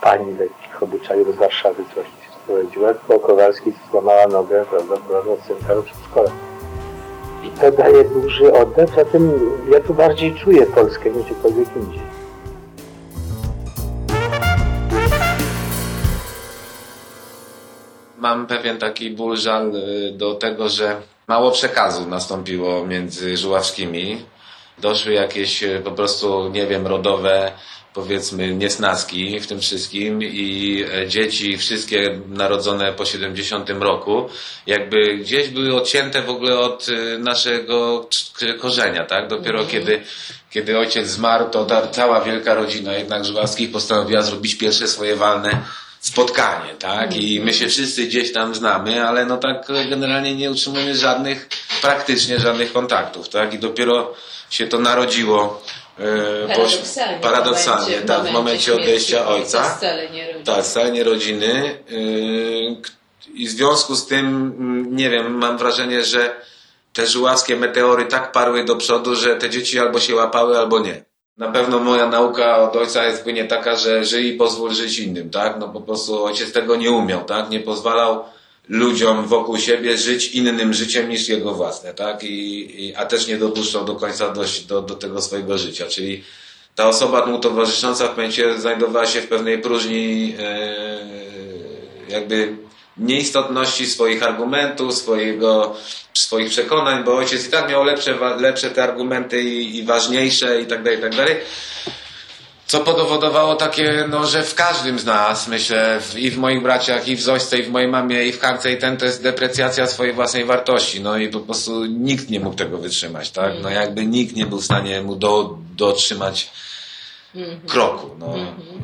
pani 0.01 0.33
lekkich 0.33 0.83
obyczajów 0.83 1.35
z 1.35 1.37
Warszawy 1.37 1.83
coś 1.95 2.05
się 2.05 2.31
sprowadziła, 2.43 2.93
tylko 2.93 3.27
Kowalski 3.27 3.73
złamała 3.91 4.27
nogę, 4.27 4.65
prawda, 4.69 4.95
była 5.07 5.19
od 5.19 5.39
centrum 5.47 5.83
przedszkola. 5.83 6.29
I 7.47 7.59
to 7.59 7.71
daje 7.71 8.03
duży 8.03 8.53
oddech, 8.53 8.89
zatem 8.95 9.31
ja 9.71 9.79
tu 9.79 9.93
bardziej 9.93 10.35
czuję 10.35 10.65
Polskę 10.65 11.09
niż 11.09 11.25
gdziekolwiek 11.25 11.75
indziej. 11.75 12.01
Mam 18.17 18.47
pewien 18.47 18.77
taki 18.77 19.09
ból, 19.11 19.37
żal 19.37 19.75
y, 19.75 20.11
do 20.11 20.35
tego, 20.35 20.69
że 20.69 20.95
mało 21.27 21.51
przekazu 21.51 22.05
nastąpiło 22.05 22.85
między 22.85 23.37
Żuławskimi. 23.37 24.25
Doszły 24.77 25.13
jakieś 25.13 25.63
y, 25.63 25.81
po 25.83 25.91
prostu, 25.91 26.49
nie 26.49 26.67
wiem, 26.67 26.87
rodowe, 26.87 27.51
powiedzmy, 27.97 28.55
niesnaski 28.55 29.39
w 29.39 29.47
tym 29.47 29.59
wszystkim 29.61 30.23
i 30.23 30.83
e, 30.93 31.07
dzieci, 31.07 31.57
wszystkie 31.57 32.19
narodzone 32.29 32.93
po 32.93 33.05
70 33.05 33.69
roku, 33.69 34.29
jakby 34.67 35.17
gdzieś 35.17 35.47
były 35.49 35.75
odcięte 35.75 36.21
w 36.21 36.29
ogóle 36.29 36.59
od 36.59 36.89
y, 36.89 37.19
naszego 37.19 38.07
korzenia, 38.59 39.05
tak? 39.05 39.27
Dopiero 39.27 39.65
kiedy, 39.65 40.01
kiedy 40.51 40.77
ojciec 40.77 41.07
zmarł, 41.07 41.49
to 41.49 41.65
ta 41.65 41.87
cała 41.87 42.21
wielka 42.21 42.53
rodzina 42.53 42.93
jednak 42.93 43.25
Żuławskich 43.25 43.71
postanowiła 43.71 44.21
zrobić 44.21 44.55
pierwsze 44.55 44.87
swoje 44.87 45.15
walne 45.15 45.61
spotkanie, 45.99 46.73
tak? 46.79 47.15
I 47.15 47.39
my 47.41 47.53
się 47.53 47.67
wszyscy 47.67 48.03
gdzieś 48.03 48.33
tam 48.33 48.55
znamy, 48.55 49.07
ale 49.07 49.25
no 49.25 49.37
tak 49.37 49.69
e, 49.69 49.85
generalnie 49.85 50.35
nie 50.35 50.51
utrzymujemy 50.51 50.95
żadnych, 50.95 51.49
praktycznie 51.81 52.39
żadnych 52.39 52.73
kontaktów, 52.73 53.29
tak? 53.29 53.53
I 53.53 53.59
dopiero 53.59 54.13
się 54.49 54.67
to 54.67 54.79
narodziło 54.79 55.63
e, 55.99 56.47
Paradoksalnie, 56.47 57.19
paradoksalnie 57.21 57.85
w 57.85 57.89
momencie- 57.89 58.07
tak, 58.07 58.27
w 58.27 58.31
momencie 58.31 58.73
odejścia 58.73 59.27
ojca. 59.27 59.63
Wcale 59.69 60.09
nie 60.09 60.25
rodziny. 60.27 60.45
Tak, 60.45 60.65
scalenie 60.65 61.03
rodziny. 61.03 61.79
K- 62.83 62.89
I 63.33 63.47
w 63.47 63.51
związku 63.51 63.95
z 63.95 64.07
tym, 64.07 64.25
mm, 64.59 64.95
nie 64.95 65.09
wiem, 65.09 65.37
mam 65.37 65.57
wrażenie, 65.57 66.03
że 66.03 66.35
te 66.93 67.05
żuławskie 67.05 67.55
meteory 67.55 68.05
tak 68.05 68.31
parły 68.31 68.63
do 68.63 68.75
przodu, 68.75 69.15
że 69.15 69.35
te 69.35 69.49
dzieci 69.49 69.79
albo 69.79 69.99
się 69.99 70.15
łapały, 70.15 70.57
albo 70.57 70.79
nie. 70.79 71.03
Na 71.37 71.51
pewno 71.51 71.79
moja 71.79 72.07
nauka 72.07 72.57
od 72.57 72.75
ojca 72.75 73.05
jest 73.05 73.23
płynie 73.23 73.45
taka, 73.45 73.75
że 73.75 74.05
żyj 74.05 74.27
i 74.33 74.37
pozwól 74.37 74.73
żyć 74.73 74.99
innym, 74.99 75.29
tak? 75.29 75.55
No 75.59 75.69
po 75.69 75.81
prostu 75.81 76.23
ojciec 76.23 76.51
tego 76.53 76.75
nie 76.75 76.91
umiał, 76.91 77.23
tak? 77.25 77.49
Nie 77.49 77.59
pozwalał 77.59 78.23
ludziom 78.69 79.27
wokół 79.27 79.57
siebie 79.57 79.97
żyć 79.97 80.31
innym 80.31 80.73
życiem 80.73 81.09
niż 81.09 81.29
jego 81.29 81.53
własne, 81.53 81.93
tak? 81.93 82.23
I, 82.23 82.85
i, 82.85 82.95
a 82.95 83.05
też 83.05 83.27
nie 83.27 83.37
dopuszczał 83.37 83.85
do 83.85 83.95
końca 83.95 84.29
dojść 84.29 84.65
do, 84.65 84.81
do 84.81 84.95
tego 84.95 85.21
swojego 85.21 85.57
życia, 85.57 85.85
czyli 85.85 86.23
ta 86.75 86.87
osoba 86.87 87.25
mu 87.25 87.39
towarzysząca 87.39 88.07
w 88.07 88.09
momencie 88.17 88.59
znajdowała 88.59 89.05
się 89.05 89.21
w 89.21 89.27
pewnej 89.27 89.59
próżni 89.61 90.35
e, 90.39 90.77
jakby 92.09 92.55
nieistotności 92.97 93.85
swoich 93.85 94.23
argumentów, 94.23 94.93
swojego, 94.93 95.75
swoich 96.13 96.49
przekonań, 96.49 97.03
bo 97.03 97.15
ojciec 97.17 97.47
i 97.47 97.51
tak 97.51 97.69
miał 97.69 97.83
lepsze, 97.83 98.17
lepsze 98.39 98.69
te 98.69 98.83
argumenty 98.83 99.41
i, 99.41 99.77
i 99.77 99.83
ważniejsze 99.83 100.61
i 100.61 100.65
tak 100.65 100.83
dalej, 100.83 100.99
i 100.99 101.01
tak 101.01 101.15
dalej. 101.15 101.35
Co 102.67 102.79
powodowało 102.79 103.55
takie, 103.55 104.05
no, 104.09 104.25
że 104.25 104.43
w 104.43 104.55
każdym 104.55 104.99
z 104.99 105.05
nas, 105.05 105.47
myślę, 105.47 105.99
w, 106.01 106.15
i 106.19 106.31
w 106.31 106.37
moich 106.37 106.61
braciach, 106.61 107.07
i 107.07 107.15
w 107.15 107.21
Zośce, 107.21 107.57
i 107.57 107.63
w 107.63 107.69
mojej 107.69 107.87
mamie, 107.87 108.23
i 108.23 108.31
w 108.31 108.39
Hance, 108.39 108.71
i 108.71 108.77
ten, 108.77 108.97
to 108.97 109.05
jest 109.05 109.23
deprecjacja 109.23 109.87
swojej 109.87 110.13
własnej 110.13 110.45
wartości. 110.45 111.01
No 111.01 111.17
i 111.17 111.29
po 111.29 111.39
prostu 111.39 111.85
nikt 111.85 112.29
nie 112.29 112.39
mógł 112.39 112.55
tego 112.55 112.77
wytrzymać, 112.77 113.31
tak? 113.31 113.53
No 113.61 113.69
jakby 113.69 114.05
nikt 114.05 114.35
nie 114.35 114.45
był 114.45 114.59
w 114.59 114.65
stanie 114.65 115.01
mu 115.01 115.15
do, 115.15 115.57
dotrzymać 115.75 116.51
kroku. 117.67 118.15
No. 118.19 118.35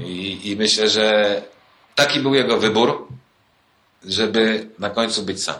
I, 0.05 0.49
I 0.49 0.55
myślę, 0.55 0.89
że 0.89 1.41
taki 1.95 2.19
był 2.19 2.35
jego 2.35 2.57
wybór, 2.57 3.07
żeby 4.05 4.67
na 4.79 4.89
końcu 4.89 5.23
być 5.23 5.43
sam. 5.43 5.55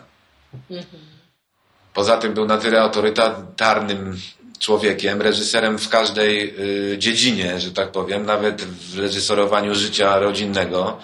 Poza 1.93 2.17
tym 2.17 2.33
był 2.33 2.45
na 2.45 2.57
tyle 2.57 2.81
autorytarnym 2.81 4.19
człowiekiem, 4.63 5.21
reżyserem 5.21 5.79
w 5.79 5.89
każdej 5.89 6.55
y, 6.93 6.97
dziedzinie, 6.97 7.59
że 7.59 7.71
tak 7.71 7.91
powiem, 7.91 8.25
nawet 8.25 8.61
w 8.61 8.99
reżyserowaniu 8.99 9.75
życia 9.75 10.19
rodzinnego, 10.19 10.99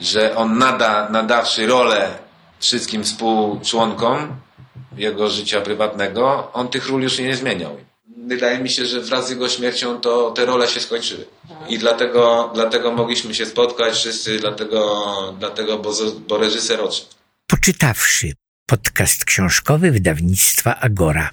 że 0.00 0.36
on 0.36 0.58
nada, 0.58 1.08
nadawszy 1.10 1.66
rolę 1.66 2.18
wszystkim 2.58 3.04
współczłonkom 3.04 4.36
jego 4.96 5.30
życia 5.30 5.60
prywatnego, 5.60 6.50
on 6.52 6.68
tych 6.68 6.88
ról 6.88 7.02
już 7.02 7.18
nie 7.18 7.36
zmieniał. 7.36 7.76
Wydaje 8.26 8.58
mi 8.58 8.70
się, 8.70 8.86
że 8.86 9.00
wraz 9.00 9.26
z 9.26 9.30
jego 9.30 9.48
śmiercią 9.48 10.00
to 10.00 10.30
te 10.30 10.44
role 10.44 10.68
się 10.68 10.80
skończyły. 10.80 11.24
I 11.68 11.78
dlatego, 11.78 12.50
dlatego 12.54 12.92
mogliśmy 12.92 13.34
się 13.34 13.46
spotkać 13.46 13.94
wszyscy, 13.94 14.38
dlatego, 14.38 15.34
dlatego 15.38 15.78
bo, 15.78 15.92
bo 16.28 16.38
reżyser 16.38 16.80
odszedł. 16.80 17.10
Poczytawszy 17.46 18.32
podcast 18.66 19.24
książkowy 19.24 19.90
wydawnictwa 19.90 20.80
Agora. 20.80 21.30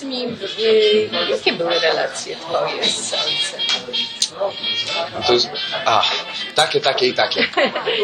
Powiedz 0.00 0.04
mi, 0.04 0.64
y, 0.64 1.10
jakie 1.30 1.52
były 1.52 1.78
relacje 1.78 2.36
twoje 2.36 2.84
z 2.84 3.12
ojcem? 3.12 3.60
To 5.26 5.32
jest, 5.32 5.48
a, 5.84 6.02
takie, 6.54 6.80
takie 6.80 7.06
i 7.06 7.14
takie. 7.14 7.44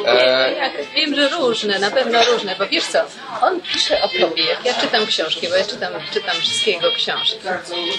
E, 0.07 0.53
Jak, 0.53 0.73
wiem, 0.95 1.15
że 1.15 1.29
różne, 1.29 1.79
na 1.79 1.91
pewno 1.91 2.19
różne, 2.33 2.57
bo 2.59 2.67
wiesz 2.67 2.85
co, 2.87 2.99
on 3.43 3.61
pisze 3.61 4.03
o 4.03 4.09
tobie, 4.09 4.45
jak 4.45 4.65
ja 4.65 4.75
czytam 4.75 5.07
książki, 5.07 5.49
bo 5.49 5.57
ja 5.57 5.65
czytam, 5.65 5.93
czytam 6.13 6.37
wszystkie 6.41 6.71
jego 6.71 6.91
książki. 6.97 7.39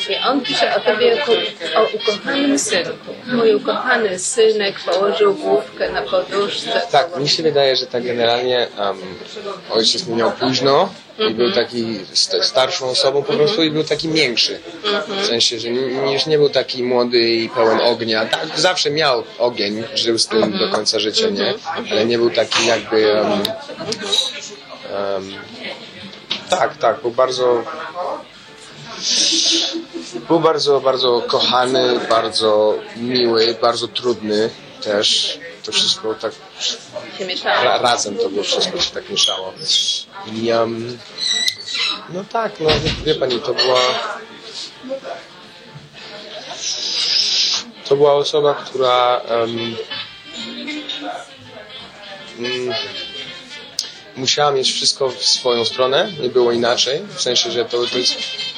I 0.10 0.16
on 0.28 0.42
pisze 0.42 0.76
o 0.76 0.80
tobie 0.80 1.08
jako 1.08 1.32
o 1.76 1.84
ukochanym 1.94 2.60
synku. 2.60 3.14
Mój 3.28 3.56
ukochany 3.56 4.20
synek 4.20 4.80
położył 4.80 5.34
główkę 5.36 5.90
na 5.92 6.02
poduszce. 6.02 6.82
tak, 6.92 7.18
mi 7.18 7.30
się 7.30 7.44
wydaje, 7.44 7.76
że 7.76 7.86
tak 7.88 8.04
generalnie 8.04 8.68
um, 8.80 8.98
ojciec 9.70 10.06
mnie 10.06 10.16
miał 10.16 10.32
późno 10.32 10.90
i 11.30 11.34
był 11.34 11.52
taki 11.52 12.00
st- 12.14 12.46
starszą 12.46 12.90
osobą 12.90 13.24
po 13.24 13.34
prostu 13.34 13.64
i 13.64 13.72
był 13.72 13.84
taki 13.84 14.10
większy. 14.10 14.60
W 15.22 15.26
sensie, 15.26 15.60
że 15.60 15.70
już 16.14 16.26
nie 16.26 16.38
był 16.38 16.50
taki 16.50 16.84
młody 16.84 17.20
i 17.30 17.50
pełen 17.50 17.82
ognia. 17.82 18.26
Tak, 18.26 18.48
zawsze 18.60 18.87
miał 18.92 19.24
ogień, 19.40 19.84
żył 19.96 20.18
z 20.18 20.28
tym 20.28 20.58
do 20.58 20.70
końca 20.70 21.00
życia, 21.00 21.30
nie? 21.30 21.54
Ale 21.92 22.06
nie 22.06 22.18
był 22.18 22.30
taki 22.30 22.66
jakby... 22.66 23.14
Um, 23.14 23.32
um, 23.32 23.44
tak, 26.50 26.78
tak, 26.78 27.02
był 27.02 27.12
bardzo... 27.12 27.64
Był 30.28 30.40
bardzo, 30.40 30.82
bardzo 30.82 31.22
kochany, 31.28 32.00
bardzo 32.10 32.76
miły, 32.96 33.58
bardzo 33.62 33.88
trudny 33.88 34.50
też. 34.84 35.40
To 35.66 35.72
wszystko 35.72 36.14
tak 36.14 36.32
ra, 37.44 37.78
razem 37.78 38.18
to 38.18 38.30
było 38.30 38.44
wszystko 38.44 38.80
się 38.80 38.92
tak 38.92 39.10
mieszało. 39.10 39.54
I 40.34 40.52
um, 40.52 40.98
no 42.10 42.24
tak, 42.32 42.60
no 42.60 42.70
wie, 42.70 42.92
wie 43.06 43.16
pani, 43.16 43.40
to 43.40 43.54
była 43.54 43.80
to 47.90 47.96
była 47.96 48.14
osoba, 48.14 48.54
która 48.54 49.22
um, 49.30 49.76
mm, 52.40 52.74
musiała 54.16 54.52
mieć 54.52 54.72
wszystko 54.72 55.10
w 55.10 55.26
swoją 55.26 55.66
stronę, 55.66 56.12
nie 56.22 56.30
było 56.30 56.52
inaczej, 56.52 57.02
w 57.16 57.22
sensie, 57.22 57.52
że 57.52 57.66
to, 57.66 57.86
to 57.88 57.98
jest 57.98 58.16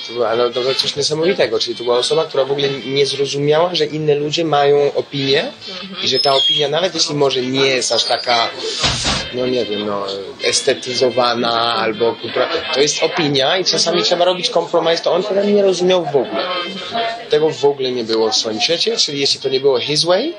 To 0.09 0.13
była 0.13 0.35
no, 0.35 0.49
to 0.49 0.75
coś 0.75 0.95
niesamowitego, 0.95 1.59
czyli 1.59 1.75
to 1.75 1.83
była 1.83 1.97
osoba, 1.97 2.25
która 2.25 2.45
w 2.45 2.51
ogóle 2.51 2.69
nie 2.69 3.05
zrozumiała, 3.05 3.75
że 3.75 3.85
inne 3.85 4.15
ludzie 4.15 4.45
mają 4.45 4.93
opinię 4.93 5.51
i 6.03 6.07
że 6.07 6.19
ta 6.19 6.33
opinia, 6.35 6.69
nawet 6.69 6.95
jeśli 6.95 7.15
może 7.15 7.41
nie 7.41 7.65
jest 7.65 7.91
aż 7.91 8.03
taka, 8.03 8.49
no 9.33 9.47
nie 9.47 9.65
wiem, 9.65 9.85
no, 9.85 10.05
estetyzowana 10.43 11.75
albo 11.75 12.15
kultura, 12.15 12.49
to 12.73 12.79
jest 12.79 13.03
opinia 13.03 13.57
i 13.57 13.65
czasami 13.65 14.03
trzeba 14.03 14.25
robić 14.25 14.49
kompromis, 14.49 15.01
to 15.01 15.13
on 15.13 15.23
tego 15.23 15.43
nie 15.43 15.63
rozumiał 15.63 16.05
w 16.05 16.15
ogóle. 16.15 16.43
Tego 17.29 17.49
w 17.49 17.65
ogóle 17.65 17.91
nie 17.91 18.03
było 18.03 18.31
w 18.31 18.35
swoim 18.35 18.61
świecie, 18.61 18.97
czyli 18.97 19.19
jeśli 19.19 19.39
to 19.39 19.49
nie 19.49 19.59
było 19.59 19.79
his 19.79 20.03
way, 20.03 20.33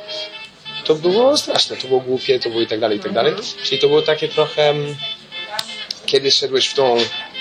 to 0.84 0.94
było 0.94 1.36
straszne, 1.36 1.76
to 1.76 1.88
było 1.88 2.00
głupie, 2.00 2.40
to 2.40 2.50
było 2.50 2.62
i 2.62 2.66
tak 2.66 2.80
dalej, 2.80 2.98
i 2.98 3.00
tak 3.00 3.12
dalej. 3.12 3.34
Czyli 3.64 3.80
to 3.80 3.88
było 3.88 4.02
takie 4.02 4.28
trochę, 4.28 4.70
mm, 4.70 4.96
kiedy 6.06 6.30
szedłeś 6.30 6.68
w 6.68 6.74
tą, 6.74 6.96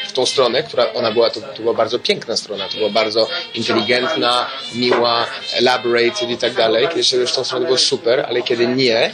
w 0.07 0.11
tą 0.11 0.25
stronę, 0.25 0.63
która 0.63 0.93
ona 0.93 1.11
była, 1.11 1.29
to, 1.29 1.41
to 1.41 1.61
była 1.61 1.73
bardzo 1.73 1.99
piękna 1.99 2.37
strona, 2.37 2.67
to 2.69 2.77
była 2.77 2.89
bardzo 2.89 3.27
inteligentna, 3.53 4.49
miła, 4.75 5.25
elaborated 5.53 6.29
i 6.29 6.37
tak 6.37 6.53
dalej. 6.53 6.87
Kiedy 6.87 7.03
szedłeś 7.03 7.31
w 7.31 7.35
tą 7.35 7.43
stronę, 7.43 7.65
było 7.65 7.77
super, 7.77 8.25
ale 8.27 8.41
kiedy 8.41 8.67
nie, 8.67 9.13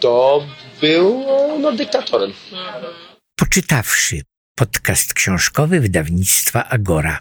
to 0.00 0.42
był 0.82 1.24
no, 1.58 1.72
dyktatorem. 1.72 2.32
Poczytawszy 3.36 4.22
podcast 4.58 5.14
książkowy 5.14 5.80
wydawnictwa 5.80 6.64
Agora. 6.68 7.18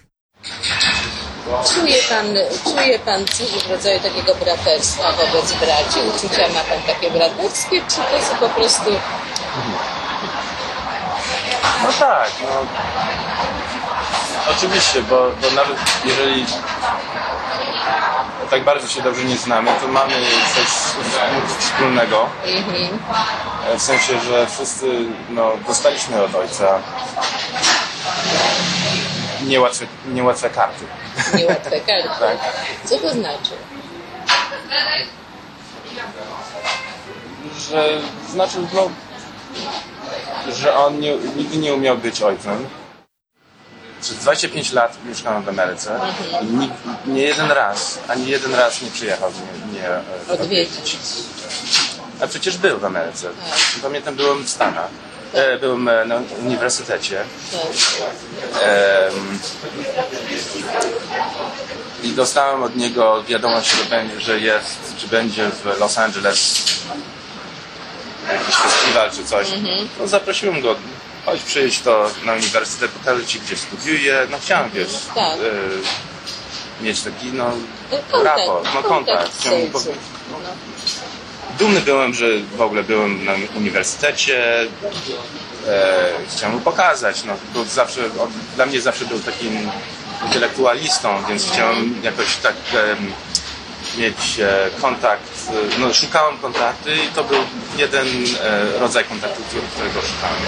Czuje 1.74 1.96
pan, 2.10 2.26
czuje 2.64 3.00
pan 3.00 3.26
coś 3.26 3.48
w 3.48 3.70
rodzaju 3.70 4.00
takiego 4.00 4.36
braterstwa 4.36 5.12
wobec 5.12 5.54
braci? 5.54 6.00
Uczucia 6.16 6.48
ma 6.48 6.60
pan 6.60 6.82
takie 6.88 7.12
braterskie, 7.12 7.82
czy 7.82 7.96
to 7.96 8.16
jest 8.16 8.34
po 8.34 8.50
prostu... 8.50 8.92
No 11.84 11.92
tak, 12.00 12.32
no. 12.42 12.66
Oczywiście, 14.58 15.02
bo, 15.02 15.32
bo 15.42 15.52
nawet 15.56 15.78
jeżeli 16.06 16.46
tak 18.52 18.64
bardzo 18.64 18.88
się 18.88 19.02
dobrze 19.02 19.24
nie 19.24 19.38
znamy, 19.38 19.72
to 19.82 19.88
mamy 19.88 20.14
coś 20.56 20.68
wspólnego. 21.60 22.30
E, 23.74 23.78
W 23.78 23.82
sensie, 23.82 24.20
że 24.20 24.48
wszyscy 24.48 25.06
no, 25.30 25.52
dostaliśmy 25.68 26.24
od 26.24 26.36
ojca 26.36 26.80
niełatwe, 29.44 29.86
niełatwe 30.08 30.50
karty. 30.50 30.86
Niełatwe 31.38 31.80
karty. 31.80 32.10
Tak. 32.20 32.38
Co 32.86 32.98
to 32.98 33.10
znaczy? 33.10 33.52
Że 37.70 38.02
znaczy, 38.30 38.58
no, 38.74 38.90
że 40.54 40.78
on 40.78 41.00
nie, 41.00 41.16
nigdy 41.16 41.58
nie 41.58 41.74
umiał 41.74 41.98
być 41.98 42.22
ojcem. 42.22 42.68
Przez 44.02 44.18
25 44.18 44.72
lat 44.72 44.98
mieszkałem 45.06 45.44
w 45.44 45.50
Ameryce 45.50 46.00
i 46.42 46.46
nikt, 46.46 46.74
nie 47.06 47.22
jeden 47.22 47.52
raz, 47.52 48.00
ani 48.08 48.28
jeden 48.28 48.56
raz 48.56 48.82
nie 48.82 48.92
przyjechał 48.92 49.32
mnie, 49.32 49.66
mnie 49.72 49.90
e, 49.90 50.02
Odwiedzić. 50.34 50.98
A 52.22 52.28
przecież 52.28 52.58
był 52.58 52.80
w 52.80 52.86
Ameryce. 52.86 53.30
Pamiętam, 53.82 54.16
byłem 54.16 54.44
w 54.44 54.50
Stanach. 54.50 54.88
E, 55.34 55.58
byłem 55.60 55.88
e, 55.88 56.06
na 56.06 56.16
uniwersytecie. 56.40 57.22
Em, 58.62 59.40
I 62.04 62.10
dostałem 62.12 62.64
od 62.64 62.76
niego 62.76 63.24
wiadomość, 63.24 63.72
że, 63.78 63.86
będzie, 63.86 64.20
że 64.22 64.40
jest, 64.40 64.96
czy 64.98 65.08
będzie 65.08 65.50
w 65.50 65.80
Los 65.80 65.98
Angeles 65.98 66.62
jakiś 68.34 68.56
festiwal 68.56 69.12
czy 69.12 69.24
coś. 69.26 69.48
No, 70.00 70.08
zaprosiłem 70.08 70.62
go. 70.62 70.76
Chodź 71.26 71.42
przyjść 71.42 71.80
to 71.82 72.10
na 72.26 72.34
uniwersytet, 72.34 72.92
pokażę 72.92 73.26
ci 73.26 73.40
gdzie 73.40 73.56
studiuję. 73.58 74.28
No 74.32 74.38
chciałem 74.42 74.70
wiesz, 74.72 74.90
Tak. 75.16 75.34
e, 76.80 76.84
mieć 76.84 77.02
taki 77.02 77.26
no, 77.34 77.52
No, 77.92 77.98
kontakt, 78.12 78.38
raport, 78.40 78.68
no 78.74 78.84
kontakt 78.84 79.32
Chciałem 79.40 79.60
ojcem. 79.62 79.72
powie- 79.72 79.94
dumny 81.60 81.82
byłem, 81.82 82.14
że 82.14 82.26
w 82.56 82.62
ogóle 82.62 82.84
byłem 82.84 83.26
na 83.26 83.32
uniwersytecie. 83.58 84.62
E, 85.68 86.10
chciałem 86.36 86.56
mu 86.56 86.62
pokazać. 86.62 87.24
No, 87.24 87.34
był 87.54 87.66
zawsze, 87.66 88.02
on, 88.06 88.32
dla 88.56 88.66
mnie 88.66 88.82
zawsze 88.82 89.06
był 89.06 89.20
takim 89.20 89.70
intelektualistą, 90.26 91.24
więc 91.30 91.52
chciałem 91.52 91.96
jakoś 92.04 92.36
tak 92.38 92.56
em, 92.74 93.12
mieć 93.98 94.40
e, 94.40 94.70
kontakt. 94.82 95.24
E, 95.50 95.80
No, 95.80 95.94
szukałem 95.94 96.38
kontakty 96.38 96.96
i 96.96 97.08
to 97.08 97.24
był 97.24 97.38
jeden 97.78 98.08
e, 98.42 98.80
rodzaj 98.80 99.04
kontaktu, 99.06 99.42
którego 99.76 100.02
szukałem. 100.02 100.42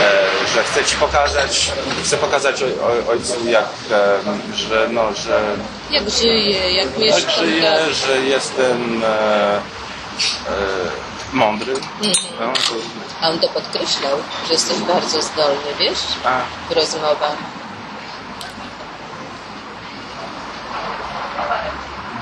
E, 0.00 0.48
że 0.54 0.64
chcę 0.64 0.84
ci 0.84 0.96
pokazać, 0.96 1.72
chcę 2.04 2.16
pokazać 2.16 2.62
oj, 2.62 2.72
oj, 2.84 3.08
ojcu, 3.08 3.48
jak, 3.48 3.64
że, 4.54 4.88
no, 4.90 5.14
że 5.14 5.40
Jak 5.90 6.10
żyje, 6.10 6.72
jak 6.72 6.88
żyję, 7.30 7.62
tak. 7.62 7.94
że 8.06 8.20
jestem 8.20 9.02
e, 9.04 9.60
mądry. 11.32 11.74
No, 12.40 12.52
to, 12.52 12.74
A 13.20 13.28
on 13.28 13.38
to 13.38 13.48
podkreślał, 13.48 14.18
że 14.46 14.52
jesteś 14.52 14.78
bardzo 14.78 15.22
zdolny, 15.22 15.74
wiesz, 15.80 15.98
a, 16.24 16.40
w 16.68 16.76
rozmowach. 16.76 17.36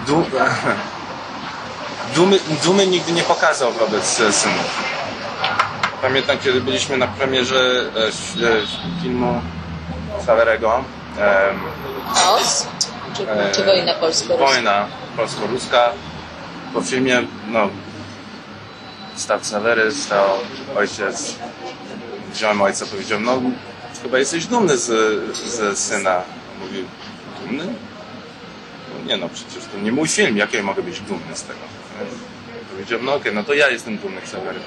du, 0.07 0.25
dumy, 2.15 2.39
dumy 2.65 2.87
nigdy 2.87 3.13
nie 3.13 3.23
pokazał 3.23 3.73
wobec 3.73 4.21
e, 4.21 4.33
synów. 4.33 4.97
Pamiętam, 6.03 6.39
kiedy 6.39 6.61
byliśmy 6.61 6.97
na 6.97 7.07
premierze 7.07 7.91
e, 7.97 8.07
e, 8.07 9.03
filmu 9.03 9.41
Saverego, 10.27 10.85
em, 11.19 11.61
Chaos? 12.15 12.67
Czy, 13.17 13.27
czy 13.55 13.65
wojna 13.65 13.95
polsko-ruska? 13.95 14.47
Wojna 14.47 14.87
polsko-ruska. 15.17 15.91
Po 16.75 16.83
filmie, 16.83 17.23
no, 17.49 17.69
stał 19.15 19.39
Sawery, 19.43 19.93
stał 19.93 20.25
ojciec. 20.77 21.35
Wziąłem 22.33 22.63
ojca, 22.63 22.87
powiedział, 22.87 23.21
no, 23.21 23.41
chyba 24.03 24.19
jesteś 24.19 24.47
dumny 24.47 24.79
z, 24.79 24.89
ze 25.37 25.77
syna. 25.77 26.23
Mówi, 26.61 26.85
dumny? 27.41 27.65
No, 27.65 29.09
nie 29.11 29.17
no, 29.17 29.29
przecież 29.29 29.65
to 29.73 29.79
nie 29.79 29.93
mój 29.93 30.09
film, 30.09 30.37
jak 30.37 30.53
ja 30.53 30.63
mogę 30.63 30.83
być 30.83 31.01
dumny 31.01 31.37
z 31.37 31.43
tego? 31.43 31.61
Powiedział, 32.71 32.99
no 33.03 33.15
okej, 33.15 33.35
no 33.35 33.43
to 33.43 33.55
ja 33.55 33.71
jestem 33.71 33.99
dumny 33.99 34.21
z 34.25 34.29
Sawery. 34.31 34.59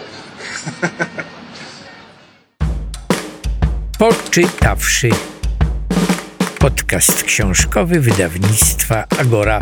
Poczytawszy 4.00 5.10
podcast 6.60 7.24
książkowy 7.24 8.00
wydawnictwa 8.00 9.06
Agora. 9.20 9.60